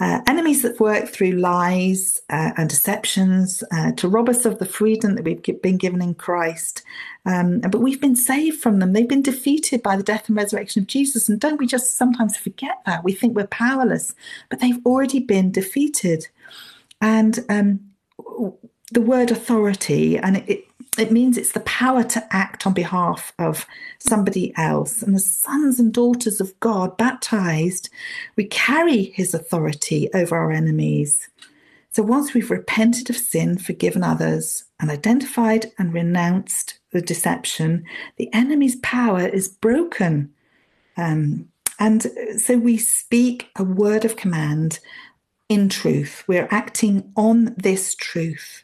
Uh, 0.00 0.20
enemies 0.26 0.62
that 0.62 0.80
work 0.80 1.08
through 1.08 1.30
lies 1.30 2.20
uh, 2.28 2.50
and 2.56 2.68
deceptions 2.68 3.62
uh, 3.72 3.92
to 3.92 4.08
rob 4.08 4.28
us 4.28 4.44
of 4.44 4.58
the 4.58 4.66
freedom 4.66 5.14
that 5.14 5.24
we've 5.24 5.62
been 5.62 5.76
given 5.76 6.02
in 6.02 6.14
Christ. 6.14 6.82
Um, 7.26 7.60
but 7.60 7.80
we've 7.80 8.00
been 8.00 8.16
saved 8.16 8.60
from 8.60 8.80
them. 8.80 8.92
They've 8.92 9.08
been 9.08 9.22
defeated 9.22 9.84
by 9.84 9.96
the 9.96 10.02
death 10.02 10.28
and 10.28 10.36
resurrection 10.36 10.82
of 10.82 10.88
Jesus. 10.88 11.28
And 11.28 11.38
don't 11.38 11.58
we 11.58 11.66
just 11.66 11.96
sometimes 11.96 12.36
forget 12.36 12.78
that? 12.86 13.04
We 13.04 13.12
think 13.12 13.36
we're 13.36 13.46
powerless, 13.46 14.14
but 14.50 14.58
they've 14.58 14.84
already 14.84 15.20
been 15.20 15.52
defeated. 15.52 16.26
And 17.00 17.44
um, 17.48 17.80
the 18.90 19.00
word 19.00 19.30
authority, 19.30 20.18
and 20.18 20.38
it, 20.38 20.48
it 20.48 20.64
it 20.98 21.12
means 21.12 21.36
it's 21.36 21.52
the 21.52 21.60
power 21.60 22.04
to 22.04 22.26
act 22.34 22.66
on 22.66 22.72
behalf 22.72 23.32
of 23.38 23.66
somebody 23.98 24.52
else. 24.56 25.02
And 25.02 25.14
as 25.14 25.30
sons 25.30 25.80
and 25.80 25.92
daughters 25.92 26.40
of 26.40 26.58
God, 26.60 26.96
baptized, 26.96 27.88
we 28.36 28.44
carry 28.44 29.04
his 29.04 29.34
authority 29.34 30.08
over 30.14 30.36
our 30.36 30.50
enemies. 30.52 31.28
So 31.90 32.02
once 32.02 32.34
we've 32.34 32.50
repented 32.50 33.08
of 33.08 33.16
sin, 33.16 33.56
forgiven 33.56 34.02
others, 34.02 34.64
and 34.80 34.90
identified 34.90 35.72
and 35.78 35.94
renounced 35.94 36.78
the 36.90 37.00
deception, 37.00 37.84
the 38.16 38.32
enemy's 38.32 38.76
power 38.76 39.26
is 39.26 39.48
broken. 39.48 40.32
Um, 40.96 41.48
and 41.78 42.06
so 42.38 42.56
we 42.56 42.78
speak 42.78 43.48
a 43.56 43.64
word 43.64 44.04
of 44.04 44.16
command 44.16 44.80
in 45.48 45.68
truth. 45.68 46.24
We're 46.26 46.48
acting 46.50 47.12
on 47.16 47.54
this 47.56 47.94
truth. 47.94 48.63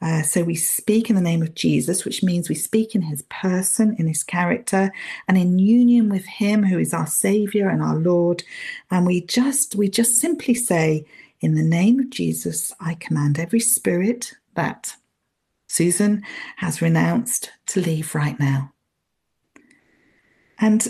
Uh, 0.00 0.22
so 0.22 0.44
we 0.44 0.54
speak 0.54 1.10
in 1.10 1.16
the 1.16 1.22
name 1.22 1.42
of 1.42 1.54
Jesus, 1.54 2.04
which 2.04 2.22
means 2.22 2.48
we 2.48 2.54
speak 2.54 2.94
in 2.94 3.02
his 3.02 3.22
person, 3.22 3.96
in 3.98 4.06
his 4.06 4.22
character, 4.22 4.92
and 5.26 5.36
in 5.36 5.58
union 5.58 6.08
with 6.08 6.24
him 6.24 6.64
who 6.64 6.78
is 6.78 6.94
our 6.94 7.06
savior 7.06 7.68
and 7.68 7.82
our 7.82 7.96
Lord. 7.96 8.44
And 8.90 9.06
we 9.06 9.20
just 9.22 9.74
we 9.74 9.88
just 9.88 10.20
simply 10.20 10.54
say, 10.54 11.04
in 11.40 11.54
the 11.54 11.62
name 11.62 11.98
of 11.98 12.10
Jesus, 12.10 12.72
I 12.80 12.94
command 12.94 13.38
every 13.38 13.60
spirit 13.60 14.34
that 14.54 14.94
Susan 15.66 16.22
has 16.56 16.80
renounced 16.80 17.50
to 17.66 17.80
leave 17.80 18.14
right 18.14 18.38
now. 18.38 18.72
And 20.60 20.86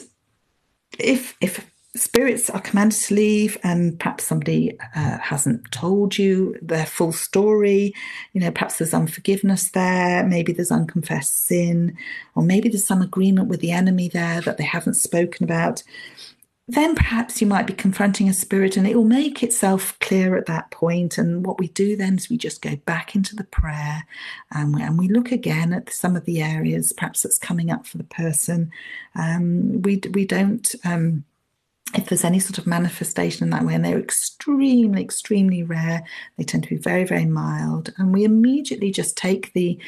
if 0.98 1.36
if 1.40 1.70
spirits 1.98 2.48
are 2.50 2.60
commanded 2.60 2.98
to 2.98 3.14
leave 3.14 3.58
and 3.62 3.98
perhaps 3.98 4.24
somebody 4.24 4.78
uh, 4.94 5.18
hasn't 5.18 5.70
told 5.72 6.16
you 6.16 6.56
their 6.62 6.86
full 6.86 7.12
story. 7.12 7.94
You 8.32 8.40
know 8.40 8.50
perhaps 8.50 8.78
there's 8.78 8.94
unforgiveness 8.94 9.70
there 9.70 10.24
maybe 10.26 10.52
there's 10.52 10.72
unconfessed 10.72 11.46
sin 11.46 11.96
or 12.34 12.42
maybe 12.42 12.68
there's 12.68 12.86
some 12.86 13.02
agreement 13.02 13.48
with 13.48 13.60
the 13.60 13.72
enemy 13.72 14.08
there 14.08 14.40
that 14.42 14.58
they 14.58 14.64
haven't 14.64 14.94
spoken 14.94 15.44
about. 15.44 15.82
Then 16.70 16.94
perhaps 16.94 17.40
you 17.40 17.46
might 17.46 17.66
be 17.66 17.72
confronting 17.72 18.28
a 18.28 18.34
spirit 18.34 18.76
and 18.76 18.86
it 18.86 18.94
will 18.94 19.04
make 19.04 19.42
itself 19.42 19.98
clear 20.00 20.36
at 20.36 20.44
that 20.46 20.70
point. 20.70 21.16
And 21.16 21.46
what 21.46 21.58
we 21.58 21.68
do 21.68 21.96
then 21.96 22.16
is 22.16 22.28
we 22.28 22.36
just 22.36 22.60
go 22.60 22.76
back 22.76 23.14
into 23.14 23.34
the 23.34 23.44
prayer 23.44 24.06
and 24.52 24.74
we, 24.74 24.82
and 24.82 24.98
we 24.98 25.08
look 25.08 25.32
again 25.32 25.72
at 25.72 25.90
some 25.90 26.14
of 26.14 26.26
the 26.26 26.42
areas 26.42 26.92
perhaps 26.92 27.22
that's 27.22 27.38
coming 27.38 27.70
up 27.70 27.86
for 27.86 27.96
the 27.96 28.04
person. 28.04 28.70
Um, 29.14 29.80
we 29.80 30.02
we 30.12 30.26
don't 30.26 30.74
um, 30.84 31.24
if 31.94 32.06
there's 32.06 32.24
any 32.24 32.38
sort 32.38 32.58
of 32.58 32.66
manifestation 32.66 33.44
in 33.44 33.50
that 33.50 33.64
way, 33.64 33.74
and 33.74 33.84
they're 33.84 33.98
extremely, 33.98 35.02
extremely 35.02 35.62
rare, 35.62 36.04
they 36.36 36.44
tend 36.44 36.64
to 36.64 36.68
be 36.68 36.76
very, 36.76 37.04
very 37.04 37.24
mild, 37.24 37.92
and 37.96 38.12
we 38.12 38.24
immediately 38.24 38.90
just 38.90 39.16
take 39.16 39.52
the 39.52 39.78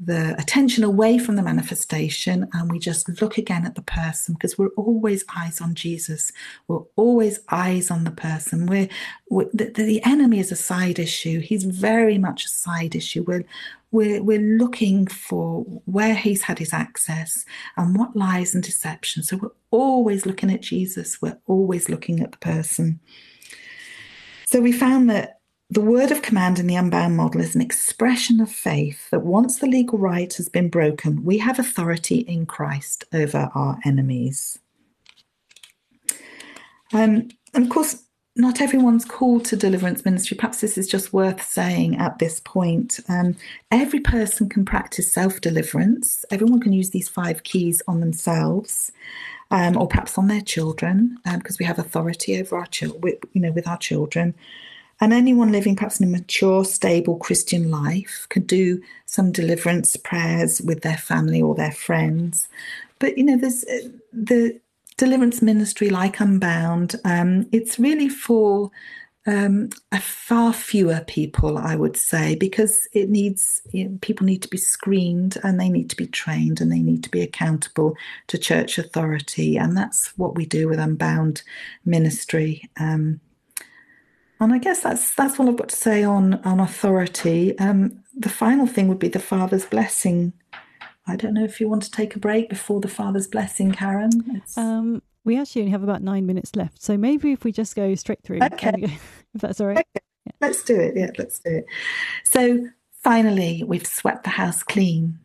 the 0.00 0.38
attention 0.38 0.84
away 0.84 1.18
from 1.18 1.34
the 1.34 1.42
manifestation 1.42 2.48
and 2.52 2.70
we 2.70 2.78
just 2.78 3.20
look 3.20 3.36
again 3.36 3.66
at 3.66 3.74
the 3.74 3.82
person 3.82 4.34
because 4.34 4.56
we're 4.56 4.68
always 4.76 5.24
eyes 5.36 5.60
on 5.60 5.74
Jesus. 5.74 6.30
We're 6.68 6.84
always 6.94 7.40
eyes 7.48 7.90
on 7.90 8.04
the 8.04 8.12
person. 8.12 8.66
We're, 8.66 8.88
we're 9.28 9.50
the, 9.52 9.64
the 9.70 10.00
enemy 10.04 10.38
is 10.38 10.52
a 10.52 10.56
side 10.56 11.00
issue. 11.00 11.40
He's 11.40 11.64
very 11.64 12.16
much 12.16 12.44
a 12.44 12.48
side 12.48 12.94
issue. 12.94 13.24
We're 13.24 13.44
we're, 13.90 14.22
we're 14.22 14.38
looking 14.58 15.06
for 15.06 15.62
where 15.86 16.14
he's 16.14 16.42
had 16.42 16.58
his 16.58 16.72
access 16.72 17.44
and 17.76 17.96
what 17.96 18.14
lies 18.14 18.54
and 18.54 18.62
deception. 18.62 19.22
So 19.22 19.36
we're 19.36 19.50
always 19.70 20.26
looking 20.26 20.50
at 20.50 20.62
Jesus, 20.62 21.22
we're 21.22 21.38
always 21.46 21.88
looking 21.88 22.20
at 22.20 22.32
the 22.32 22.38
person. 22.38 23.00
So 24.46 24.60
we 24.60 24.72
found 24.72 25.08
that 25.10 25.40
the 25.70 25.80
word 25.82 26.10
of 26.10 26.22
command 26.22 26.58
in 26.58 26.66
the 26.66 26.76
unbound 26.76 27.16
model 27.16 27.42
is 27.42 27.54
an 27.54 27.60
expression 27.60 28.40
of 28.40 28.50
faith 28.50 29.10
that 29.10 29.24
once 29.24 29.58
the 29.58 29.66
legal 29.66 29.98
right 29.98 30.32
has 30.34 30.48
been 30.48 30.70
broken, 30.70 31.24
we 31.24 31.36
have 31.38 31.58
authority 31.58 32.20
in 32.20 32.46
Christ 32.46 33.04
over 33.12 33.50
our 33.54 33.78
enemies. 33.84 34.58
Um, 36.94 37.28
and 37.52 37.64
of 37.64 37.68
course, 37.68 38.02
not 38.38 38.60
everyone's 38.60 39.04
called 39.04 39.44
to 39.46 39.56
deliverance 39.56 40.04
ministry. 40.04 40.36
Perhaps 40.36 40.60
this 40.60 40.78
is 40.78 40.86
just 40.86 41.12
worth 41.12 41.42
saying 41.42 41.96
at 41.96 42.20
this 42.20 42.38
point. 42.38 43.00
Um, 43.08 43.36
every 43.72 43.98
person 43.98 44.48
can 44.48 44.64
practice 44.64 45.12
self 45.12 45.40
deliverance. 45.40 46.24
Everyone 46.30 46.60
can 46.60 46.72
use 46.72 46.90
these 46.90 47.08
five 47.08 47.42
keys 47.42 47.82
on 47.88 47.98
themselves, 47.98 48.92
um, 49.50 49.76
or 49.76 49.88
perhaps 49.88 50.16
on 50.16 50.28
their 50.28 50.40
children, 50.40 51.18
um, 51.26 51.38
because 51.38 51.58
we 51.58 51.64
have 51.64 51.80
authority 51.80 52.40
over 52.40 52.56
our 52.56 52.66
children. 52.66 53.18
You 53.32 53.40
know, 53.40 53.50
with 53.50 53.66
our 53.66 53.78
children, 53.78 54.36
and 55.00 55.12
anyone 55.12 55.50
living 55.50 55.74
perhaps 55.74 55.98
in 56.00 56.06
a 56.06 56.10
mature, 56.10 56.64
stable 56.64 57.16
Christian 57.16 57.72
life 57.72 58.26
can 58.28 58.44
do 58.44 58.80
some 59.06 59.32
deliverance 59.32 59.96
prayers 59.96 60.62
with 60.62 60.82
their 60.82 60.96
family 60.96 61.42
or 61.42 61.56
their 61.56 61.72
friends. 61.72 62.48
But 63.00 63.18
you 63.18 63.24
know, 63.24 63.36
there's 63.36 63.64
uh, 63.64 63.88
the 64.12 64.60
deliverance 64.98 65.40
ministry 65.40 65.88
like 65.88 66.20
Unbound, 66.20 66.96
um, 67.04 67.48
it's 67.52 67.78
really 67.78 68.10
for 68.10 68.70
um, 69.26 69.70
a 69.92 70.00
far 70.00 70.52
fewer 70.52 71.00
people, 71.06 71.58
I 71.58 71.76
would 71.76 71.96
say, 71.96 72.34
because 72.34 72.88
it 72.92 73.08
needs 73.08 73.62
you 73.72 73.88
know, 73.88 73.98
people 74.00 74.26
need 74.26 74.42
to 74.42 74.48
be 74.48 74.56
screened 74.56 75.36
and 75.42 75.60
they 75.60 75.68
need 75.68 75.88
to 75.90 75.96
be 75.96 76.06
trained 76.06 76.60
and 76.60 76.70
they 76.72 76.80
need 76.80 77.04
to 77.04 77.10
be 77.10 77.22
accountable 77.22 77.96
to 78.26 78.38
church 78.38 78.78
authority, 78.78 79.56
and 79.56 79.76
that's 79.76 80.16
what 80.18 80.34
we 80.34 80.44
do 80.44 80.68
with 80.68 80.78
Unbound 80.78 81.42
Ministry. 81.84 82.68
Um, 82.78 83.20
and 84.40 84.52
I 84.52 84.58
guess 84.58 84.82
that's 84.82 85.14
that's 85.14 85.38
all 85.38 85.48
I've 85.48 85.56
got 85.56 85.70
to 85.70 85.76
say 85.76 86.02
on 86.04 86.34
on 86.44 86.60
authority. 86.60 87.58
Um, 87.58 88.02
the 88.16 88.28
final 88.28 88.66
thing 88.66 88.88
would 88.88 88.98
be 88.98 89.08
the 89.08 89.18
Father's 89.18 89.66
blessing 89.66 90.32
I 91.08 91.16
don't 91.16 91.34
know 91.34 91.44
if 91.44 91.60
you 91.60 91.68
want 91.68 91.82
to 91.84 91.90
take 91.90 92.14
a 92.14 92.18
break 92.18 92.48
before 92.48 92.80
the 92.80 92.88
Father's 92.88 93.26
blessing, 93.26 93.72
Karen. 93.72 94.42
Um, 94.56 95.02
we 95.24 95.38
actually 95.38 95.62
only 95.62 95.72
have 95.72 95.82
about 95.82 96.02
nine 96.02 96.26
minutes 96.26 96.54
left, 96.54 96.82
so 96.82 96.96
maybe 96.96 97.32
if 97.32 97.44
we 97.44 97.52
just 97.52 97.74
go 97.74 97.94
straight 97.94 98.22
through, 98.22 98.40
okay. 98.42 98.72
if 98.82 99.40
that's 99.40 99.60
all 99.60 99.66
right. 99.66 99.78
Okay. 99.78 100.04
Yeah. 100.26 100.32
Let's 100.40 100.62
do 100.62 100.78
it. 100.78 100.96
Yeah, 100.96 101.10
let's 101.18 101.38
do 101.38 101.50
it. 101.50 101.66
So 102.24 102.66
finally, 103.02 103.64
we've 103.66 103.86
swept 103.86 104.24
the 104.24 104.30
house 104.30 104.62
clean. 104.62 105.18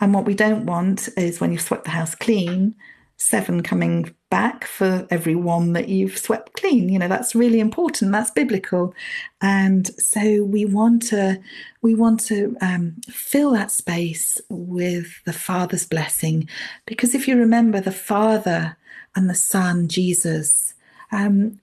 And 0.00 0.14
what 0.14 0.24
we 0.24 0.34
don't 0.34 0.66
want 0.66 1.08
is 1.16 1.40
when 1.40 1.52
you've 1.52 1.60
swept 1.60 1.84
the 1.84 1.90
house 1.90 2.14
clean, 2.14 2.74
seven 3.16 3.62
coming 3.62 4.14
back 4.30 4.64
for 4.64 5.06
every 5.10 5.34
one 5.34 5.72
that 5.72 5.88
you've 5.88 6.16
swept 6.16 6.54
clean. 6.54 6.88
You 6.88 7.00
know, 7.00 7.08
that's 7.08 7.34
really 7.34 7.60
important. 7.60 8.12
That's 8.12 8.30
biblical. 8.30 8.94
And 9.42 9.88
so 10.00 10.44
we 10.44 10.64
want 10.64 11.02
to 11.08 11.40
we 11.82 11.94
want 11.94 12.20
to 12.26 12.56
um, 12.60 12.96
fill 13.08 13.50
that 13.52 13.70
space 13.70 14.40
with 14.48 15.22
the 15.24 15.32
Father's 15.32 15.86
blessing. 15.86 16.48
Because 16.86 17.14
if 17.14 17.26
you 17.26 17.36
remember 17.36 17.80
the 17.80 17.92
Father 17.92 18.76
and 19.16 19.28
the 19.28 19.34
Son, 19.34 19.88
Jesus, 19.88 20.74
um, 21.12 21.58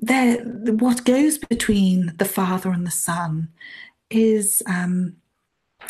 there 0.00 0.38
what 0.44 1.04
goes 1.04 1.38
between 1.38 2.12
the 2.18 2.24
Father 2.24 2.70
and 2.70 2.86
the 2.86 2.90
Son 2.90 3.48
is 4.10 4.62
um, 4.66 5.16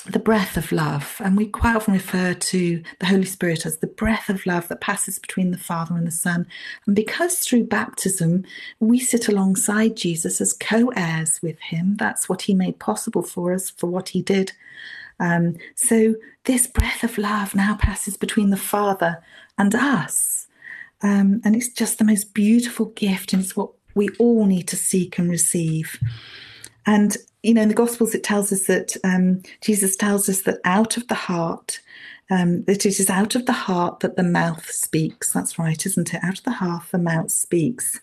the 0.06 0.18
breath 0.18 0.56
of 0.56 0.72
love. 0.72 1.20
And 1.24 1.36
we 1.36 1.46
quite 1.46 1.76
often 1.76 1.94
refer 1.94 2.34
to 2.34 2.82
the 2.98 3.06
Holy 3.06 3.24
Spirit 3.24 3.64
as 3.64 3.78
the 3.78 3.86
breath 3.86 4.28
of 4.28 4.44
love 4.46 4.68
that 4.68 4.80
passes 4.80 5.18
between 5.18 5.50
the 5.50 5.58
Father 5.58 5.94
and 5.94 6.06
the 6.06 6.12
Son. 6.12 6.46
And 6.86 6.96
because 6.96 7.38
through 7.38 7.64
baptism 7.64 8.44
we 8.80 8.98
sit 8.98 9.28
alongside 9.28 9.96
Jesus 9.96 10.40
as 10.40 10.52
co 10.52 10.88
heirs 10.96 11.40
with 11.42 11.58
him, 11.60 11.96
that's 11.96 12.28
what 12.28 12.42
he 12.42 12.54
made 12.54 12.78
possible 12.78 13.22
for 13.22 13.52
us, 13.52 13.70
for 13.70 13.86
what 13.86 14.10
he 14.10 14.22
did. 14.22 14.52
Um, 15.20 15.56
so 15.76 16.16
this 16.44 16.66
breath 16.66 17.04
of 17.04 17.18
love 17.18 17.54
now 17.54 17.76
passes 17.76 18.16
between 18.16 18.50
the 18.50 18.56
Father 18.56 19.22
and 19.56 19.74
us. 19.74 20.48
Um, 21.02 21.40
and 21.44 21.54
it's 21.54 21.68
just 21.68 21.98
the 21.98 22.04
most 22.04 22.32
beautiful 22.34 22.86
gift, 22.86 23.32
and 23.32 23.42
it's 23.42 23.56
what 23.56 23.70
we 23.94 24.08
all 24.18 24.46
need 24.46 24.68
to 24.68 24.76
seek 24.76 25.18
and 25.18 25.30
receive. 25.30 25.98
And 26.86 27.16
you 27.42 27.54
know, 27.54 27.62
in 27.62 27.68
the 27.68 27.74
Gospels, 27.74 28.14
it 28.14 28.22
tells 28.22 28.52
us 28.52 28.66
that 28.66 28.96
um, 29.04 29.42
Jesus 29.60 29.96
tells 29.96 30.28
us 30.28 30.42
that 30.42 30.60
out 30.64 30.96
of 30.96 31.08
the 31.08 31.14
heart, 31.14 31.80
um, 32.30 32.64
that 32.64 32.86
it 32.86 33.00
is 33.00 33.10
out 33.10 33.34
of 33.34 33.46
the 33.46 33.52
heart 33.52 34.00
that 34.00 34.16
the 34.16 34.22
mouth 34.22 34.70
speaks. 34.70 35.32
That's 35.32 35.58
right, 35.58 35.84
isn't 35.84 36.14
it? 36.14 36.22
Out 36.22 36.38
of 36.38 36.44
the 36.44 36.52
heart, 36.52 36.84
the 36.92 36.98
mouth 36.98 37.30
speaks. 37.30 38.00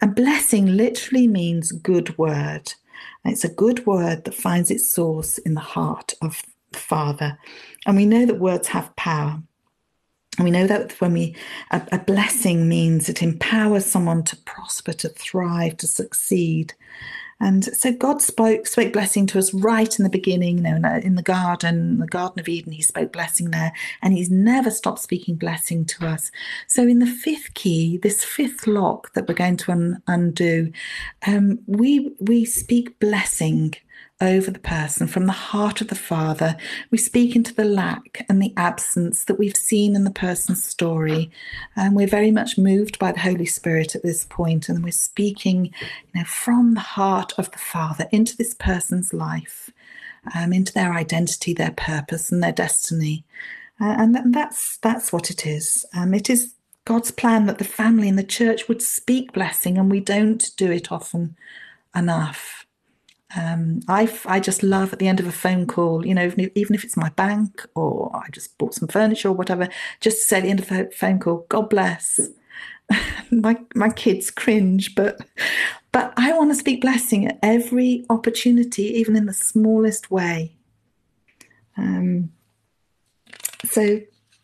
And 0.00 0.14
blessing 0.14 0.76
literally 0.76 1.26
means 1.26 1.72
good 1.72 2.16
word. 2.18 2.74
And 3.24 3.32
it's 3.32 3.44
a 3.44 3.48
good 3.48 3.86
word 3.86 4.24
that 4.24 4.34
finds 4.34 4.70
its 4.70 4.88
source 4.88 5.38
in 5.38 5.54
the 5.54 5.60
heart 5.60 6.14
of 6.20 6.42
the 6.72 6.78
Father. 6.78 7.38
And 7.86 7.96
we 7.96 8.06
know 8.06 8.26
that 8.26 8.40
words 8.40 8.68
have 8.68 8.94
power. 8.96 9.42
And 10.38 10.44
we 10.44 10.50
know 10.50 10.66
that 10.66 10.92
when 11.00 11.12
we, 11.12 11.36
a, 11.70 11.82
a 11.92 11.98
blessing 11.98 12.68
means 12.68 13.08
it 13.08 13.22
empowers 13.22 13.84
someone 13.84 14.22
to 14.24 14.36
prosper, 14.36 14.92
to 14.94 15.08
thrive, 15.08 15.76
to 15.78 15.86
succeed. 15.86 16.74
And 17.42 17.64
so 17.64 17.92
God 17.92 18.22
spoke 18.22 18.68
spoke 18.68 18.92
blessing 18.92 19.26
to 19.26 19.38
us 19.40 19.52
right 19.52 19.98
in 19.98 20.04
the 20.04 20.08
beginning, 20.08 20.64
you 20.64 20.78
know, 20.78 21.00
in 21.02 21.16
the 21.16 21.22
garden, 21.22 21.98
the 21.98 22.06
Garden 22.06 22.38
of 22.38 22.48
Eden. 22.48 22.72
He 22.72 22.82
spoke 22.82 23.12
blessing 23.12 23.50
there, 23.50 23.72
and 24.00 24.14
He's 24.14 24.30
never 24.30 24.70
stopped 24.70 25.00
speaking 25.00 25.34
blessing 25.34 25.84
to 25.86 26.06
us. 26.06 26.30
So 26.68 26.86
in 26.86 27.00
the 27.00 27.06
fifth 27.06 27.54
key, 27.54 27.96
this 27.96 28.22
fifth 28.22 28.68
lock 28.68 29.12
that 29.14 29.26
we're 29.26 29.34
going 29.34 29.56
to 29.56 29.72
un- 29.72 30.02
undo, 30.06 30.70
um, 31.26 31.58
we 31.66 32.14
we 32.20 32.44
speak 32.44 32.96
blessing 33.00 33.74
over 34.22 34.50
the 34.50 34.58
person 34.60 35.06
from 35.06 35.26
the 35.26 35.32
heart 35.32 35.80
of 35.80 35.88
the 35.88 35.94
Father. 35.94 36.56
We 36.90 36.98
speak 36.98 37.34
into 37.34 37.52
the 37.52 37.64
lack 37.64 38.24
and 38.28 38.40
the 38.40 38.54
absence 38.56 39.24
that 39.24 39.38
we've 39.38 39.56
seen 39.56 39.96
in 39.96 40.04
the 40.04 40.10
person's 40.10 40.64
story. 40.64 41.30
And 41.76 41.96
we're 41.96 42.06
very 42.06 42.30
much 42.30 42.56
moved 42.56 42.98
by 42.98 43.12
the 43.12 43.20
Holy 43.20 43.46
Spirit 43.46 43.94
at 43.94 44.02
this 44.02 44.24
point, 44.24 44.68
and 44.68 44.84
we're 44.84 44.92
speaking, 44.92 45.66
you 45.66 46.20
know, 46.20 46.24
from 46.24 46.74
the 46.74 46.80
heart 46.80 47.32
of 47.36 47.50
the 47.50 47.58
Father 47.58 48.08
into 48.12 48.36
this 48.36 48.54
person's 48.54 49.12
life, 49.12 49.70
um, 50.34 50.52
into 50.52 50.72
their 50.72 50.92
identity, 50.92 51.52
their 51.52 51.72
purpose, 51.72 52.30
and 52.30 52.42
their 52.42 52.52
destiny. 52.52 53.24
Uh, 53.80 53.96
and 53.98 54.34
that's 54.34 54.76
that's 54.78 55.12
what 55.12 55.30
it 55.30 55.44
is. 55.44 55.84
Um, 55.94 56.14
it 56.14 56.30
is 56.30 56.54
God's 56.84 57.10
plan 57.10 57.46
that 57.46 57.58
the 57.58 57.64
family 57.64 58.08
and 58.08 58.18
the 58.18 58.22
church 58.22 58.68
would 58.68 58.82
speak 58.82 59.32
blessing, 59.32 59.78
and 59.78 59.90
we 59.90 60.00
don't 60.00 60.44
do 60.56 60.70
it 60.70 60.92
often 60.92 61.36
enough. 61.94 62.66
Um, 63.36 63.80
I, 63.88 64.12
I 64.26 64.40
just 64.40 64.62
love 64.62 64.92
at 64.92 64.98
the 64.98 65.08
end 65.08 65.20
of 65.20 65.26
a 65.26 65.32
phone 65.32 65.66
call, 65.66 66.04
you 66.06 66.14
know, 66.14 66.24
even 66.24 66.40
if, 66.40 66.50
even 66.54 66.74
if 66.74 66.84
it's 66.84 66.96
my 66.96 67.08
bank 67.10 67.66
or 67.74 68.14
I 68.14 68.28
just 68.30 68.58
bought 68.58 68.74
some 68.74 68.88
furniture 68.88 69.28
or 69.28 69.32
whatever, 69.32 69.68
just 70.00 70.18
to 70.18 70.24
say 70.24 70.36
at 70.38 70.42
the 70.42 70.50
end 70.50 70.60
of 70.60 70.70
a 70.70 70.90
phone 70.90 71.18
call, 71.18 71.46
God 71.48 71.70
bless. 71.70 72.20
my 73.30 73.56
my 73.74 73.88
kids 73.88 74.30
cringe, 74.30 74.94
but 74.94 75.20
but 75.92 76.12
I 76.16 76.32
want 76.36 76.50
to 76.50 76.54
speak 76.54 76.80
blessing 76.80 77.26
at 77.26 77.38
every 77.42 78.04
opportunity, 78.10 78.84
even 78.84 79.16
in 79.16 79.26
the 79.26 79.32
smallest 79.32 80.10
way. 80.10 80.56
Um, 81.76 82.32
so 83.64 84.00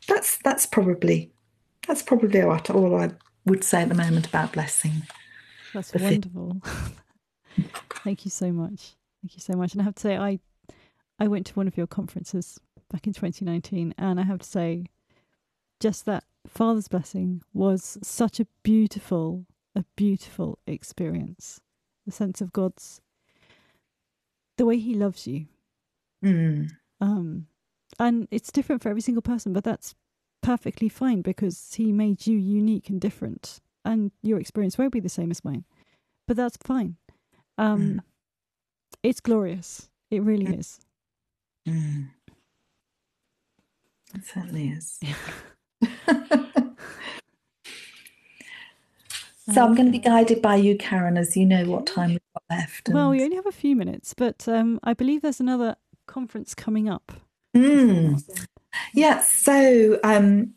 that's 0.07 0.39
that's 0.39 0.66
probably 0.66 1.30
that's 1.86 2.03
probably 2.03 2.43
all 2.43 2.97
I 2.97 3.11
would 3.45 3.64
say 3.64 3.82
at 3.82 3.89
the 3.89 3.95
moment 3.95 4.26
about 4.26 4.53
blessing. 4.53 5.03
That's 5.74 5.93
wonderful. 5.95 6.62
Thank 8.09 8.25
you 8.25 8.31
so 8.31 8.53
much. 8.53 8.95
Thank 9.21 9.35
you 9.35 9.41
so 9.41 9.53
much. 9.53 9.73
And 9.75 9.83
I 9.83 9.85
have 9.85 9.95
to 9.97 10.01
say, 10.01 10.17
I 10.17 10.39
I 11.19 11.29
went 11.29 11.45
to 11.49 11.53
one 11.53 11.69
of 11.69 11.77
your 11.77 11.87
conferences 11.87 12.59
back 12.91 13.07
in 13.07 13.13
2019, 13.13 13.95
and 13.99 14.19
I 14.19 14.23
have 14.23 14.39
to 14.39 14.49
say, 14.49 14.87
just 15.79 16.07
that 16.07 16.25
Father's 16.47 16.89
blessing 16.89 17.43
was 17.53 17.99
such 18.03 18.41
a 18.41 18.47
beautiful, 18.63 19.45
a 19.77 19.85
beautiful 19.95 20.59
experience. 20.67 21.61
The 22.07 22.13
sense 22.13 22.41
of 22.41 22.51
God's, 22.51 23.03
the 24.57 24.65
way 24.65 24.79
He 24.79 24.95
loves 24.95 25.27
you, 25.27 25.45
Mm. 26.25 26.71
um, 27.03 27.47
and 27.99 28.27
it's 28.31 28.51
different 28.51 28.83
for 28.83 28.89
every 28.89 29.03
single 29.03 29.21
person, 29.21 29.53
but 29.53 29.65
that's 29.65 29.95
perfectly 30.41 30.89
fine 30.89 31.21
because 31.21 31.75
he 31.75 31.93
made 31.93 32.27
you 32.27 32.39
unique 32.39 32.89
and 32.89 33.03
different, 33.03 33.61
and 33.85 34.13
your 34.23 34.41
experience 34.41 34.79
won't 34.79 34.95
be 34.95 35.01
the 35.01 35.11
same 35.11 35.31
as 35.31 35.45
mine. 35.45 35.67
But 36.27 36.39
that's 36.39 36.57
fine. 36.57 36.97
Um, 37.59 37.81
Mm. 37.81 38.01
It's 39.03 39.21
glorious. 39.21 39.89
It 40.11 40.23
really 40.23 40.47
Mm. 40.47 40.59
is. 40.59 40.81
Mm. 41.67 42.09
It 44.15 44.25
certainly 44.25 44.69
is. 44.71 44.99
so 49.51 49.65
I'm 49.65 49.75
going 49.75 49.87
to 49.87 49.93
be 49.93 49.99
guided 49.99 50.43
by 50.43 50.57
you, 50.57 50.77
Karen, 50.77 51.17
as 51.17 51.37
you 51.37 51.47
know 51.47 51.65
what 51.67 51.87
time 51.87 52.11
we've 52.11 52.21
got 52.35 52.43
left. 52.51 52.89
Well, 52.91 53.11
we 53.11 53.23
only 53.23 53.37
have 53.37 53.47
a 53.47 53.53
few 53.53 53.77
minutes, 53.77 54.15
but 54.15 54.47
um, 54.49 54.81
I 54.83 54.95
believe 54.95 55.23
there's 55.23 55.41
another 55.41 55.77
conference 56.07 56.55
coming 56.55 56.89
up. 56.89 57.13
Mm. 57.57 58.23
Yeah, 58.95 59.23
so 59.23 59.99
um, 60.05 60.55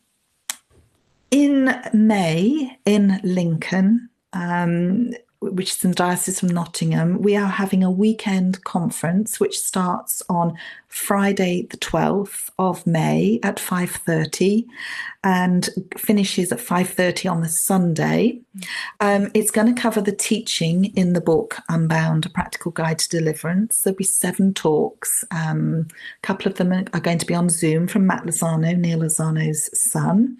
in 1.29 1.73
May 1.93 2.77
in 2.85 3.19
Lincoln, 3.23 4.09
um, 4.33 5.11
which 5.41 5.71
is 5.71 5.83
in 5.83 5.91
the 5.91 5.95
Diocese 5.95 6.43
of 6.43 6.51
Nottingham, 6.51 7.21
we 7.21 7.35
are 7.35 7.47
having 7.47 7.83
a 7.83 7.89
weekend 7.89 8.63
conference 8.63 9.39
which 9.39 9.59
starts 9.59 10.21
on 10.29 10.55
Friday 10.87 11.65
the 11.69 11.77
12th 11.77 12.49
of 12.59 12.85
May 12.85 13.39
at 13.43 13.55
5.30 13.55 14.65
and 15.23 15.69
finishes 15.97 16.51
at 16.51 16.59
5.30 16.59 17.31
on 17.31 17.41
the 17.41 17.47
Sunday. 17.47 18.41
Um, 18.99 19.31
it's 19.33 19.51
going 19.51 19.73
to 19.73 19.81
cover 19.81 20.01
the 20.01 20.11
teaching 20.11 20.85
in 20.95 21.13
the 21.13 21.21
book 21.21 21.57
Unbound, 21.69 22.25
A 22.25 22.29
Practical 22.29 22.71
Guide 22.71 22.99
to 22.99 23.09
Deliverance. 23.09 23.81
There'll 23.81 23.95
be 23.95 24.03
seven 24.03 24.53
talks. 24.53 25.23
Um, 25.31 25.87
a 26.21 26.27
couple 26.27 26.51
of 26.51 26.57
them 26.57 26.73
are 26.73 26.99
going 26.99 27.19
to 27.19 27.25
be 27.25 27.35
on 27.35 27.49
Zoom 27.49 27.87
from 27.87 28.05
Matt 28.05 28.23
Lozano, 28.23 28.77
Neal 28.77 28.99
Lozano's 28.99 29.69
son. 29.79 30.39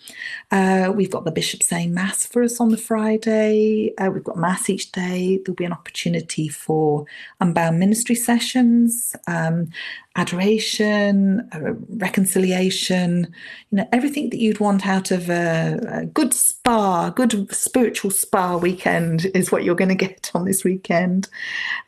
Uh, 0.52 0.91
we've 0.93 1.12
got 1.12 1.24
the 1.24 1.32
bishop 1.32 1.64
saying 1.64 1.93
Mass 1.93 2.26
for 2.26 2.43
us 2.43 2.60
on 2.60 2.70
the 2.70 2.78
Friday. 2.78 3.93
Uh, 3.97 4.10
we've 4.12 4.24
got 4.24 4.38
Mass 4.38 4.70
each 4.70 4.90
day. 4.91 5.37
There'll 5.37 5.55
be 5.55 5.65
an 5.65 5.73
opportunity 5.73 6.47
for 6.47 7.05
Unbound 7.39 7.79
ministry 7.79 8.15
sessions, 8.15 9.15
um, 9.27 9.69
adoration, 10.15 11.47
uh, 11.53 11.73
reconciliation, 11.97 13.33
you 13.71 13.77
know, 13.77 13.87
everything 13.93 14.29
that 14.29 14.39
you'd 14.39 14.59
want 14.59 14.85
out 14.85 15.11
of 15.11 15.29
a, 15.29 15.79
a 15.89 16.05
good 16.05 16.33
spa, 16.33 17.09
good 17.09 17.53
spiritual 17.53 18.11
spa 18.11 18.57
weekend 18.57 19.25
is 19.33 19.51
what 19.51 19.63
you're 19.63 19.75
going 19.75 19.89
to 19.89 19.95
get 19.95 20.31
on 20.33 20.45
this 20.45 20.63
weekend. 20.63 21.29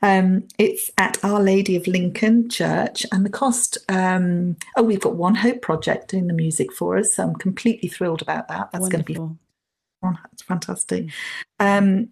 Um, 0.01 0.47
it's 0.57 0.89
at 0.97 1.23
Our 1.23 1.41
Lady 1.41 1.75
of 1.75 1.87
Lincoln 1.87 2.49
Church, 2.49 3.05
and 3.11 3.25
the 3.25 3.29
cost. 3.29 3.77
Um, 3.89 4.55
oh, 4.75 4.83
we've 4.83 5.01
got 5.01 5.15
One 5.15 5.35
Hope 5.35 5.61
Project 5.61 6.09
doing 6.09 6.27
the 6.27 6.33
music 6.33 6.71
for 6.73 6.97
us. 6.97 7.13
So 7.13 7.23
I'm 7.23 7.35
completely 7.35 7.89
thrilled 7.89 8.21
about 8.21 8.47
that. 8.47 8.71
That's 8.71 8.89
going 8.89 9.03
to 9.03 9.05
be 9.05 9.15
fun. 9.15 9.37
That's 10.01 10.43
fantastic. 10.43 11.09
Um, 11.59 12.09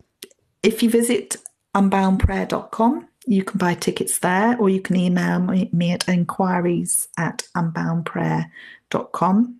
if 0.63 0.83
you 0.83 0.89
visit 0.89 1.37
unboundprayer.com, 1.75 3.07
you 3.27 3.43
can 3.43 3.57
buy 3.57 3.75
tickets 3.75 4.19
there, 4.19 4.57
or 4.59 4.69
you 4.69 4.81
can 4.81 4.95
email 4.95 5.39
me, 5.39 5.91
at 5.91 6.07
inquiries 6.07 7.07
at 7.17 7.43
unboundprayer.com. 7.55 9.59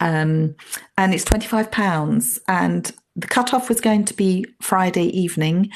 Um, 0.00 0.54
and 0.98 1.14
it's 1.14 1.24
£25. 1.24 2.38
And 2.48 2.92
the 3.16 3.26
cutoff 3.26 3.68
was 3.68 3.80
going 3.80 4.04
to 4.06 4.14
be 4.14 4.46
Friday 4.60 5.06
evening, 5.06 5.70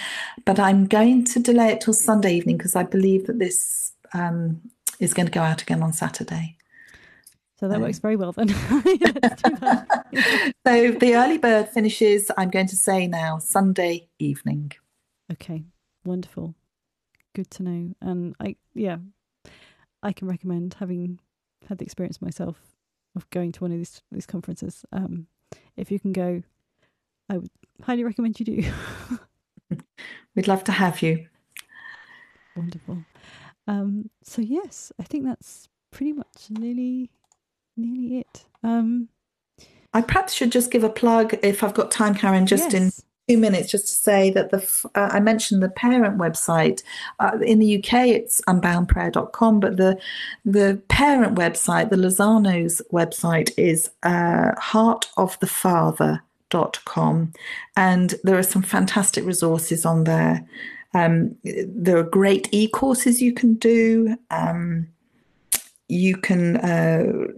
but 0.45 0.59
I'm 0.59 0.87
going 0.87 1.25
to 1.27 1.41
delay 1.41 1.69
it 1.69 1.81
till 1.81 1.95
Sunday 1.95 2.35
evening 2.35 2.57
because 2.57 2.77
I 2.77 2.85
believe 2.85 3.27
that 3.27 3.39
this 3.39 3.93
um, 4.15 4.61
is 5.01 5.13
going 5.13 5.27
to 5.27 5.33
go 5.33 5.43
out 5.43 5.63
again 5.63 5.83
on 5.83 5.93
Saturday. 5.93 6.57
So 7.59 7.69
that 7.69 7.81
works 7.81 7.99
very 7.99 8.17
well 8.17 8.33
then. 8.33 8.49
Let's 8.49 9.43
do 9.43 9.57
that. 9.57 10.53
So 10.67 10.91
the 10.93 11.15
early 11.15 11.39
bird 11.39 11.69
finishes, 11.71 12.31
I'm 12.37 12.51
going 12.51 12.67
to 12.67 12.77
say 12.77 13.07
now, 13.07 13.39
Sunday 13.39 14.09
evening. 14.19 14.73
Okay, 15.33 15.65
wonderful. 16.05 16.55
Good 17.35 17.51
to 17.53 17.63
know. 17.63 17.95
And 18.03 18.35
I, 18.39 18.57
yeah, 18.75 18.99
I 20.03 20.13
can 20.13 20.29
recommend 20.29 20.75
having 20.79 21.19
had 21.69 21.79
the 21.79 21.85
experience 21.85 22.21
myself 22.21 22.57
of 23.15 23.29
going 23.31 23.53
to 23.53 23.61
one 23.61 23.73
of 23.73 23.79
these 23.79 24.03
these 24.13 24.27
conferences. 24.27 24.85
Um, 24.93 25.27
if 25.77 25.91
you 25.91 25.99
can 25.99 26.13
go, 26.13 26.43
I 27.29 27.39
would 27.39 27.51
highly 27.83 28.05
recommend 28.05 28.39
you 28.39 28.47
do. 28.47 28.73
We'd 30.35 30.49
love 30.49 30.65
to 30.65 30.73
have 30.73 31.03
you. 31.03 31.27
wonderful. 32.55 32.99
Um, 33.67 34.11
so 34.23 34.43
yes, 34.43 34.93
I 35.01 35.05
think 35.05 35.25
that's 35.25 35.69
pretty 35.91 36.13
much 36.13 36.51
nearly 36.51 37.11
nearly 37.77 38.21
it. 38.21 38.45
Um, 38.63 39.09
I 39.93 40.03
perhaps 40.03 40.35
should 40.35 40.53
just 40.53 40.71
give 40.71 40.85
a 40.85 40.91
plug 40.91 41.37
if 41.43 41.65
I've 41.65 41.75
got 41.75 41.91
time, 41.91 42.15
Karen, 42.15 42.47
just 42.47 42.73
in 42.75 42.85
yes. 42.85 43.03
two 43.29 43.39
minutes, 43.39 43.69
just 43.71 43.89
to 43.89 43.95
say 43.95 44.31
that 44.31 44.51
the 44.51 44.59
uh, 44.95 45.09
I 45.13 45.21
mentioned 45.21 45.63
the 45.63 45.69
parent 45.71 46.19
website 46.19 46.83
uh, 47.19 47.39
in 47.43 47.59
the 47.59 47.79
UK. 47.79 47.95
It's 48.09 48.43
unboundprayer.com, 48.43 49.61
but 49.61 49.79
the 49.79 49.99
the 50.45 50.83
parent 50.89 51.37
website, 51.37 51.89
the 51.91 51.97
Lozano's 51.97 52.83
website, 52.93 53.51
is 53.57 53.91
uh, 54.03 54.53
heartofthefather.com, 54.61 57.33
and 57.77 58.15
there 58.23 58.39
are 58.39 58.43
some 58.43 58.63
fantastic 58.63 59.25
resources 59.25 59.87
on 59.87 60.05
there. 60.05 60.47
Um, 60.97 61.37
there 61.45 61.99
are 61.99 62.03
great 62.03 62.49
e-courses 62.53 63.21
you 63.21 63.35
can 63.35 63.55
do. 63.55 64.17
Um, 64.31 64.89
you 65.89 66.17
can, 66.17 66.57
uh, 66.57 67.33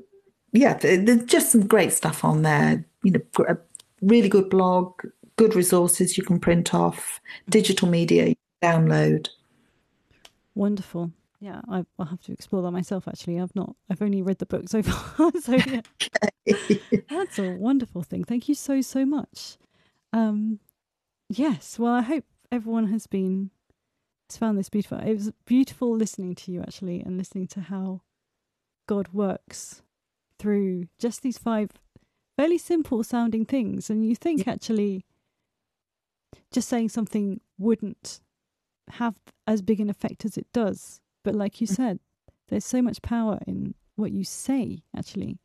yeah, 0.53 0.75
there's 0.75 1.25
just 1.25 1.53
some 1.53 1.67
great 1.67 1.93
stuff 1.93 2.25
on 2.25 2.43
there. 2.43 2.85
You 3.03 3.13
know, 3.13 3.21
a 3.49 3.57
really 4.01 4.29
good 4.29 4.49
blog, 4.51 5.01
good 5.37 5.55
resources 5.55 6.17
you 6.17 6.25
can 6.25 6.41
print 6.41 6.75
off, 6.75 7.21
digital 7.49 7.89
media 7.89 8.29
you 8.29 8.37
can 8.63 8.87
download. 8.87 9.29
Wonderful. 10.55 11.13
Yeah, 11.41 11.61
I, 11.69 11.85
I'll 11.99 12.07
have 12.07 12.23
to 12.23 12.33
explore 12.33 12.63
that 12.63 12.73
myself. 12.73 13.07
Actually, 13.07 13.41
I've 13.41 13.55
not. 13.55 13.77
I've 13.89 14.03
only 14.03 14.23
read 14.23 14.39
the 14.39 14.47
book 14.47 14.69
so 14.69 14.83
far. 14.85 15.31
so 15.41 15.53
yeah, 16.45 16.71
that's 17.09 17.39
a 17.39 17.53
wonderful 17.53 18.03
thing. 18.03 18.25
Thank 18.25 18.49
you 18.49 18.55
so 18.55 18.81
so 18.81 19.07
much. 19.07 19.59
Um, 20.13 20.59
yes. 21.29 21.79
Well, 21.79 21.93
I 21.93 22.03
hope 22.03 22.25
everyone 22.51 22.89
has 22.89 23.07
been 23.07 23.51
has 24.29 24.37
found 24.37 24.59
this 24.59 24.69
beautiful. 24.69 24.99
It 24.99 25.15
was 25.15 25.31
beautiful 25.45 25.95
listening 25.95 26.35
to 26.37 26.53
you 26.53 26.61
actually, 26.63 27.01
and 27.01 27.17
listening 27.17 27.47
to 27.49 27.61
how 27.61 28.01
God 28.89 29.09
works 29.13 29.83
through 30.39 30.85
just 30.99 31.23
these 31.23 31.39
five 31.39 31.71
fairly 32.37 32.59
simple 32.59 33.03
sounding 33.03 33.45
things. 33.45 33.91
And 33.91 34.07
you 34.07 34.15
think 34.15 34.47
actually, 34.47 35.05
just 36.53 36.69
saying 36.69 36.89
something 36.91 37.41
wouldn't 37.59 38.21
have 38.93 39.17
as 39.47 39.61
big 39.63 39.81
an 39.81 39.91
effect 39.91 40.25
as 40.25 40.37
it 40.39 40.47
does. 40.53 41.01
But 41.25 41.35
like 41.35 41.61
you 41.61 41.67
Mm. 41.67 41.75
said, 41.77 42.01
there's 42.49 42.65
so 42.65 42.81
much 42.81 43.03
power 43.03 43.39
in 43.47 43.75
what 43.97 44.13
you 44.13 44.25
say, 44.25 44.83
actually. 44.97 45.39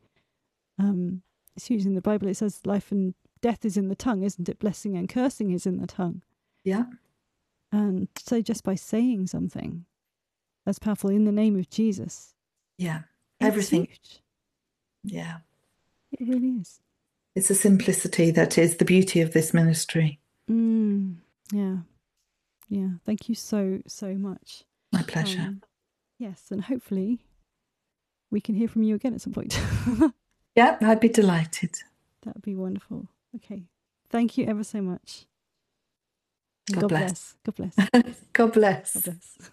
Um, 0.78 1.24
it's 1.56 1.68
huge 1.68 1.86
in 1.86 1.96
the 1.96 2.02
Bible. 2.02 2.28
It 2.28 2.36
says 2.36 2.62
life 2.66 2.92
and 2.92 3.16
death 3.42 3.66
is 3.66 3.76
in 3.78 3.90
the 3.90 3.96
tongue, 3.96 4.24
isn't 4.24 4.48
it? 4.48 4.60
Blessing 4.60 4.96
and 4.96 5.10
cursing 5.10 5.52
is 5.52 5.66
in 5.66 5.78
the 5.80 5.88
tongue. 5.88 6.22
Yeah. 6.64 6.86
And 7.72 8.08
so 8.18 8.42
just 8.42 8.64
by 8.64 8.76
saying 8.76 9.28
something 9.28 9.86
that's 10.66 10.80
powerful 10.80 11.10
in 11.10 11.26
the 11.26 11.32
name 11.32 11.58
of 11.58 11.70
Jesus, 11.70 12.36
Yeah. 12.78 13.04
Everything. 13.42 13.88
huge. 13.88 14.22
Yeah. 15.04 15.38
It 16.12 16.28
really 16.28 16.50
is. 16.50 16.80
It's 17.36 17.50
a 17.50 17.56
simplicity 17.56 18.32
that 18.32 18.58
is 18.58 18.78
the 18.78 18.86
beauty 18.86 19.22
of 19.22 19.34
this 19.34 19.54
ministry. 19.54 20.20
Mm, 20.50 21.16
yeah. 21.52 21.78
Yeah. 22.70 22.90
Thank 23.06 23.28
you 23.28 23.36
so, 23.36 23.80
so 23.88 24.14
much. 24.14 24.64
My 24.92 25.02
pleasure. 25.02 25.42
Um, 25.42 25.62
yes. 26.20 26.44
And 26.52 26.64
hopefully 26.64 27.26
we 28.30 28.40
can 28.40 28.56
hear 28.56 28.68
from 28.68 28.84
you 28.84 28.96
again 28.96 29.14
at 29.14 29.22
some 29.22 29.34
point. 29.34 29.60
yeah, 30.56 30.78
I'd 30.82 31.00
be 31.00 31.10
delighted. 31.10 31.76
That 32.24 32.36
would 32.36 32.44
be 32.44 32.56
wonderful. 32.56 33.08
Okay. 33.36 33.64
Thank 34.10 34.38
you 34.38 34.46
ever 34.46 34.64
so 34.64 34.82
much. 34.82 35.26
God 36.72 36.82
God 36.82 36.88
bless. 36.90 37.36
bless. 37.44 37.56
God 37.56 37.56
bless. 37.56 37.76
God 38.34 38.54
bless. 38.54 38.94
God 38.94 39.04
bless. 39.04 39.52